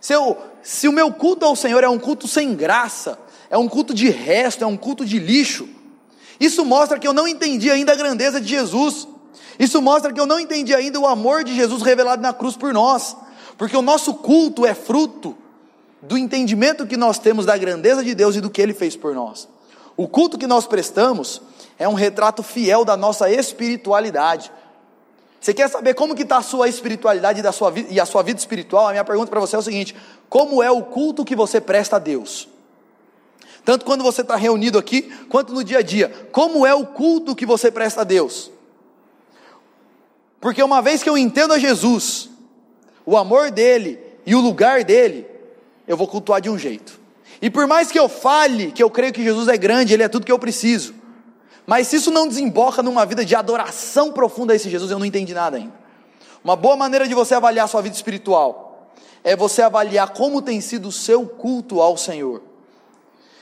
Se, 0.01 0.15
eu, 0.15 0.39
se 0.63 0.89
o 0.89 0.93
meu 0.93 1.13
culto 1.13 1.45
ao 1.45 1.55
Senhor 1.55 1.85
é 1.85 1.89
um 1.89 1.99
culto 1.99 2.27
sem 2.27 2.55
graça, 2.55 3.19
é 3.51 3.59
um 3.59 3.69
culto 3.69 3.93
de 3.93 4.09
resto, 4.09 4.65
é 4.65 4.67
um 4.67 4.77
culto 4.77 5.05
de 5.05 5.19
lixo, 5.19 5.77
isso 6.41 6.65
mostra 6.65 6.99
que 6.99 7.07
eu 7.07 7.13
não 7.13 7.27
entendi 7.27 7.71
ainda 7.71 7.93
a 7.93 7.97
grandeza 7.97 8.41
de 8.41 8.49
Jesus. 8.49 9.09
Isso 9.59 9.83
mostra 9.83 10.13
que 10.13 10.21
eu 10.21 10.27
não 10.27 10.39
entendi 10.39 10.75
ainda 10.75 11.01
o 11.01 11.07
amor 11.07 11.43
de 11.43 11.55
Jesus 11.55 11.83
revelado 11.83 12.23
na 12.23 12.33
cruz 12.33 12.57
por 12.57 12.73
nós. 12.73 13.17
Porque 13.57 13.77
o 13.77 13.83
nosso 13.83 14.15
culto 14.15 14.65
é 14.65 14.75
fruto 14.75 15.37
do 16.01 16.17
entendimento 16.17 16.87
que 16.87 16.97
nós 16.97 17.19
temos 17.19 17.45
da 17.45 17.57
grandeza 17.57 18.05
de 18.05 18.15
Deus 18.15 18.37
e 18.37 18.41
do 18.41 18.51
que 18.51 18.63
Ele 18.63 18.73
fez 18.73 18.95
por 18.95 19.15
nós. 19.15 19.49
O 19.97 20.07
culto 20.07 20.39
que 20.39 20.47
nós 20.47 20.65
prestamos 20.65 21.43
é 21.77 21.89
um 21.89 21.95
retrato 21.95 22.43
fiel 22.43 22.85
da 22.85 22.97
nossa 22.97 23.29
espiritualidade. 23.29 24.53
Você 25.41 25.53
quer 25.53 25.69
saber 25.69 25.95
como 25.95 26.15
que 26.15 26.23
está 26.23 26.39
a 26.39 26.43
sua 26.43 26.69
espiritualidade 26.69 27.41
e, 27.41 27.53
sua 27.53 27.73
e 27.91 28.01
a 28.01 28.07
sua 28.07 28.23
vida 28.23 28.39
espiritual? 28.39 28.87
A 28.89 28.91
minha 28.91 29.05
pergunta 29.05 29.31
para 29.31 29.41
você 29.41 29.57
é 29.57 29.59
o 29.59 29.63
seguinte: 29.63 29.95
como 30.29 30.63
é 30.63 30.71
o 30.71 30.83
culto 30.83 31.25
que 31.25 31.35
você 31.35 31.61
presta 31.61 31.97
a 31.97 31.99
Deus? 31.99 32.49
Tanto 33.65 33.85
quando 33.85 34.03
você 34.03 34.23
está 34.23 34.37
reunido 34.37 34.79
aqui, 34.79 35.03
quanto 35.29 35.53
no 35.53 35.63
dia 35.63 35.79
a 35.79 35.83
dia. 35.83 36.29
Como 36.33 36.67
é 36.67 36.75
o 36.75 36.87
culto 36.87 37.37
que 37.37 37.45
você 37.45 37.71
presta 37.71 38.01
a 38.01 38.05
Deus? 38.05 38.51
Porque 40.41 40.63
uma 40.63 40.81
vez 40.81 41.03
que 41.03 41.11
eu 41.11 41.19
entendo 41.19 41.53
a 41.53 41.59
Jesus, 41.59 42.31
o 43.05 43.17
amor 43.17 43.51
dele 43.51 43.99
e 44.25 44.35
o 44.35 44.41
lugar 44.41 44.85
dele, 44.85 45.27
eu 45.87 45.97
vou 45.97 46.07
cultuar 46.07 46.41
de 46.41 46.49
um 46.49 46.59
jeito. 46.59 47.01
E 47.41 47.51
por 47.51 47.67
mais 47.67 47.91
que 47.91 47.99
eu 47.99 48.09
fale 48.09 48.73
que 48.73 48.83
eu 48.83 48.91
creio 48.91 49.13
que 49.13 49.23
Jesus 49.23 49.49
é 49.49 49.57
grande, 49.57 49.95
Ele 49.95 50.03
é 50.03 50.09
tudo 50.09 50.27
que 50.27 50.33
eu 50.33 50.39
preciso, 50.39 50.95
mas 51.67 51.89
se 51.89 51.97
isso 51.97 52.11
não 52.11 52.27
desemboca 52.27 52.83
numa 52.83 53.05
vida 53.05 53.25
de 53.25 53.35
adoração 53.35 54.11
profunda 54.11 54.55
a 54.55 54.57
esse 54.57 54.71
Jesus, 54.71 54.91
eu 54.91 54.99
não 54.99 55.05
entendi 55.05 55.35
nada 55.35 55.59
ainda. 55.59 55.75
Uma 56.43 56.57
boa 56.57 56.77
maneira 56.77 57.07
de 57.07 57.15
você 57.15 57.35
avaliar 57.35 57.69
sua 57.69 57.83
vida 57.83 57.95
espiritual 57.95 58.91
é 59.23 59.37
você 59.37 59.61
avaliar 59.61 60.15
como 60.15 60.41
tem 60.41 60.61
sido 60.63 60.89
o 60.89 60.93
seu 60.93 61.27
culto 61.27 61.83
ao 61.83 61.97
Senhor. 61.97 62.43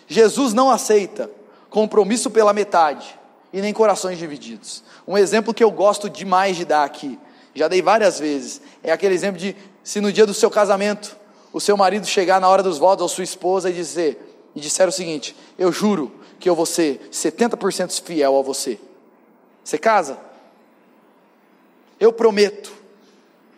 Jesus 0.06 0.52
não 0.52 0.70
aceita 0.70 1.30
compromisso 1.68 2.30
pela 2.30 2.52
metade 2.52 3.18
e 3.52 3.60
nem 3.60 3.72
corações 3.72 4.18
divididos. 4.18 4.82
Um 5.06 5.16
exemplo 5.16 5.54
que 5.54 5.64
eu 5.64 5.70
gosto 5.70 6.08
demais 6.08 6.56
de 6.56 6.64
dar 6.64 6.84
aqui, 6.84 7.18
já 7.54 7.68
dei 7.68 7.82
várias 7.82 8.18
vezes, 8.18 8.60
é 8.82 8.92
aquele 8.92 9.14
exemplo 9.14 9.40
de 9.40 9.56
se 9.82 10.00
no 10.00 10.12
dia 10.12 10.26
do 10.26 10.34
seu 10.34 10.50
casamento 10.50 11.16
o 11.52 11.60
seu 11.60 11.76
marido 11.76 12.06
chegar 12.06 12.40
na 12.40 12.48
hora 12.48 12.62
dos 12.62 12.76
votos, 12.76 13.02
ou 13.02 13.08
sua 13.08 13.24
esposa, 13.24 13.70
e 13.70 13.72
dizer, 13.72 14.40
e 14.54 14.60
disser 14.60 14.86
o 14.86 14.92
seguinte: 14.92 15.34
Eu 15.58 15.72
juro 15.72 16.12
que 16.38 16.50
eu 16.50 16.54
vou 16.54 16.66
ser 16.66 17.08
70% 17.10 18.02
fiel 18.02 18.36
a 18.36 18.42
você. 18.42 18.78
Você 19.64 19.78
casa? 19.78 20.18
Eu 21.98 22.12
prometo 22.12 22.72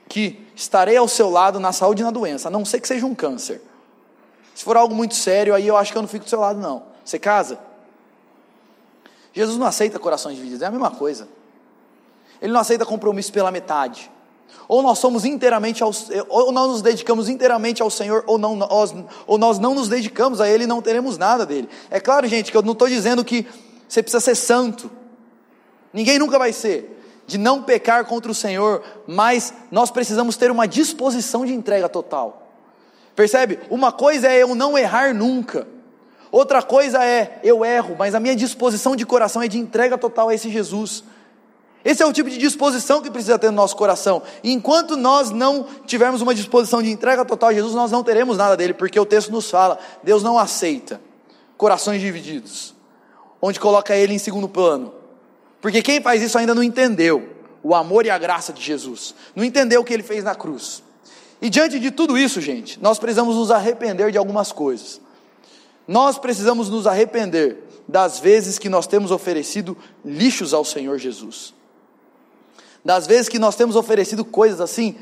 que 0.09 0.47
estarei 0.55 0.97
ao 0.97 1.09
seu 1.09 1.29
lado 1.29 1.59
na 1.59 1.73
saúde 1.73 2.03
e 2.03 2.05
na 2.05 2.11
doença, 2.11 2.49
a 2.49 2.51
não 2.51 2.65
ser 2.65 2.81
que 2.81 2.87
seja 2.87 3.05
um 3.05 3.15
câncer. 3.15 3.61
Se 4.59 4.65
for 4.65 4.77
algo 4.77 4.93
muito 4.93 5.15
sério, 5.15 5.55
aí 5.55 5.69
eu 5.69 5.77
acho 5.77 5.93
que 5.93 5.99
eu 5.99 6.03
não 6.03 6.09
fico 6.09 6.25
do 6.25 6.29
seu 6.29 6.41
lado, 6.41 6.59
não. 6.59 6.83
Você 7.05 7.17
casa? 7.17 7.61
Jesus 9.33 9.57
não 9.57 9.65
aceita 9.65 10.01
corações 10.01 10.35
divididos, 10.35 10.63
é 10.63 10.67
a 10.67 10.71
mesma 10.73 10.91
coisa. 10.91 11.29
Ele 12.43 12.53
não 12.53 12.59
aceita 12.59 12.85
compromisso 12.85 13.33
pela 13.33 13.53
metade. 13.53 14.11
Ou 14.67 14.83
nós 14.83 14.99
somos 14.99 15.25
inteiramente 15.25 15.81
ao, 15.81 15.93
ou 16.29 16.51
nós 16.51 16.71
nos 16.73 16.83
dedicamos 16.83 17.29
inteiramente 17.29 17.83
ao 17.83 17.89
Senhor, 17.89 18.25
ou, 18.27 18.37
não, 18.37 18.57
nós, 18.57 18.93
ou 19.29 19.39
nós 19.39 19.61
não 19.61 19.77
nos 19.77 19.87
dedicamos 19.87 20.41
a 20.41 20.49
Ele 20.49 20.65
e 20.65 20.67
não 20.67 20.83
teremos 20.83 21.17
nada 21.17 21.47
dele. 21.47 21.69
É 21.89 22.01
claro, 22.01 22.27
gente, 22.27 22.51
que 22.51 22.57
eu 22.57 22.63
não 22.63 22.73
estou 22.73 22.89
dizendo 22.89 23.25
que 23.25 23.47
você 23.89 24.03
precisa 24.03 24.21
ser 24.21 24.35
santo. 24.35 24.91
Ninguém 25.93 26.19
nunca 26.19 26.37
vai 26.37 26.53
ser. 26.53 27.01
De 27.29 27.39
não 27.39 27.63
pecar 27.63 28.07
contra 28.07 28.29
o 28.29 28.35
Senhor, 28.35 28.83
mas 29.07 29.55
nós 29.71 29.89
precisamos 29.89 30.37
ter 30.37 30.51
uma 30.51 30.67
disposição 30.67 31.47
de 31.47 31.55
entrega 31.55 31.89
total. 31.89 32.48
Percebe? 33.19 33.59
Uma 33.69 33.91
coisa 33.91 34.29
é 34.29 34.41
eu 34.41 34.55
não 34.55 34.79
errar 34.79 35.13
nunca. 35.13 35.67
Outra 36.31 36.63
coisa 36.63 37.05
é 37.05 37.41
eu 37.43 37.65
erro, 37.65 37.97
mas 37.99 38.15
a 38.15 38.21
minha 38.21 38.37
disposição 38.37 38.95
de 38.95 39.05
coração 39.05 39.43
é 39.43 39.49
de 39.49 39.59
entrega 39.59 39.99
total 39.99 40.29
a 40.29 40.35
esse 40.37 40.49
Jesus. 40.49 41.03
Esse 41.85 42.01
é 42.01 42.07
o 42.07 42.13
tipo 42.13 42.31
de 42.31 42.39
disposição 42.39 43.03
que 43.03 43.11
precisa 43.11 43.37
ter 43.37 43.51
no 43.51 43.57
nosso 43.57 43.75
coração. 43.75 44.23
E 44.41 44.53
enquanto 44.53 44.97
nós 44.97 45.33
não 45.33 45.67
tivermos 45.85 46.23
uma 46.23 46.33
disposição 46.33 46.81
de 46.81 46.93
entrega 46.93 47.25
total 47.25 47.49
a 47.49 47.55
Jesus, 47.55 47.75
nós 47.75 47.91
não 47.91 48.05
teremos 48.05 48.37
nada 48.37 48.57
dele, 48.57 48.73
porque 48.73 49.01
o 49.01 49.05
texto 49.05 49.33
nos 49.33 49.51
fala: 49.51 49.81
Deus 50.05 50.23
não 50.23 50.39
aceita 50.39 51.01
corações 51.57 52.01
divididos, 52.01 52.73
onde 53.43 53.59
coloca 53.59 53.97
ele 53.97 54.15
em 54.15 54.19
segundo 54.19 54.49
plano. 54.49 54.95
Porque 55.61 55.83
quem 55.83 56.01
faz 56.01 56.23
isso 56.23 56.39
ainda 56.39 56.55
não 56.55 56.63
entendeu 56.63 57.31
o 57.65 57.75
amor 57.75 58.07
e 58.07 58.11
a 58.11 58.17
graça 58.17 58.53
de 58.53 58.63
Jesus, 58.63 59.13
não 59.35 59.43
entendeu 59.43 59.81
o 59.81 59.85
que 59.85 59.93
ele 59.93 60.05
fez 60.05 60.23
na 60.23 60.37
cruz. 60.37 60.87
E 61.41 61.49
diante 61.49 61.79
de 61.79 61.91
tudo 61.91 62.19
isso, 62.19 62.41
gente, 62.41 62.81
nós 62.81 62.99
precisamos 62.99 63.37
nos 63.37 63.51
arrepender 63.51 64.11
de 64.11 64.19
algumas 64.19 64.53
coisas. 64.53 65.01
Nós 65.87 66.19
precisamos 66.19 66.69
nos 66.69 66.87
arrepender 66.87 67.65
das 67.87 68.19
vezes 68.19 68.59
que 68.59 68.69
nós 68.69 68.87
temos 68.87 69.11
oferecido 69.11 69.77
lixos 70.05 70.53
ao 70.53 70.65
Senhor 70.65 70.99
Jesus 70.99 71.55
das 72.85 73.07
vezes 73.07 73.29
que 73.29 73.39
nós 73.39 73.55
temos 73.55 73.77
oferecido 73.77 74.25
coisas 74.25 74.61
assim, 74.63 74.97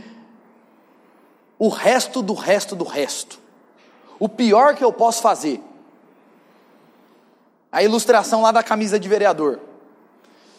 o 1.59 1.69
resto 1.69 2.21
do 2.21 2.35
resto 2.35 2.75
do 2.75 2.85
resto. 2.85 3.39
O 4.19 4.29
pior 4.29 4.75
que 4.75 4.83
eu 4.83 4.93
posso 4.93 5.23
fazer. 5.23 5.61
A 7.71 7.83
ilustração 7.83 8.43
lá 8.43 8.51
da 8.51 8.63
camisa 8.63 8.99
de 8.99 9.09
vereador. 9.09 9.61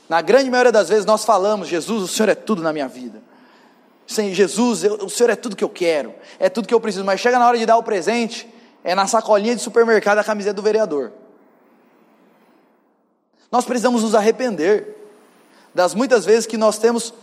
Na 0.07 0.21
grande 0.21 0.49
maioria 0.49 0.71
das 0.71 0.88
vezes 0.88 1.05
nós 1.05 1.25
falamos, 1.25 1.67
Jesus, 1.67 2.03
o 2.03 2.07
Senhor 2.07 2.30
é 2.30 2.36
tudo 2.36 2.61
na 2.61 2.71
minha 2.71 2.88
vida. 2.88 3.21
Senhor, 4.08 4.34
Jesus, 4.34 4.86
eu, 4.86 4.93
o 4.95 5.10
Senhor 5.10 5.30
é 5.30 5.36
tudo 5.36 5.55
que 5.55 5.64
eu 5.64 5.70
quero, 5.70 6.16
é 6.39 6.49
tudo 6.49 6.68
que 6.68 6.74
eu 6.74 6.80
preciso, 6.80 7.03
mas 7.03 7.20
chega 7.20 7.38
na 7.38 7.45
hora 7.45 7.58
de 7.58 7.66
dar 7.66 7.78
o 7.78 7.84
presente, 7.84 8.47
é 8.84 8.95
na 8.95 9.05
sacolinha 9.05 9.53
de 9.53 9.62
supermercado 9.62 10.18
a 10.18 10.24
camiseta 10.24 10.53
do 10.53 10.62
vereador. 10.62 11.12
Nós 13.51 13.66
precisamos 13.66 14.03
nos 14.03 14.16
arrepender 14.16 14.95
das 15.74 15.93
muitas 15.93 16.26
vezes 16.26 16.45
que 16.45 16.58
nós 16.58 16.78
temos 16.78 17.14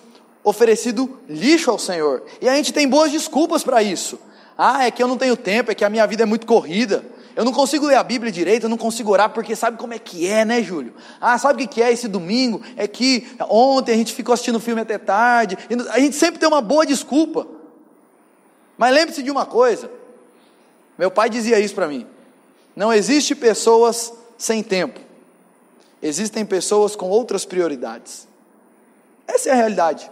oferecido 0.45 1.19
lixo 1.27 1.71
ao 1.71 1.79
Senhor. 1.79 2.23
E 2.41 2.49
a 2.49 2.55
gente 2.55 2.73
tem 2.73 2.87
boas 2.87 3.11
desculpas 3.11 3.65
para 3.65 3.83
isso. 3.83 4.19
Ah, 4.57 4.87
é 4.87 4.91
que 4.91 5.03
eu 5.03 5.09
não 5.09 5.17
tenho 5.17 5.37
tempo, 5.37 5.71
é 5.71 5.75
que 5.75 5.85
a 5.85 5.91
minha 5.91 6.07
vida 6.07 6.23
é 6.23 6.27
muito 6.27 6.47
corrida. 6.47 7.05
Eu 7.37 7.45
não 7.45 7.53
consigo 7.53 7.87
ler 7.87 7.97
a 7.97 8.03
Bíblia 8.03 8.31
direito, 8.31 8.65
eu 8.65 8.69
não 8.69 8.77
consigo 8.77 9.11
orar, 9.11 9.31
porque 9.31 9.57
sabe 9.57 9.77
como 9.77 9.93
é 9.93 9.99
que 9.99 10.27
é, 10.27 10.45
né, 10.45 10.63
Júlio? 10.63 10.95
Ah, 11.21 11.37
sabe 11.37 11.65
o 11.65 11.69
que 11.69 11.83
é 11.83 11.93
esse 11.93 12.07
domingo? 12.07 12.63
É 12.77 12.87
que 12.87 13.27
ontem 13.49 13.93
a 13.93 13.97
gente 13.97 14.13
ficou 14.13 14.33
assistindo 14.33 14.61
filme 14.61 14.81
até 14.81 14.99
tarde. 14.99 15.59
A 15.91 15.99
gente 15.99 16.15
sempre 16.15 16.39
tem 16.39 16.49
uma 16.49 16.61
boa 16.61 16.87
desculpa. 16.87 17.47
Mas 18.79 18.95
lembre-se 18.95 19.23
de 19.23 19.31
uma 19.31 19.45
coisa: 19.45 19.91
meu 20.97 21.11
pai 21.11 21.29
dizia 21.29 21.59
isso 21.59 21.75
para 21.75 21.89
mim. 21.89 22.07
Não 22.77 22.93
existe 22.93 23.35
pessoas 23.35 24.13
sem 24.39 24.63
tempo. 24.63 25.01
Existem 26.01 26.45
pessoas 26.45 26.95
com 26.95 27.09
outras 27.09 27.45
prioridades. 27.45 28.29
Essa 29.27 29.49
é 29.49 29.53
a 29.53 29.57
realidade. 29.57 30.11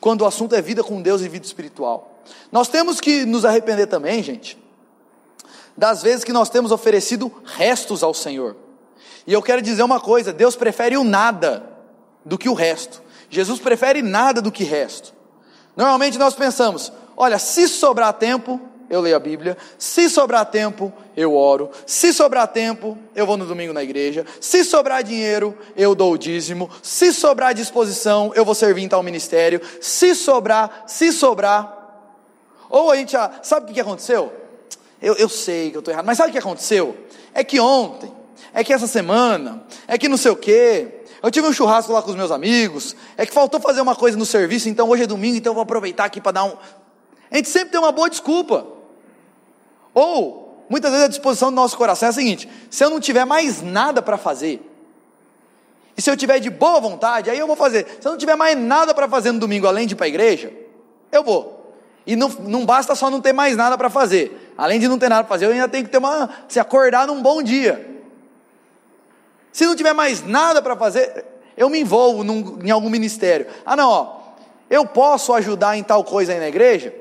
Quando 0.00 0.22
o 0.22 0.26
assunto 0.26 0.54
é 0.54 0.60
vida 0.60 0.82
com 0.82 1.00
Deus 1.00 1.22
e 1.22 1.28
vida 1.28 1.46
espiritual. 1.46 2.22
Nós 2.50 2.68
temos 2.68 3.00
que 3.00 3.24
nos 3.24 3.44
arrepender 3.44 3.86
também, 3.86 4.22
gente, 4.22 4.58
das 5.76 6.02
vezes 6.02 6.24
que 6.24 6.32
nós 6.32 6.48
temos 6.48 6.72
oferecido 6.72 7.32
restos 7.44 8.02
ao 8.02 8.14
Senhor. 8.14 8.56
E 9.26 9.32
eu 9.32 9.42
quero 9.42 9.62
dizer 9.62 9.82
uma 9.82 10.00
coisa: 10.00 10.32
Deus 10.32 10.56
prefere 10.56 10.96
o 10.96 11.04
nada 11.04 11.64
do 12.24 12.38
que 12.38 12.48
o 12.48 12.54
resto. 12.54 13.02
Jesus 13.30 13.60
prefere 13.60 14.02
nada 14.02 14.42
do 14.42 14.52
que 14.52 14.64
resto. 14.64 15.14
Normalmente 15.76 16.18
nós 16.18 16.34
pensamos: 16.34 16.92
olha, 17.16 17.38
se 17.38 17.66
sobrar 17.68 18.12
tempo, 18.12 18.60
eu 18.90 19.00
leio 19.00 19.16
a 19.16 19.20
Bíblia. 19.20 19.56
Se 19.78 20.10
sobrar 20.10 20.44
tempo, 20.44 20.92
eu 21.16 21.34
oro. 21.34 21.70
Se 21.86 22.12
sobrar 22.12 22.46
tempo, 22.48 22.98
eu 23.14 23.26
vou 23.26 23.38
no 23.38 23.46
domingo 23.46 23.72
na 23.72 23.82
igreja. 23.82 24.26
Se 24.38 24.64
sobrar 24.64 25.02
dinheiro, 25.02 25.56
eu 25.74 25.94
dou 25.94 26.12
o 26.12 26.18
dízimo. 26.18 26.68
Se 26.82 27.12
sobrar 27.12 27.54
disposição, 27.54 28.32
eu 28.34 28.44
vou 28.44 28.54
servir 28.54 28.82
em 28.82 28.88
tal 28.88 29.02
ministério. 29.02 29.62
Se 29.80 30.14
sobrar, 30.14 30.84
se 30.86 31.10
sobrar. 31.10 31.78
Ou 32.68 32.90
a 32.90 32.96
gente, 32.96 33.16
ah, 33.16 33.30
sabe 33.42 33.70
o 33.70 33.74
que 33.74 33.80
aconteceu? 33.80 34.41
Eu, 35.02 35.14
eu 35.16 35.28
sei 35.28 35.70
que 35.70 35.76
eu 35.76 35.80
estou 35.80 35.92
errado, 35.92 36.06
mas 36.06 36.16
sabe 36.16 36.30
o 36.30 36.32
que 36.32 36.38
aconteceu? 36.38 36.96
É 37.34 37.42
que 37.42 37.58
ontem, 37.58 38.12
é 38.54 38.62
que 38.62 38.72
essa 38.72 38.86
semana, 38.86 39.64
é 39.88 39.98
que 39.98 40.08
não 40.08 40.16
sei 40.16 40.30
o 40.30 40.36
quê. 40.36 41.00
Eu 41.20 41.30
tive 41.30 41.46
um 41.46 41.52
churrasco 41.52 41.92
lá 41.92 42.00
com 42.00 42.10
os 42.10 42.16
meus 42.16 42.30
amigos, 42.30 42.94
é 43.16 43.26
que 43.26 43.32
faltou 43.32 43.60
fazer 43.60 43.80
uma 43.80 43.96
coisa 43.96 44.16
no 44.16 44.24
serviço, 44.24 44.68
então 44.68 44.88
hoje 44.88 45.02
é 45.02 45.06
domingo, 45.06 45.36
então 45.36 45.50
eu 45.50 45.54
vou 45.54 45.62
aproveitar 45.62 46.04
aqui 46.04 46.20
para 46.20 46.32
dar 46.32 46.44
um. 46.44 46.56
A 47.30 47.36
gente 47.36 47.48
sempre 47.48 47.70
tem 47.70 47.80
uma 47.80 47.90
boa 47.90 48.08
desculpa. 48.08 48.66
Ou, 49.92 50.64
muitas 50.68 50.90
vezes 50.90 51.06
a 51.06 51.08
disposição 51.08 51.50
do 51.50 51.56
nosso 51.56 51.76
coração 51.76 52.06
é 52.06 52.10
a 52.10 52.12
seguinte: 52.12 52.48
se 52.70 52.84
eu 52.84 52.90
não 52.90 53.00
tiver 53.00 53.24
mais 53.24 53.60
nada 53.60 54.00
para 54.00 54.16
fazer, 54.16 54.60
e 55.96 56.02
se 56.02 56.10
eu 56.10 56.16
tiver 56.16 56.38
de 56.38 56.50
boa 56.50 56.80
vontade, 56.80 57.28
aí 57.28 57.38
eu 57.38 57.46
vou 57.46 57.56
fazer. 57.56 57.86
Se 58.00 58.06
eu 58.06 58.12
não 58.12 58.18
tiver 58.18 58.36
mais 58.36 58.56
nada 58.56 58.94
para 58.94 59.08
fazer 59.08 59.32
no 59.32 59.40
domingo 59.40 59.66
além 59.66 59.86
de 59.86 59.94
ir 59.94 59.96
para 59.96 60.06
a 60.06 60.08
igreja, 60.08 60.52
eu 61.10 61.22
vou. 61.22 61.61
E 62.06 62.16
não, 62.16 62.28
não 62.28 62.66
basta 62.66 62.94
só 62.94 63.08
não 63.10 63.20
ter 63.20 63.32
mais 63.32 63.56
nada 63.56 63.78
para 63.78 63.88
fazer. 63.88 64.52
Além 64.56 64.80
de 64.80 64.88
não 64.88 64.98
ter 64.98 65.08
nada 65.08 65.22
para 65.22 65.28
fazer, 65.28 65.46
eu 65.46 65.52
ainda 65.52 65.68
tenho 65.68 65.84
que 65.84 65.90
ter 65.90 65.98
uma, 65.98 66.28
se 66.48 66.58
acordar 66.58 67.06
num 67.06 67.22
bom 67.22 67.42
dia. 67.42 67.88
Se 69.52 69.66
não 69.66 69.76
tiver 69.76 69.92
mais 69.92 70.26
nada 70.26 70.60
para 70.60 70.74
fazer, 70.76 71.24
eu 71.56 71.68
me 71.68 71.78
envolvo 71.78 72.24
num, 72.24 72.58
em 72.62 72.70
algum 72.70 72.88
ministério. 72.88 73.46
Ah, 73.64 73.76
não, 73.76 73.88
ó, 73.88 74.20
eu 74.68 74.86
posso 74.86 75.32
ajudar 75.34 75.76
em 75.76 75.82
tal 75.82 76.02
coisa 76.02 76.32
aí 76.32 76.40
na 76.40 76.48
igreja, 76.48 76.94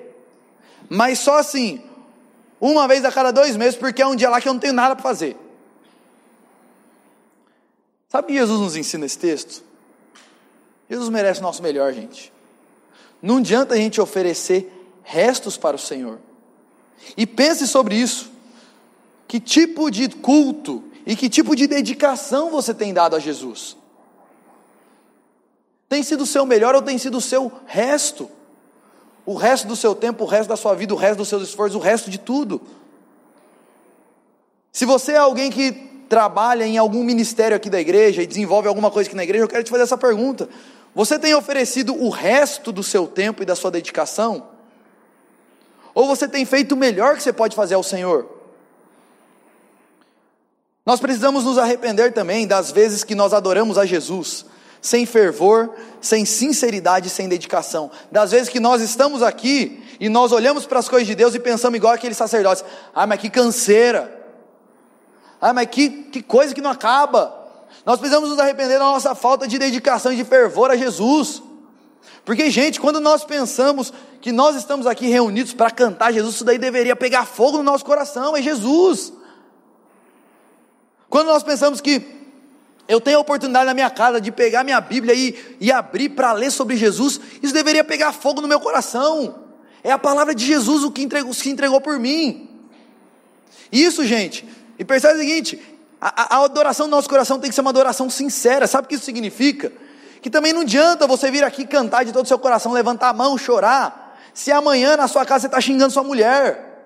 mas 0.90 1.20
só 1.20 1.38
assim, 1.38 1.82
uma 2.60 2.88
vez 2.88 3.04
a 3.06 3.12
cada 3.12 3.32
dois 3.32 3.56
meses, 3.56 3.76
porque 3.76 4.02
é 4.02 4.08
um 4.08 4.16
dia 4.16 4.30
lá 4.30 4.42
que 4.42 4.48
eu 4.48 4.54
não 4.54 4.60
tenho 4.60 4.74
nada 4.74 4.96
para 4.96 5.04
fazer. 5.04 5.38
Sabe 8.10 8.28
que 8.28 8.34
Jesus 8.34 8.60
nos 8.60 8.76
ensina 8.76 9.06
esse 9.06 9.18
texto? 9.18 9.64
Jesus 10.90 11.08
merece 11.08 11.40
o 11.40 11.44
nosso 11.44 11.64
melhor, 11.64 11.94
gente. 11.94 12.34
Não 13.22 13.38
adianta 13.38 13.76
a 13.76 13.78
gente 13.78 14.02
oferecer 14.02 14.81
restos 15.04 15.58
para 15.58 15.76
o 15.76 15.80
Senhor. 15.80 16.20
E 17.16 17.26
pense 17.26 17.68
sobre 17.68 17.96
isso. 17.96 18.32
Que 19.28 19.40
tipo 19.40 19.90
de 19.90 20.10
culto 20.10 20.84
e 21.06 21.16
que 21.16 21.30
tipo 21.30 21.56
de 21.56 21.68
dedicação 21.68 22.52
você 22.52 22.74
tem 22.74 22.94
dado 22.94 23.16
a 23.16 23.20
Jesus? 23.20 23.78
Tem 25.88 26.04
sido 26.04 26.22
o 26.22 26.28
seu 26.28 26.46
melhor 26.46 26.76
ou 26.76 26.82
tem 26.82 26.98
sido 26.98 27.18
o 27.18 27.22
seu 27.22 27.52
resto? 27.66 28.30
o 29.26 29.36
resto 29.36 29.68
do 29.68 29.76
seu 29.76 29.94
tempo, 29.94 30.24
o 30.24 30.28
resto 30.28 30.50
da 30.50 30.58
sua 30.58 30.74
vida, 30.74 30.94
o 30.94 30.98
resto 30.98 31.18
dos 31.18 31.28
seus 31.28 31.44
esforços, 31.44 31.76
o 31.76 31.80
resto 31.80 32.10
de 32.10 32.18
tudo. 32.18 32.62
Se 34.72 34.86
você 34.86 35.14
é 35.14 35.18
alguém 35.18 35.52
que 35.52 35.72
trabalha 36.10 36.66
em 36.66 36.78
algum 36.78 37.04
ministério 37.04 37.56
aqui 37.56 37.70
da 37.70 37.80
igreja 37.80 38.22
e 38.22 38.28
desenvolve 38.28 38.68
alguma 38.68 38.90
coisa 38.90 39.08
aqui 39.08 39.16
na 39.16 39.24
igreja, 39.24 39.44
eu 39.44 39.48
quero 39.48 39.64
te 39.64 39.70
fazer 39.70 39.84
essa 39.84 39.98
pergunta. 39.98 40.50
Você 40.94 41.18
tem 41.18 41.34
oferecido 41.34 41.94
o 41.94 42.10
resto 42.10 42.72
do 42.72 42.84
seu 42.84 43.08
tempo 43.08 43.44
e 43.44 43.46
da 43.46 43.56
sua 43.56 43.72
dedicação? 43.72 44.50
Ou 45.94 46.08
você 46.08 46.28
tem 46.28 46.46
feito 46.46 46.74
o 46.74 46.78
melhor 46.78 47.16
que 47.16 47.24
você 47.24 47.34
pode 47.34 47.56
fazer 47.56 47.76
ao 47.76 47.84
Senhor? 47.84 48.28
Nós 50.86 51.00
precisamos 51.00 51.44
nos 51.44 51.58
arrepender 51.58 52.14
também 52.14 52.48
das 52.48 52.72
vezes 52.72 53.04
que 53.04 53.14
nós 53.14 53.34
adoramos 53.34 53.78
a 53.78 53.86
Jesus 53.86 54.46
sem 54.82 55.06
fervor, 55.06 55.70
sem 56.02 56.26
sinceridade, 56.26 57.08
sem 57.10 57.30
dedicação. 57.30 57.92
Das 58.12 58.32
vezes 58.32 58.50
que 58.50 58.60
nós 58.60 58.82
estamos 58.82 59.22
aqui 59.22 59.84
e 60.00 60.10
nós 60.10 60.32
olhamos 60.32 60.66
para 60.66 60.80
as 60.80 60.90
coisas 60.90 61.08
de 61.08 61.14
Deus 61.14 61.36
e 61.36 61.40
pensamos 61.40 61.78
igual 61.78 61.94
aqueles 61.94 62.18
sacerdotes: 62.18 62.66
ah, 62.94 63.06
mas 63.06 63.20
que 63.20 63.30
canseira, 63.30 64.12
ah, 65.40 65.54
mas 65.54 65.68
que, 65.68 65.90
que 65.90 66.24
coisa 66.24 66.54
que 66.54 66.62
não 66.62 66.72
acaba. 66.72 67.40
Nós 67.86 68.00
precisamos 68.00 68.30
nos 68.30 68.40
arrepender 68.40 68.80
da 68.80 68.86
nossa 68.86 69.16
falta 69.16 69.48
de 69.48 69.58
dedicação 69.58 70.12
e 70.12 70.16
de 70.16 70.26
fervor 70.26 70.72
a 70.72 70.76
Jesus. 70.76 71.42
Porque, 72.24 72.50
gente, 72.50 72.80
quando 72.80 73.00
nós 73.00 73.24
pensamos 73.24 73.92
que 74.22 74.32
nós 74.32 74.56
estamos 74.56 74.86
aqui 74.86 75.08
reunidos 75.08 75.54
para 75.54 75.72
cantar 75.72 76.14
Jesus, 76.14 76.36
isso 76.36 76.44
daí 76.46 76.58
deveria 76.58 76.96
pegar 76.96 77.26
fogo 77.26 77.58
no 77.58 77.64
nosso 77.64 77.84
coração, 77.84 78.38
é 78.38 78.42
Jesus. 78.42 79.12
Quando 81.10 81.28
nós 81.28 81.44
pensamos 81.44 81.82
que 81.82 82.06
eu 82.88 83.02
tenho 83.02 83.18
a 83.18 83.22
oportunidade 83.22 83.66
na 83.66 83.74
minha 83.74 83.90
casa 83.90 84.22
de 84.22 84.32
pegar 84.32 84.64
minha 84.64 84.80
Bíblia 84.80 85.14
e, 85.14 85.58
e 85.60 85.72
abrir 85.72 86.10
para 86.10 86.32
ler 86.34 86.52
sobre 86.52 86.76
Jesus, 86.78 87.20
isso 87.42 87.54
deveria 87.54 87.84
pegar 87.84 88.12
fogo 88.12 88.42
no 88.42 88.48
meu 88.48 88.60
coração. 88.60 89.36
É 89.84 89.92
a 89.92 89.98
palavra 89.98 90.36
de 90.36 90.46
Jesus 90.46 90.84
o 90.84 90.92
que 90.92 91.02
entregou, 91.02 91.34
que 91.34 91.50
entregou 91.50 91.82
por 91.82 92.00
mim. 92.00 92.50
Isso, 93.72 94.06
gente, 94.06 94.48
e 94.78 94.86
percebe 94.86 95.16
o 95.16 95.18
seguinte: 95.18 95.60
a, 96.00 96.36
a 96.36 96.44
adoração 96.46 96.88
do 96.88 96.92
nosso 96.92 97.10
coração 97.10 97.40
tem 97.40 97.50
que 97.50 97.56
ser 97.56 97.62
uma 97.62 97.72
adoração 97.72 98.10
sincera. 98.10 98.68
Sabe 98.68 98.86
o 98.86 98.90
que 98.90 98.96
isso 98.96 99.06
significa? 99.06 99.72
Que 100.22 100.30
também 100.30 100.54
não 100.54 100.62
adianta 100.62 101.08
você 101.08 101.32
vir 101.32 101.44
aqui 101.44 101.66
cantar 101.66 102.06
de 102.06 102.12
todo 102.12 102.26
o 102.26 102.28
seu 102.28 102.38
coração, 102.38 102.72
levantar 102.72 103.10
a 103.10 103.14
mão, 103.14 103.38
chorar, 103.38 104.20
se 104.34 104.52
amanhã 104.52 104.96
na 104.96 105.08
sua 105.08 105.26
casa 105.26 105.42
você 105.42 105.48
está 105.48 105.60
xingando 105.60 105.92
sua 105.92 106.04
mulher, 106.04 106.86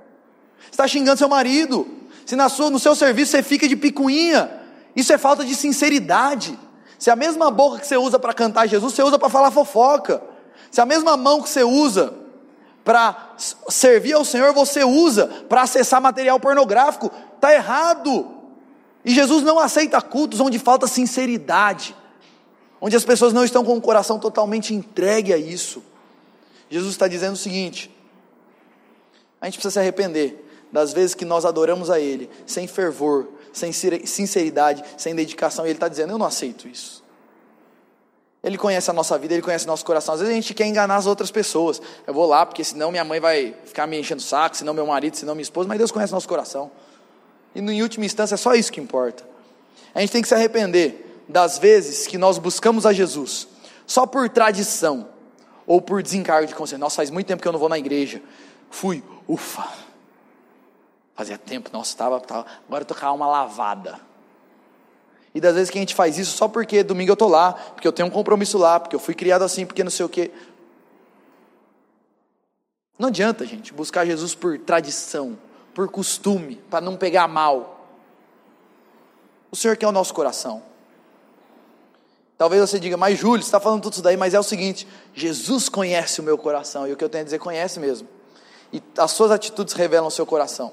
está 0.72 0.88
xingando 0.88 1.18
seu 1.18 1.30
marido, 1.30 1.88
se 2.26 2.36
na 2.36 2.50
sua, 2.50 2.70
no 2.70 2.80
seu 2.80 2.96
serviço 2.96 3.32
você 3.32 3.44
fica 3.44 3.68
de 3.68 3.76
picuinha, 3.76 4.50
isso 4.96 5.14
é 5.14 5.18
falta 5.18 5.44
de 5.44 5.54
sinceridade. 5.54 6.58
Se 6.98 7.12
a 7.12 7.16
mesma 7.16 7.52
boca 7.52 7.80
que 7.80 7.86
você 7.86 7.98
usa 7.98 8.18
para 8.18 8.34
cantar 8.34 8.68
Jesus, 8.68 8.94
você 8.94 9.04
usa 9.04 9.20
para 9.20 9.30
falar 9.30 9.52
fofoca. 9.52 10.24
Se 10.72 10.80
a 10.80 10.86
mesma 10.86 11.18
mão 11.18 11.42
que 11.42 11.50
você 11.50 11.64
usa 11.64 12.14
para 12.84 13.34
servir 13.68 14.14
ao 14.14 14.24
Senhor, 14.24 14.54
você 14.54 14.84
usa 14.84 15.28
para 15.50 15.64
acessar 15.64 16.02
material 16.02 16.40
pornográfico, 16.40 17.12
está 17.36 17.54
errado. 17.54 18.28
E 19.04 19.12
Jesus 19.14 19.44
não 19.44 19.60
aceita 19.60 20.02
cultos 20.02 20.40
onde 20.40 20.58
falta 20.58 20.88
sinceridade, 20.88 21.96
onde 22.80 22.96
as 22.96 23.06
pessoas 23.06 23.34
não 23.34 23.44
estão 23.44 23.64
com 23.64 23.78
o 23.78 23.82
coração 23.82 24.20
totalmente 24.20 24.74
entregue 24.74 25.34
a 25.34 25.38
isso. 25.38 25.84
Jesus 26.70 26.94
está 26.94 27.08
dizendo 27.08 27.34
o 27.34 27.38
seguinte: 27.38 27.90
a 29.40 29.46
gente 29.46 29.56
precisa 29.56 29.72
se 29.74 29.80
arrepender 29.80 30.44
das 30.72 30.94
vezes 30.94 31.16
que 31.16 31.26
nós 31.26 31.46
adoramos 31.46 31.90
a 31.90 32.00
Ele 32.00 32.30
sem 32.46 32.68
fervor, 32.68 33.28
sem 33.54 33.72
sinceridade, 33.72 34.84
sem 34.98 35.16
dedicação, 35.16 35.66
e 35.66 35.70
Ele 35.70 35.76
está 35.76 35.88
dizendo: 35.88 36.12
Eu 36.12 36.18
não 36.18 36.26
aceito 36.26 36.68
isso. 36.68 37.04
Ele 38.44 38.60
conhece 38.60 38.92
a 38.92 38.94
nossa 38.94 39.18
vida, 39.18 39.34
Ele 39.34 39.42
conhece 39.42 39.66
o 39.66 39.68
nosso 39.68 39.84
coração. 39.84 40.14
Às 40.14 40.20
vezes 40.20 40.32
a 40.32 40.36
gente 40.36 40.54
quer 40.54 40.68
enganar 40.68 40.98
as 40.98 41.08
outras 41.08 41.32
pessoas. 41.32 41.82
Eu 42.06 42.14
vou 42.14 42.28
lá, 42.28 42.46
porque 42.46 42.64
senão 42.64 42.92
minha 42.92 43.04
mãe 43.04 43.20
vai 43.20 43.56
ficar 43.66 43.88
me 43.88 44.00
enchendo 44.00 44.22
o 44.22 44.24
saco, 44.24 44.56
senão 44.56 44.72
meu 44.72 44.86
marido, 44.86 45.18
senão 45.18 45.34
minha 45.34 45.42
esposa, 45.42 45.68
mas 45.68 45.80
Deus 45.80 45.92
conhece 45.92 46.14
o 46.14 46.16
nosso 46.16 46.28
coração. 46.28 46.70
E 47.56 47.60
em 47.60 47.82
última 47.82 48.06
instância 48.06 48.36
é 48.36 48.38
só 48.38 48.54
isso 48.54 48.72
que 48.72 48.80
importa. 48.80 49.28
A 49.96 50.02
gente 50.02 50.12
tem 50.12 50.22
que 50.22 50.28
se 50.28 50.36
arrepender 50.36 51.15
das 51.28 51.58
vezes 51.58 52.08
que 52.08 52.18
nós 52.18 52.38
buscamos 52.38 52.86
a 52.86 52.94
Jesus 52.94 53.48
só 53.86 54.06
por 54.06 54.30
tradição 54.30 55.10
ou 55.66 55.82
por 55.82 56.02
desencargo 56.02 56.48
de 56.48 56.56
consciência. 56.56 56.78
Nossa, 56.78 56.98
faz 56.98 57.10
muito 57.10 57.28
tempo 57.28 57.42
que 57.42 57.48
eu 57.48 57.52
não 57.52 57.60
vou 57.60 57.70
na 57.70 57.78
igreja. 57.78 58.22
Fui, 58.70 59.04
ufa, 59.28 59.68
Fazia 61.16 61.38
tempo, 61.38 61.70
nossa, 61.72 61.92
estava, 61.92 62.20
tava, 62.20 62.46
agora 62.68 62.82
eu 62.82 62.86
tô 62.86 62.94
com 62.94 63.06
a 63.06 63.08
alma 63.08 63.26
lavada. 63.26 63.98
E 65.34 65.40
das 65.40 65.56
vezes 65.56 65.70
que 65.70 65.78
a 65.78 65.82
gente 65.82 65.96
faz 65.96 66.18
isso 66.18 66.36
só 66.36 66.46
porque 66.48 66.84
domingo 66.84 67.10
eu 67.10 67.14
estou 67.14 67.30
lá, 67.30 67.54
porque 67.54 67.88
eu 67.88 67.94
tenho 67.94 68.10
um 68.10 68.12
compromisso 68.12 68.58
lá, 68.58 68.82
porque 68.82 68.96
eu 68.96 69.00
fui 69.00 69.14
criado 69.14 69.42
assim, 69.44 69.66
porque 69.66 69.82
não 69.82 69.92
sei 69.92 70.06
o 70.06 70.10
quê. 70.10 70.30
Não 73.00 73.08
adianta, 73.08 73.46
gente, 73.46 73.74
buscar 73.74 74.06
Jesus 74.06 74.36
por 74.36 74.60
tradição, 74.60 75.38
por 75.74 75.90
costume, 75.90 76.58
para 76.70 76.82
não 76.82 76.98
pegar 76.98 77.30
mal. 77.30 77.88
O 79.50 79.56
Senhor 79.56 79.78
quer 79.78 79.88
o 79.88 79.94
nosso 79.94 80.14
coração. 80.14 80.62
Talvez 82.38 82.62
você 82.62 82.80
diga, 82.80 82.98
mas 82.98 83.18
Júlio, 83.18 83.42
você 83.42 83.48
está 83.48 83.60
falando 83.60 83.82
tudo 83.82 83.94
isso 83.94 84.02
daí, 84.02 84.18
mas 84.18 84.34
é 84.34 84.40
o 84.40 84.44
seguinte: 84.44 84.88
Jesus 85.14 85.70
conhece 85.70 86.20
o 86.20 86.24
meu 86.24 86.38
coração, 86.38 86.88
e 86.88 86.92
o 86.92 86.98
que 86.98 87.04
eu 87.04 87.10
tenho 87.10 87.22
a 87.22 87.26
dizer, 87.26 87.40
conhece 87.40 87.80
mesmo. 87.80 88.08
E 88.74 88.82
as 88.98 89.12
suas 89.12 89.32
atitudes 89.32 89.74
revelam 89.74 90.08
o 90.08 90.12
seu 90.12 90.26
coração. 90.26 90.72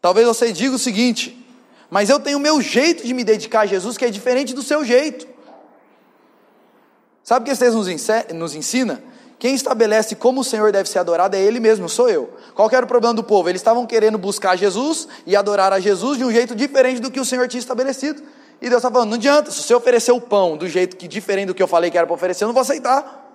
Talvez 0.00 0.26
você 0.26 0.52
diga 0.52 0.74
o 0.74 0.78
seguinte: 0.78 1.46
mas 1.88 2.08
eu 2.08 2.18
tenho 2.18 2.38
o 2.38 2.40
meu 2.40 2.60
jeito 2.60 3.06
de 3.06 3.14
me 3.14 3.22
dedicar 3.22 3.60
a 3.60 3.66
Jesus 3.66 3.96
que 3.96 4.04
é 4.04 4.10
diferente 4.10 4.54
do 4.54 4.62
seu 4.62 4.84
jeito. 4.84 5.26
Sabe 7.22 7.42
o 7.42 7.44
que 7.44 7.50
esse 7.50 7.60
texto 7.60 8.34
nos 8.34 8.54
ensina? 8.54 9.02
Quem 9.38 9.54
estabelece 9.54 10.14
como 10.14 10.42
o 10.42 10.44
Senhor 10.44 10.70
deve 10.70 10.88
ser 10.88 10.98
adorado 10.98 11.34
é 11.34 11.40
Ele 11.40 11.60
mesmo, 11.60 11.88
sou 11.88 12.10
eu. 12.10 12.30
Qual 12.54 12.68
era 12.70 12.84
o 12.84 12.88
problema 12.88 13.14
do 13.14 13.24
povo? 13.24 13.48
Eles 13.48 13.60
estavam 13.60 13.86
querendo 13.86 14.18
buscar 14.18 14.56
Jesus 14.56 15.08
e 15.26 15.34
adorar 15.34 15.72
a 15.72 15.80
Jesus 15.80 16.18
de 16.18 16.24
um 16.24 16.30
jeito 16.30 16.54
diferente 16.54 17.00
do 17.00 17.10
que 17.10 17.18
o 17.18 17.24
Senhor 17.24 17.48
tinha 17.48 17.60
estabelecido. 17.60 18.22
E 18.60 18.68
Deus 18.68 18.80
está 18.80 18.90
falando: 18.90 19.10
não 19.10 19.16
adianta, 19.16 19.50
se 19.50 19.62
você 19.62 19.74
oferecer 19.74 20.12
o 20.12 20.20
pão 20.20 20.56
do 20.56 20.68
jeito 20.68 20.96
que 20.96 21.08
diferente 21.08 21.46
do 21.46 21.54
que 21.54 21.62
eu 21.62 21.68
falei 21.68 21.90
que 21.90 21.96
era 21.96 22.06
para 22.06 22.14
oferecer, 22.14 22.44
eu 22.44 22.48
não 22.48 22.54
vou 22.54 22.60
aceitar. 22.60 23.28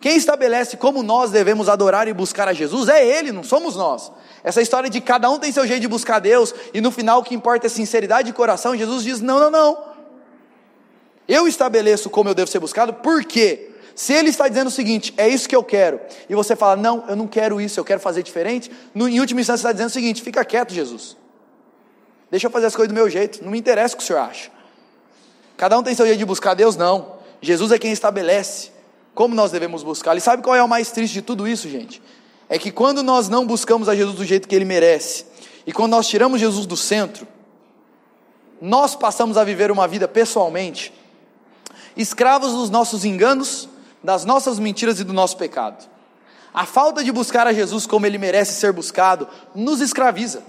Quem 0.00 0.16
estabelece 0.16 0.78
como 0.78 1.02
nós 1.02 1.30
devemos 1.30 1.68
adorar 1.68 2.08
e 2.08 2.12
buscar 2.14 2.48
a 2.48 2.54
Jesus 2.54 2.88
é 2.88 3.04
Ele, 3.04 3.32
não 3.32 3.42
somos 3.42 3.76
nós. 3.76 4.10
Essa 4.42 4.62
história 4.62 4.88
de 4.88 4.98
cada 5.00 5.28
um 5.28 5.38
tem 5.38 5.52
seu 5.52 5.66
jeito 5.66 5.82
de 5.82 5.88
buscar 5.88 6.18
Deus 6.20 6.54
e 6.72 6.80
no 6.80 6.90
final 6.90 7.20
o 7.20 7.22
que 7.22 7.34
importa 7.34 7.66
é 7.66 7.70
sinceridade 7.70 8.28
de 8.28 8.32
coração. 8.32 8.74
Jesus 8.76 9.04
diz: 9.04 9.20
não, 9.20 9.38
não, 9.38 9.50
não. 9.50 9.90
Eu 11.28 11.46
estabeleço 11.46 12.08
como 12.08 12.30
eu 12.30 12.34
devo 12.34 12.50
ser 12.50 12.58
buscado, 12.58 12.94
por 12.94 13.24
quê? 13.24 13.70
Se 13.94 14.14
ele 14.14 14.30
está 14.30 14.48
dizendo 14.48 14.68
o 14.68 14.70
seguinte, 14.70 15.12
é 15.16 15.28
isso 15.28 15.48
que 15.48 15.54
eu 15.54 15.62
quero, 15.62 16.00
e 16.28 16.34
você 16.34 16.56
fala, 16.56 16.74
não, 16.74 17.04
eu 17.06 17.14
não 17.14 17.26
quero 17.26 17.60
isso, 17.60 17.78
eu 17.78 17.84
quero 17.84 18.00
fazer 18.00 18.22
diferente, 18.22 18.70
no, 18.94 19.06
em 19.06 19.20
última 19.20 19.40
instância 19.40 19.58
você 19.58 19.66
está 19.66 19.72
dizendo 19.72 19.88
o 19.88 19.92
seguinte: 19.92 20.22
fica 20.22 20.44
quieto, 20.44 20.72
Jesus. 20.72 21.16
Deixa 22.30 22.46
eu 22.46 22.50
fazer 22.50 22.66
as 22.66 22.74
coisas 22.74 22.88
do 22.88 22.94
meu 22.94 23.10
jeito, 23.10 23.44
não 23.44 23.50
me 23.50 23.58
interessa 23.58 23.94
o 23.94 23.98
que 23.98 24.02
o 24.02 24.06
senhor 24.06 24.20
acha. 24.20 24.50
Cada 25.60 25.78
um 25.78 25.82
tem 25.82 25.94
seu 25.94 26.06
jeito 26.06 26.18
de 26.18 26.24
buscar 26.24 26.54
Deus, 26.54 26.74
não. 26.74 27.16
Jesus 27.42 27.70
é 27.70 27.78
quem 27.78 27.92
estabelece 27.92 28.70
como 29.14 29.34
nós 29.34 29.50
devemos 29.50 29.82
buscar. 29.82 30.16
E 30.16 30.20
sabe 30.22 30.42
qual 30.42 30.56
é 30.56 30.62
o 30.62 30.66
mais 30.66 30.90
triste 30.90 31.12
de 31.12 31.20
tudo 31.20 31.46
isso, 31.46 31.68
gente? 31.68 32.00
É 32.48 32.58
que 32.58 32.70
quando 32.70 33.02
nós 33.02 33.28
não 33.28 33.46
buscamos 33.46 33.86
a 33.86 33.94
Jesus 33.94 34.16
do 34.16 34.24
jeito 34.24 34.48
que 34.48 34.54
ele 34.54 34.64
merece, 34.64 35.26
e 35.66 35.70
quando 35.70 35.90
nós 35.90 36.08
tiramos 36.08 36.40
Jesus 36.40 36.64
do 36.64 36.78
centro, 36.78 37.28
nós 38.58 38.94
passamos 38.94 39.36
a 39.36 39.44
viver 39.44 39.70
uma 39.70 39.86
vida 39.86 40.08
pessoalmente, 40.08 40.94
escravos 41.94 42.54
dos 42.54 42.70
nossos 42.70 43.04
enganos 43.04 43.68
das 44.02 44.24
nossas 44.24 44.58
mentiras 44.58 44.98
e 44.98 45.04
do 45.04 45.12
nosso 45.12 45.36
pecado. 45.36 45.86
A 46.54 46.64
falta 46.64 47.04
de 47.04 47.12
buscar 47.12 47.46
a 47.46 47.52
Jesus 47.52 47.86
como 47.86 48.06
ele 48.06 48.16
merece 48.16 48.54
ser 48.54 48.72
buscado 48.72 49.28
nos 49.54 49.82
escraviza. 49.82 50.42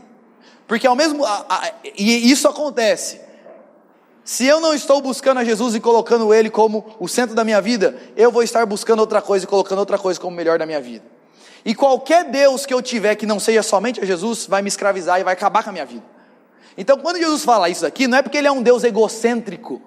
Porque 0.70 0.88
ao 0.88 0.96
mesmo 0.96 1.26
a, 1.26 1.46
a, 1.50 1.72
e 1.98 2.32
isso 2.32 2.48
acontece. 2.48 3.30
Se 4.32 4.46
eu 4.46 4.62
não 4.62 4.74
estou 4.74 5.02
buscando 5.02 5.40
a 5.40 5.44
Jesus 5.44 5.76
e 5.76 5.80
colocando 5.82 6.34
ele 6.34 6.50
como 6.50 6.96
o 6.98 7.06
centro 7.06 7.36
da 7.36 7.44
minha 7.44 7.60
vida, 7.60 7.98
eu 8.16 8.32
vou 8.32 8.42
estar 8.42 8.66
buscando 8.66 9.02
outra 9.02 9.22
coisa 9.22 9.44
e 9.44 9.48
colocando 9.48 9.80
outra 9.80 9.98
coisa 9.98 10.18
como 10.18 10.32
o 10.32 10.38
melhor 10.38 10.58
da 10.58 10.66
minha 10.66 10.80
vida. 10.80 11.04
E 11.66 11.76
qualquer 11.76 12.24
Deus 12.24 12.66
que 12.66 12.74
eu 12.74 12.82
tiver 12.82 13.16
que 13.16 13.26
não 13.26 13.42
seja 13.42 13.62
somente 13.62 14.00
a 14.00 14.06
Jesus 14.06 14.46
vai 14.46 14.62
me 14.62 14.70
escravizar 14.70 15.20
e 15.20 15.24
vai 15.26 15.34
acabar 15.34 15.64
com 15.64 15.70
a 15.72 15.74
minha 15.74 15.86
vida. 15.86 16.06
Então, 16.78 16.98
quando 16.98 17.18
Jesus 17.18 17.44
fala 17.44 17.68
isso 17.68 17.86
aqui, 17.86 18.08
não 18.08 18.20
é 18.20 18.22
porque 18.22 18.38
ele 18.38 18.48
é 18.48 18.52
um 18.54 18.64
Deus 18.64 18.86
egocêntrico, 18.86 19.82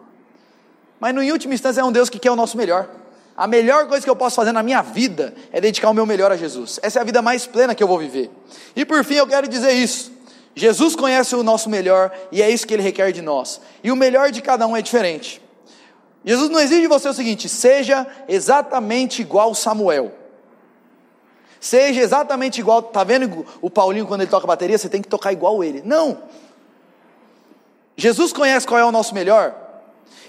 mas 1.00 1.16
em 1.16 1.32
última 1.32 1.54
instância 1.54 1.80
é 1.80 1.84
um 1.84 1.90
Deus 1.90 2.10
que 2.10 2.18
quer 2.18 2.30
o 2.30 2.36
nosso 2.36 2.58
melhor. 2.58 2.86
A 3.34 3.46
melhor 3.46 3.88
coisa 3.88 4.04
que 4.04 4.10
eu 4.10 4.16
posso 4.16 4.36
fazer 4.36 4.52
na 4.52 4.62
minha 4.62 4.82
vida 4.82 5.34
é 5.52 5.58
dedicar 5.58 5.88
o 5.88 5.94
meu 5.94 6.04
melhor 6.04 6.30
a 6.30 6.36
Jesus. 6.36 6.78
Essa 6.82 6.98
é 6.98 7.00
a 7.00 7.04
vida 7.06 7.22
mais 7.22 7.46
plena 7.46 7.74
que 7.74 7.82
eu 7.82 7.88
vou 7.88 7.98
viver. 7.98 8.30
E 8.76 8.84
por 8.84 9.02
fim 9.04 9.14
eu 9.14 9.26
quero 9.26 9.48
dizer 9.48 9.72
isso. 9.72 10.12
Jesus 10.54 10.94
conhece 10.94 11.34
o 11.34 11.42
nosso 11.42 11.68
melhor 11.68 12.12
e 12.30 12.40
é 12.40 12.48
isso 12.48 12.66
que 12.66 12.74
ele 12.74 12.82
requer 12.82 13.12
de 13.12 13.20
nós. 13.20 13.60
E 13.82 13.90
o 13.90 13.96
melhor 13.96 14.30
de 14.30 14.40
cada 14.40 14.66
um 14.66 14.76
é 14.76 14.82
diferente. 14.82 15.42
Jesus 16.24 16.48
não 16.48 16.60
exige 16.60 16.82
de 16.82 16.86
você 16.86 17.08
o 17.08 17.14
seguinte: 17.14 17.48
seja 17.48 18.06
exatamente 18.28 19.20
igual 19.20 19.54
Samuel. 19.54 20.12
Seja 21.60 22.02
exatamente 22.02 22.60
igual, 22.60 22.82
tá 22.82 23.02
vendo 23.02 23.46
o 23.62 23.70
Paulinho 23.70 24.06
quando 24.06 24.20
ele 24.20 24.30
toca 24.30 24.46
bateria, 24.46 24.76
você 24.76 24.88
tem 24.88 25.00
que 25.00 25.08
tocar 25.08 25.32
igual 25.32 25.64
ele. 25.64 25.82
Não. 25.82 26.18
Jesus 27.96 28.32
conhece 28.34 28.66
qual 28.66 28.78
é 28.78 28.84
o 28.84 28.92
nosso 28.92 29.14
melhor. 29.14 29.54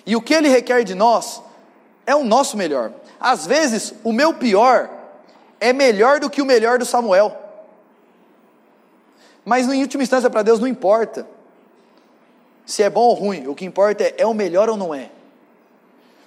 E 0.05 0.15
o 0.15 0.21
que 0.21 0.33
ele 0.33 0.47
requer 0.47 0.83
de 0.83 0.95
nós 0.95 1.41
é 2.05 2.15
o 2.15 2.23
nosso 2.23 2.55
melhor. 2.55 2.93
Às 3.19 3.45
vezes, 3.45 3.93
o 4.03 4.13
meu 4.13 4.33
pior 4.33 4.89
é 5.59 5.73
melhor 5.73 6.19
do 6.19 6.29
que 6.29 6.41
o 6.41 6.45
melhor 6.45 6.79
do 6.79 6.85
Samuel. 6.85 7.44
Mas, 9.45 9.71
em 9.71 9.81
última 9.81 10.03
instância, 10.03 10.29
para 10.29 10.41
Deus 10.41 10.59
não 10.59 10.67
importa 10.67 11.27
se 12.65 12.81
é 12.81 12.89
bom 12.89 13.01
ou 13.01 13.13
ruim, 13.13 13.47
o 13.47 13.53
que 13.53 13.63
importa 13.63 14.03
é, 14.03 14.15
é 14.17 14.25
o 14.25 14.33
melhor 14.33 14.69
ou 14.69 14.75
não 14.75 14.93
é. 14.93 15.11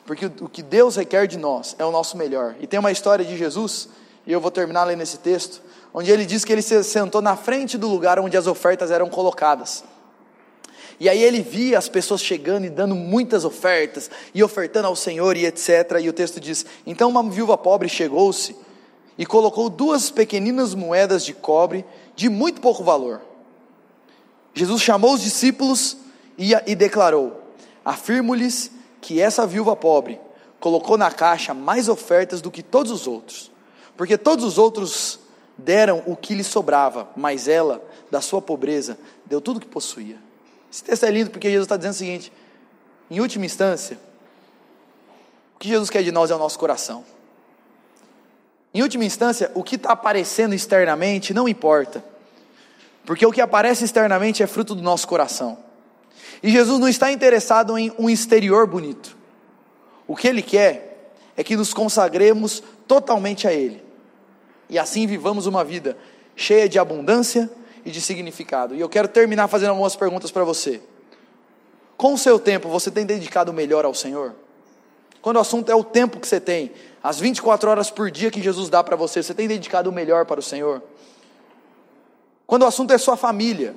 Porque 0.06 0.26
o 0.26 0.48
que 0.48 0.62
Deus 0.62 0.96
requer 0.96 1.26
de 1.26 1.36
nós 1.36 1.74
é 1.78 1.84
o 1.84 1.90
nosso 1.90 2.16
melhor. 2.16 2.54
E 2.60 2.66
tem 2.66 2.78
uma 2.78 2.92
história 2.92 3.24
de 3.24 3.36
Jesus, 3.36 3.88
e 4.26 4.32
eu 4.32 4.40
vou 4.40 4.50
terminar 4.50 4.84
lendo 4.84 5.02
esse 5.02 5.18
texto, 5.18 5.60
onde 5.92 6.10
ele 6.10 6.24
diz 6.24 6.44
que 6.44 6.52
ele 6.52 6.62
se 6.62 6.82
sentou 6.84 7.20
na 7.20 7.36
frente 7.36 7.76
do 7.76 7.88
lugar 7.88 8.18
onde 8.20 8.36
as 8.36 8.46
ofertas 8.46 8.90
eram 8.90 9.10
colocadas. 9.10 9.84
E 11.00 11.08
aí 11.08 11.22
ele 11.22 11.42
via 11.42 11.78
as 11.78 11.88
pessoas 11.88 12.22
chegando 12.22 12.64
e 12.64 12.70
dando 12.70 12.94
muitas 12.94 13.44
ofertas, 13.44 14.10
e 14.32 14.42
ofertando 14.42 14.86
ao 14.86 14.96
Senhor 14.96 15.36
e 15.36 15.44
etc. 15.44 15.98
E 16.00 16.08
o 16.08 16.12
texto 16.12 16.40
diz: 16.40 16.64
Então 16.86 17.08
uma 17.08 17.22
viúva 17.22 17.58
pobre 17.58 17.88
chegou-se 17.88 18.56
e 19.16 19.26
colocou 19.26 19.68
duas 19.68 20.10
pequeninas 20.10 20.74
moedas 20.74 21.24
de 21.24 21.34
cobre 21.34 21.84
de 22.18 22.28
muito 22.28 22.60
pouco 22.60 22.82
valor. 22.82 23.22
Jesus 24.52 24.82
chamou 24.82 25.14
os 25.14 25.22
discípulos 25.22 25.96
e, 26.36 26.50
e 26.66 26.74
declarou: 26.74 27.40
Afirmo-lhes 27.84 28.72
que 29.00 29.20
essa 29.20 29.46
viúva 29.46 29.76
pobre 29.76 30.20
colocou 30.58 30.98
na 30.98 31.12
caixa 31.12 31.54
mais 31.54 31.88
ofertas 31.88 32.40
do 32.40 32.50
que 32.50 32.60
todos 32.60 32.90
os 32.90 33.06
outros, 33.06 33.52
porque 33.96 34.18
todos 34.18 34.44
os 34.44 34.58
outros 34.58 35.20
deram 35.56 36.02
o 36.06 36.16
que 36.16 36.34
lhe 36.34 36.42
sobrava, 36.42 37.08
mas 37.14 37.46
ela, 37.46 37.80
da 38.10 38.20
sua 38.20 38.42
pobreza, 38.42 38.98
deu 39.24 39.40
tudo 39.40 39.58
o 39.58 39.60
que 39.60 39.68
possuía. 39.68 40.16
Esse 40.72 40.82
texto 40.82 41.04
é 41.04 41.10
lindo 41.12 41.30
porque 41.30 41.48
Jesus 41.48 41.66
está 41.66 41.76
dizendo 41.76 41.92
o 41.92 41.98
seguinte: 41.98 42.32
em 43.08 43.20
última 43.20 43.46
instância, 43.46 43.96
o 45.54 45.58
que 45.60 45.68
Jesus 45.68 45.88
quer 45.88 46.02
de 46.02 46.10
nós 46.10 46.32
é 46.32 46.34
o 46.34 46.38
nosso 46.38 46.58
coração. 46.58 47.04
Em 48.72 48.82
última 48.82 49.04
instância, 49.04 49.50
o 49.54 49.62
que 49.62 49.76
está 49.76 49.92
aparecendo 49.92 50.54
externamente 50.54 51.32
não 51.32 51.48
importa, 51.48 52.04
porque 53.04 53.24
o 53.24 53.32
que 53.32 53.40
aparece 53.40 53.84
externamente 53.84 54.42
é 54.42 54.46
fruto 54.46 54.74
do 54.74 54.82
nosso 54.82 55.06
coração. 55.08 55.58
E 56.42 56.50
Jesus 56.50 56.78
não 56.78 56.88
está 56.88 57.10
interessado 57.10 57.76
em 57.78 57.92
um 57.98 58.08
exterior 58.08 58.66
bonito. 58.66 59.16
O 60.06 60.14
que 60.14 60.28
Ele 60.28 60.42
quer 60.42 61.12
é 61.36 61.42
que 61.42 61.56
nos 61.56 61.72
consagremos 61.72 62.62
totalmente 62.86 63.46
a 63.46 63.52
Ele, 63.52 63.82
e 64.68 64.78
assim 64.78 65.06
vivamos 65.06 65.46
uma 65.46 65.64
vida 65.64 65.96
cheia 66.36 66.68
de 66.68 66.78
abundância 66.78 67.50
e 67.84 67.90
de 67.90 68.00
significado. 68.00 68.74
E 68.74 68.80
eu 68.80 68.88
quero 68.88 69.08
terminar 69.08 69.48
fazendo 69.48 69.70
algumas 69.70 69.96
perguntas 69.96 70.30
para 70.30 70.44
você. 70.44 70.80
Com 71.96 72.14
o 72.14 72.18
seu 72.18 72.38
tempo, 72.38 72.68
você 72.68 72.90
tem 72.90 73.04
dedicado 73.04 73.52
melhor 73.52 73.84
ao 73.84 73.92
Senhor? 73.92 74.34
Quando 75.20 75.36
o 75.36 75.40
assunto 75.40 75.70
é 75.70 75.74
o 75.74 75.82
tempo 75.82 76.20
que 76.20 76.28
você 76.28 76.40
tem, 76.40 76.70
as 77.02 77.18
24 77.18 77.68
horas 77.68 77.90
por 77.90 78.10
dia 78.10 78.30
que 78.30 78.40
Jesus 78.40 78.68
dá 78.68 78.84
para 78.84 78.94
você, 78.94 79.22
você 79.22 79.34
tem 79.34 79.48
dedicado 79.48 79.90
o 79.90 79.92
melhor 79.92 80.24
para 80.24 80.38
o 80.38 80.42
Senhor? 80.42 80.82
Quando 82.48 82.62
o 82.62 82.66
assunto 82.66 82.94
é 82.94 82.96
sua 82.96 83.14
família 83.14 83.76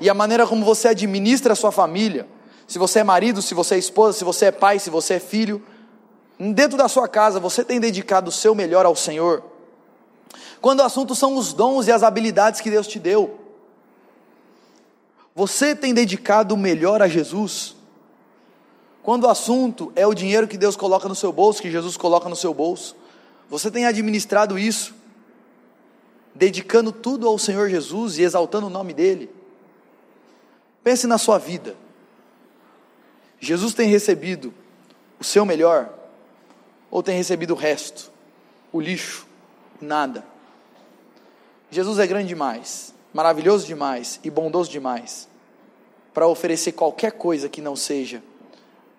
e 0.00 0.08
a 0.08 0.14
maneira 0.14 0.46
como 0.46 0.64
você 0.64 0.86
administra 0.86 1.54
a 1.54 1.56
sua 1.56 1.72
família, 1.72 2.28
se 2.64 2.78
você 2.78 3.00
é 3.00 3.04
marido, 3.04 3.42
se 3.42 3.52
você 3.52 3.74
é 3.74 3.78
esposa, 3.78 4.16
se 4.16 4.22
você 4.22 4.44
é 4.44 4.52
pai, 4.52 4.78
se 4.78 4.88
você 4.88 5.14
é 5.14 5.18
filho, 5.18 5.60
dentro 6.38 6.78
da 6.78 6.86
sua 6.86 7.08
casa, 7.08 7.40
você 7.40 7.64
tem 7.64 7.80
dedicado 7.80 8.28
o 8.28 8.32
seu 8.32 8.54
melhor 8.54 8.86
ao 8.86 8.94
Senhor? 8.94 9.42
Quando 10.60 10.78
o 10.78 10.82
assunto 10.84 11.16
são 11.16 11.36
os 11.36 11.52
dons 11.52 11.88
e 11.88 11.92
as 11.92 12.04
habilidades 12.04 12.60
que 12.60 12.70
Deus 12.70 12.86
te 12.86 13.00
deu. 13.00 13.40
Você 15.34 15.74
tem 15.74 15.92
dedicado 15.92 16.54
o 16.54 16.56
melhor 16.56 17.02
a 17.02 17.08
Jesus? 17.08 17.74
Quando 19.02 19.24
o 19.24 19.28
assunto 19.28 19.90
é 19.96 20.06
o 20.06 20.14
dinheiro 20.14 20.46
que 20.46 20.56
Deus 20.56 20.76
coloca 20.76 21.08
no 21.08 21.16
seu 21.16 21.32
bolso, 21.32 21.60
que 21.60 21.72
Jesus 21.72 21.96
coloca 21.96 22.28
no 22.28 22.36
seu 22.36 22.54
bolso, 22.54 22.94
você 23.50 23.68
tem 23.68 23.84
administrado 23.84 24.56
isso, 24.56 24.94
dedicando 26.36 26.92
tudo 26.92 27.26
ao 27.26 27.38
Senhor 27.38 27.68
Jesus 27.68 28.18
e 28.18 28.22
exaltando 28.22 28.66
o 28.66 28.70
nome 28.70 28.92
dEle? 28.92 29.30
Pense 30.84 31.06
na 31.06 31.18
sua 31.18 31.38
vida. 31.38 31.74
Jesus 33.40 33.74
tem 33.74 33.88
recebido 33.88 34.52
o 35.18 35.24
seu 35.24 35.44
melhor 35.44 35.92
ou 36.90 37.02
tem 37.02 37.16
recebido 37.16 37.54
o 37.54 37.56
resto, 37.56 38.10
o 38.72 38.80
lixo, 38.80 39.26
nada? 39.80 40.24
Jesus 41.70 41.98
é 41.98 42.06
grande 42.06 42.28
demais, 42.28 42.94
maravilhoso 43.12 43.66
demais 43.66 44.20
e 44.22 44.30
bondoso 44.30 44.70
demais 44.70 45.28
para 46.14 46.26
oferecer 46.26 46.72
qualquer 46.72 47.12
coisa 47.12 47.48
que 47.48 47.60
não 47.60 47.76
seja 47.76 48.22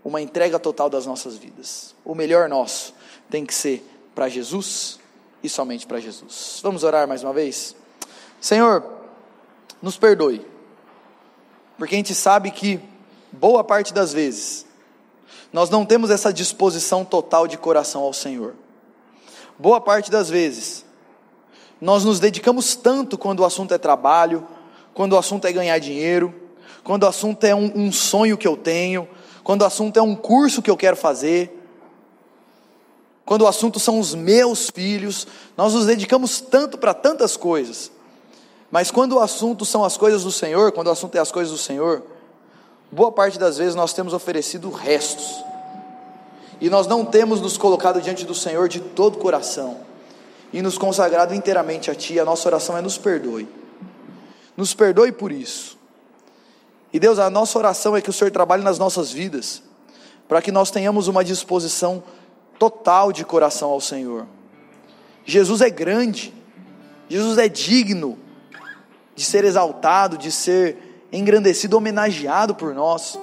uma 0.04 0.22
entrega 0.22 0.60
total 0.60 0.90
das 0.90 1.06
nossas 1.06 1.36
vidas. 1.38 1.96
O 2.06 2.14
melhor 2.14 2.48
nosso 2.48 2.94
tem 3.30 3.46
que 3.46 3.54
ser 3.54 3.84
para 4.14 4.30
Jesus 4.30 5.00
e 5.44 5.50
somente 5.50 5.86
para 5.86 6.00
Jesus. 6.00 6.60
Vamos 6.64 6.84
orar 6.84 7.08
mais 7.08 7.24
uma 7.24 7.34
vez? 7.34 7.76
Senhor, 8.40 8.84
nos 9.82 9.98
perdoe, 9.98 10.46
porque 11.78 11.96
a 11.96 11.98
gente 11.98 12.16
sabe 12.16 12.52
que 12.52 12.80
boa 13.32 13.64
parte 13.64 13.94
das 13.94 14.14
vezes 14.14 14.66
nós 15.52 15.70
não 15.70 15.86
temos 15.86 16.10
essa 16.10 16.34
disposição 16.34 17.06
total 17.06 17.48
de 17.48 17.58
coração 17.58 18.02
ao 18.02 18.14
Senhor. 18.14 18.56
Boa 19.58 19.82
parte 19.82 20.12
das 20.12 20.30
vezes 20.30 20.86
nós 21.80 22.04
nos 22.04 22.20
dedicamos 22.20 22.76
tanto 22.76 23.18
quando 23.18 23.42
o 23.42 23.46
assunto 23.46 23.74
é 23.74 23.78
trabalho, 23.78 24.46
quando 24.94 25.14
o 25.14 25.18
assunto 25.18 25.46
é 25.46 25.52
ganhar 25.52 25.78
dinheiro, 25.80 26.34
quando 26.84 27.04
o 27.04 27.08
assunto 27.08 27.44
é 27.44 27.54
um, 27.54 27.72
um 27.76 27.92
sonho 27.92 28.38
que 28.38 28.48
eu 28.48 28.58
tenho, 28.58 29.08
quando 29.44 29.62
o 29.62 29.66
assunto 29.66 29.98
é 29.98 30.02
um 30.02 30.16
curso 30.16 30.62
que 30.62 30.70
eu 30.70 30.78
quero 30.78 30.98
fazer. 30.98 31.57
Quando 33.28 33.42
o 33.42 33.48
assunto 33.48 33.78
são 33.78 34.00
os 34.00 34.16
meus 34.16 34.70
filhos, 34.70 35.28
nós 35.58 35.74
nos 35.74 35.86
dedicamos 35.86 36.40
tanto 36.40 36.78
para 36.78 36.94
tantas 36.94 37.36
coisas. 37.36 37.92
Mas 38.72 38.90
quando 38.90 39.18
o 39.18 39.20
assunto 39.20 39.66
são 39.66 39.84
as 39.84 39.98
coisas 39.98 40.24
do 40.24 40.32
Senhor, 40.32 40.72
quando 40.72 40.88
o 40.88 40.92
assunto 40.92 41.14
é 41.18 41.20
as 41.20 41.30
coisas 41.30 41.52
do 41.52 41.60
Senhor, 41.60 42.04
boa 42.90 43.12
parte 43.12 43.38
das 43.38 43.58
vezes 43.58 43.76
nós 43.76 43.92
temos 43.92 44.14
oferecido 44.14 44.70
restos. 44.70 45.44
E 46.62 46.70
nós 46.70 46.88
não 46.88 47.04
temos 47.04 47.42
nos 47.42 47.58
colocado 47.58 48.02
diante 48.02 48.26
do 48.26 48.34
Senhor 48.34 48.70
de 48.70 48.80
todo 48.80 49.16
o 49.16 49.20
coração 49.20 49.78
e 50.54 50.62
nos 50.62 50.78
consagrado 50.78 51.36
inteiramente 51.36 51.92
a 51.92 51.96
Ti. 51.96 52.22
A 52.22 52.24
nossa 52.24 52.48
oração 52.48 52.78
é 52.78 52.82
nos 52.82 52.98
perdoe. 52.98 53.46
Nos 54.56 54.74
perdoe 54.74 55.12
por 55.12 55.34
isso. 55.34 55.78
E 56.94 57.00
Deus, 57.00 57.20
a 57.20 57.30
nossa 57.30 57.60
oração 57.60 57.94
é 57.94 58.02
que 58.02 58.10
o 58.10 58.14
Senhor 58.14 58.32
trabalhe 58.32 58.64
nas 58.64 58.80
nossas 58.80 59.12
vidas, 59.12 59.62
para 60.30 60.42
que 60.42 60.50
nós 60.50 60.72
tenhamos 60.72 61.10
uma 61.10 61.26
disposição 61.26 62.02
total 62.58 63.12
de 63.12 63.24
coração 63.24 63.70
ao 63.70 63.82
Senhor. 63.82 64.26
Jesus 65.26 65.62
é 65.62 65.70
grande, 65.70 66.34
Jesus 67.10 67.38
é 67.38 67.48
digno 67.48 68.18
de 69.16 69.24
ser 69.24 69.44
exaltado, 69.44 70.18
de 70.18 70.32
ser 70.32 71.06
engrandecido, 71.12 71.78
homenageado 71.78 72.56
por 72.56 72.74
nós. 72.74 73.20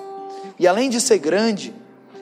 E 0.58 0.66
além 0.66 0.90
de 0.90 1.00
ser 1.00 1.18
grande, 1.18 1.74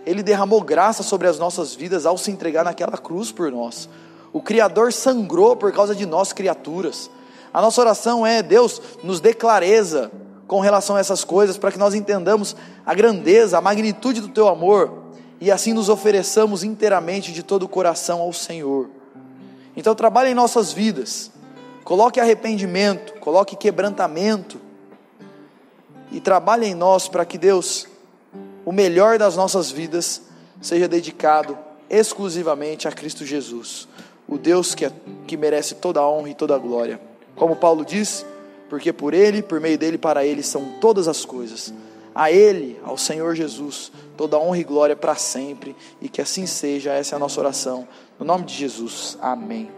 ele 0.06 0.22
derramou 0.22 0.60
graça 0.60 1.02
sobre 1.02 1.28
as 1.28 1.38
nossas 1.38 1.74
vidas 1.74 2.06
ao 2.06 2.18
se 2.18 2.30
entregar 2.30 2.64
naquela 2.64 2.96
cruz 2.96 3.32
por 3.32 3.50
nós. 3.50 3.88
O 4.32 4.40
Criador 4.40 4.92
sangrou 4.92 5.56
por 5.56 5.72
causa 5.72 5.94
de 5.94 6.06
nós, 6.06 6.32
criaturas. 6.32 7.10
A 7.52 7.60
nossa 7.60 7.80
oração 7.80 8.26
é: 8.26 8.42
Deus, 8.42 8.80
nos 9.02 9.20
dê 9.20 9.34
clareza 9.34 10.10
com 10.46 10.60
relação 10.60 10.96
a 10.96 11.00
essas 11.00 11.24
coisas, 11.24 11.58
para 11.58 11.72
que 11.72 11.78
nós 11.78 11.94
entendamos 11.94 12.56
a 12.84 12.94
grandeza, 12.94 13.58
a 13.58 13.60
magnitude 13.60 14.20
do 14.20 14.28
teu 14.28 14.48
amor 14.48 15.01
e 15.42 15.50
assim 15.50 15.72
nos 15.72 15.88
ofereçamos 15.88 16.62
inteiramente 16.62 17.32
de 17.32 17.42
todo 17.42 17.64
o 17.64 17.68
coração 17.68 18.20
ao 18.20 18.32
Senhor. 18.32 18.88
Então, 19.76 19.92
trabalhe 19.92 20.30
em 20.30 20.34
nossas 20.34 20.72
vidas, 20.72 21.32
coloque 21.82 22.20
arrependimento, 22.20 23.14
coloque 23.14 23.56
quebrantamento 23.56 24.60
e 26.12 26.20
trabalhe 26.20 26.66
em 26.66 26.76
nós 26.76 27.08
para 27.08 27.24
que 27.24 27.36
Deus 27.36 27.88
o 28.64 28.70
melhor 28.70 29.18
das 29.18 29.34
nossas 29.34 29.68
vidas 29.68 30.22
seja 30.60 30.86
dedicado 30.86 31.58
exclusivamente 31.90 32.86
a 32.86 32.92
Cristo 32.92 33.26
Jesus, 33.26 33.88
o 34.28 34.38
Deus 34.38 34.76
que, 34.76 34.84
é, 34.84 34.92
que 35.26 35.36
merece 35.36 35.74
toda 35.74 35.98
a 35.98 36.08
honra 36.08 36.30
e 36.30 36.34
toda 36.34 36.54
a 36.54 36.58
glória. 36.58 37.00
Como 37.34 37.56
Paulo 37.56 37.84
diz, 37.84 38.24
porque 38.70 38.92
por 38.92 39.12
Ele, 39.12 39.42
por 39.42 39.58
meio 39.58 39.76
dele, 39.76 39.98
para 39.98 40.24
Ele 40.24 40.44
são 40.44 40.74
todas 40.80 41.08
as 41.08 41.24
coisas. 41.24 41.74
A 42.14 42.30
Ele, 42.30 42.78
ao 42.84 42.96
Senhor 42.96 43.34
Jesus, 43.34 43.90
toda 44.16 44.38
honra 44.38 44.58
e 44.58 44.64
glória 44.64 44.96
para 44.96 45.14
sempre, 45.14 45.74
e 46.00 46.08
que 46.08 46.20
assim 46.20 46.46
seja, 46.46 46.92
essa 46.92 47.14
é 47.14 47.16
a 47.16 47.18
nossa 47.18 47.40
oração. 47.40 47.86
No 48.18 48.24
nome 48.24 48.44
de 48.44 48.54
Jesus, 48.54 49.18
amém. 49.20 49.70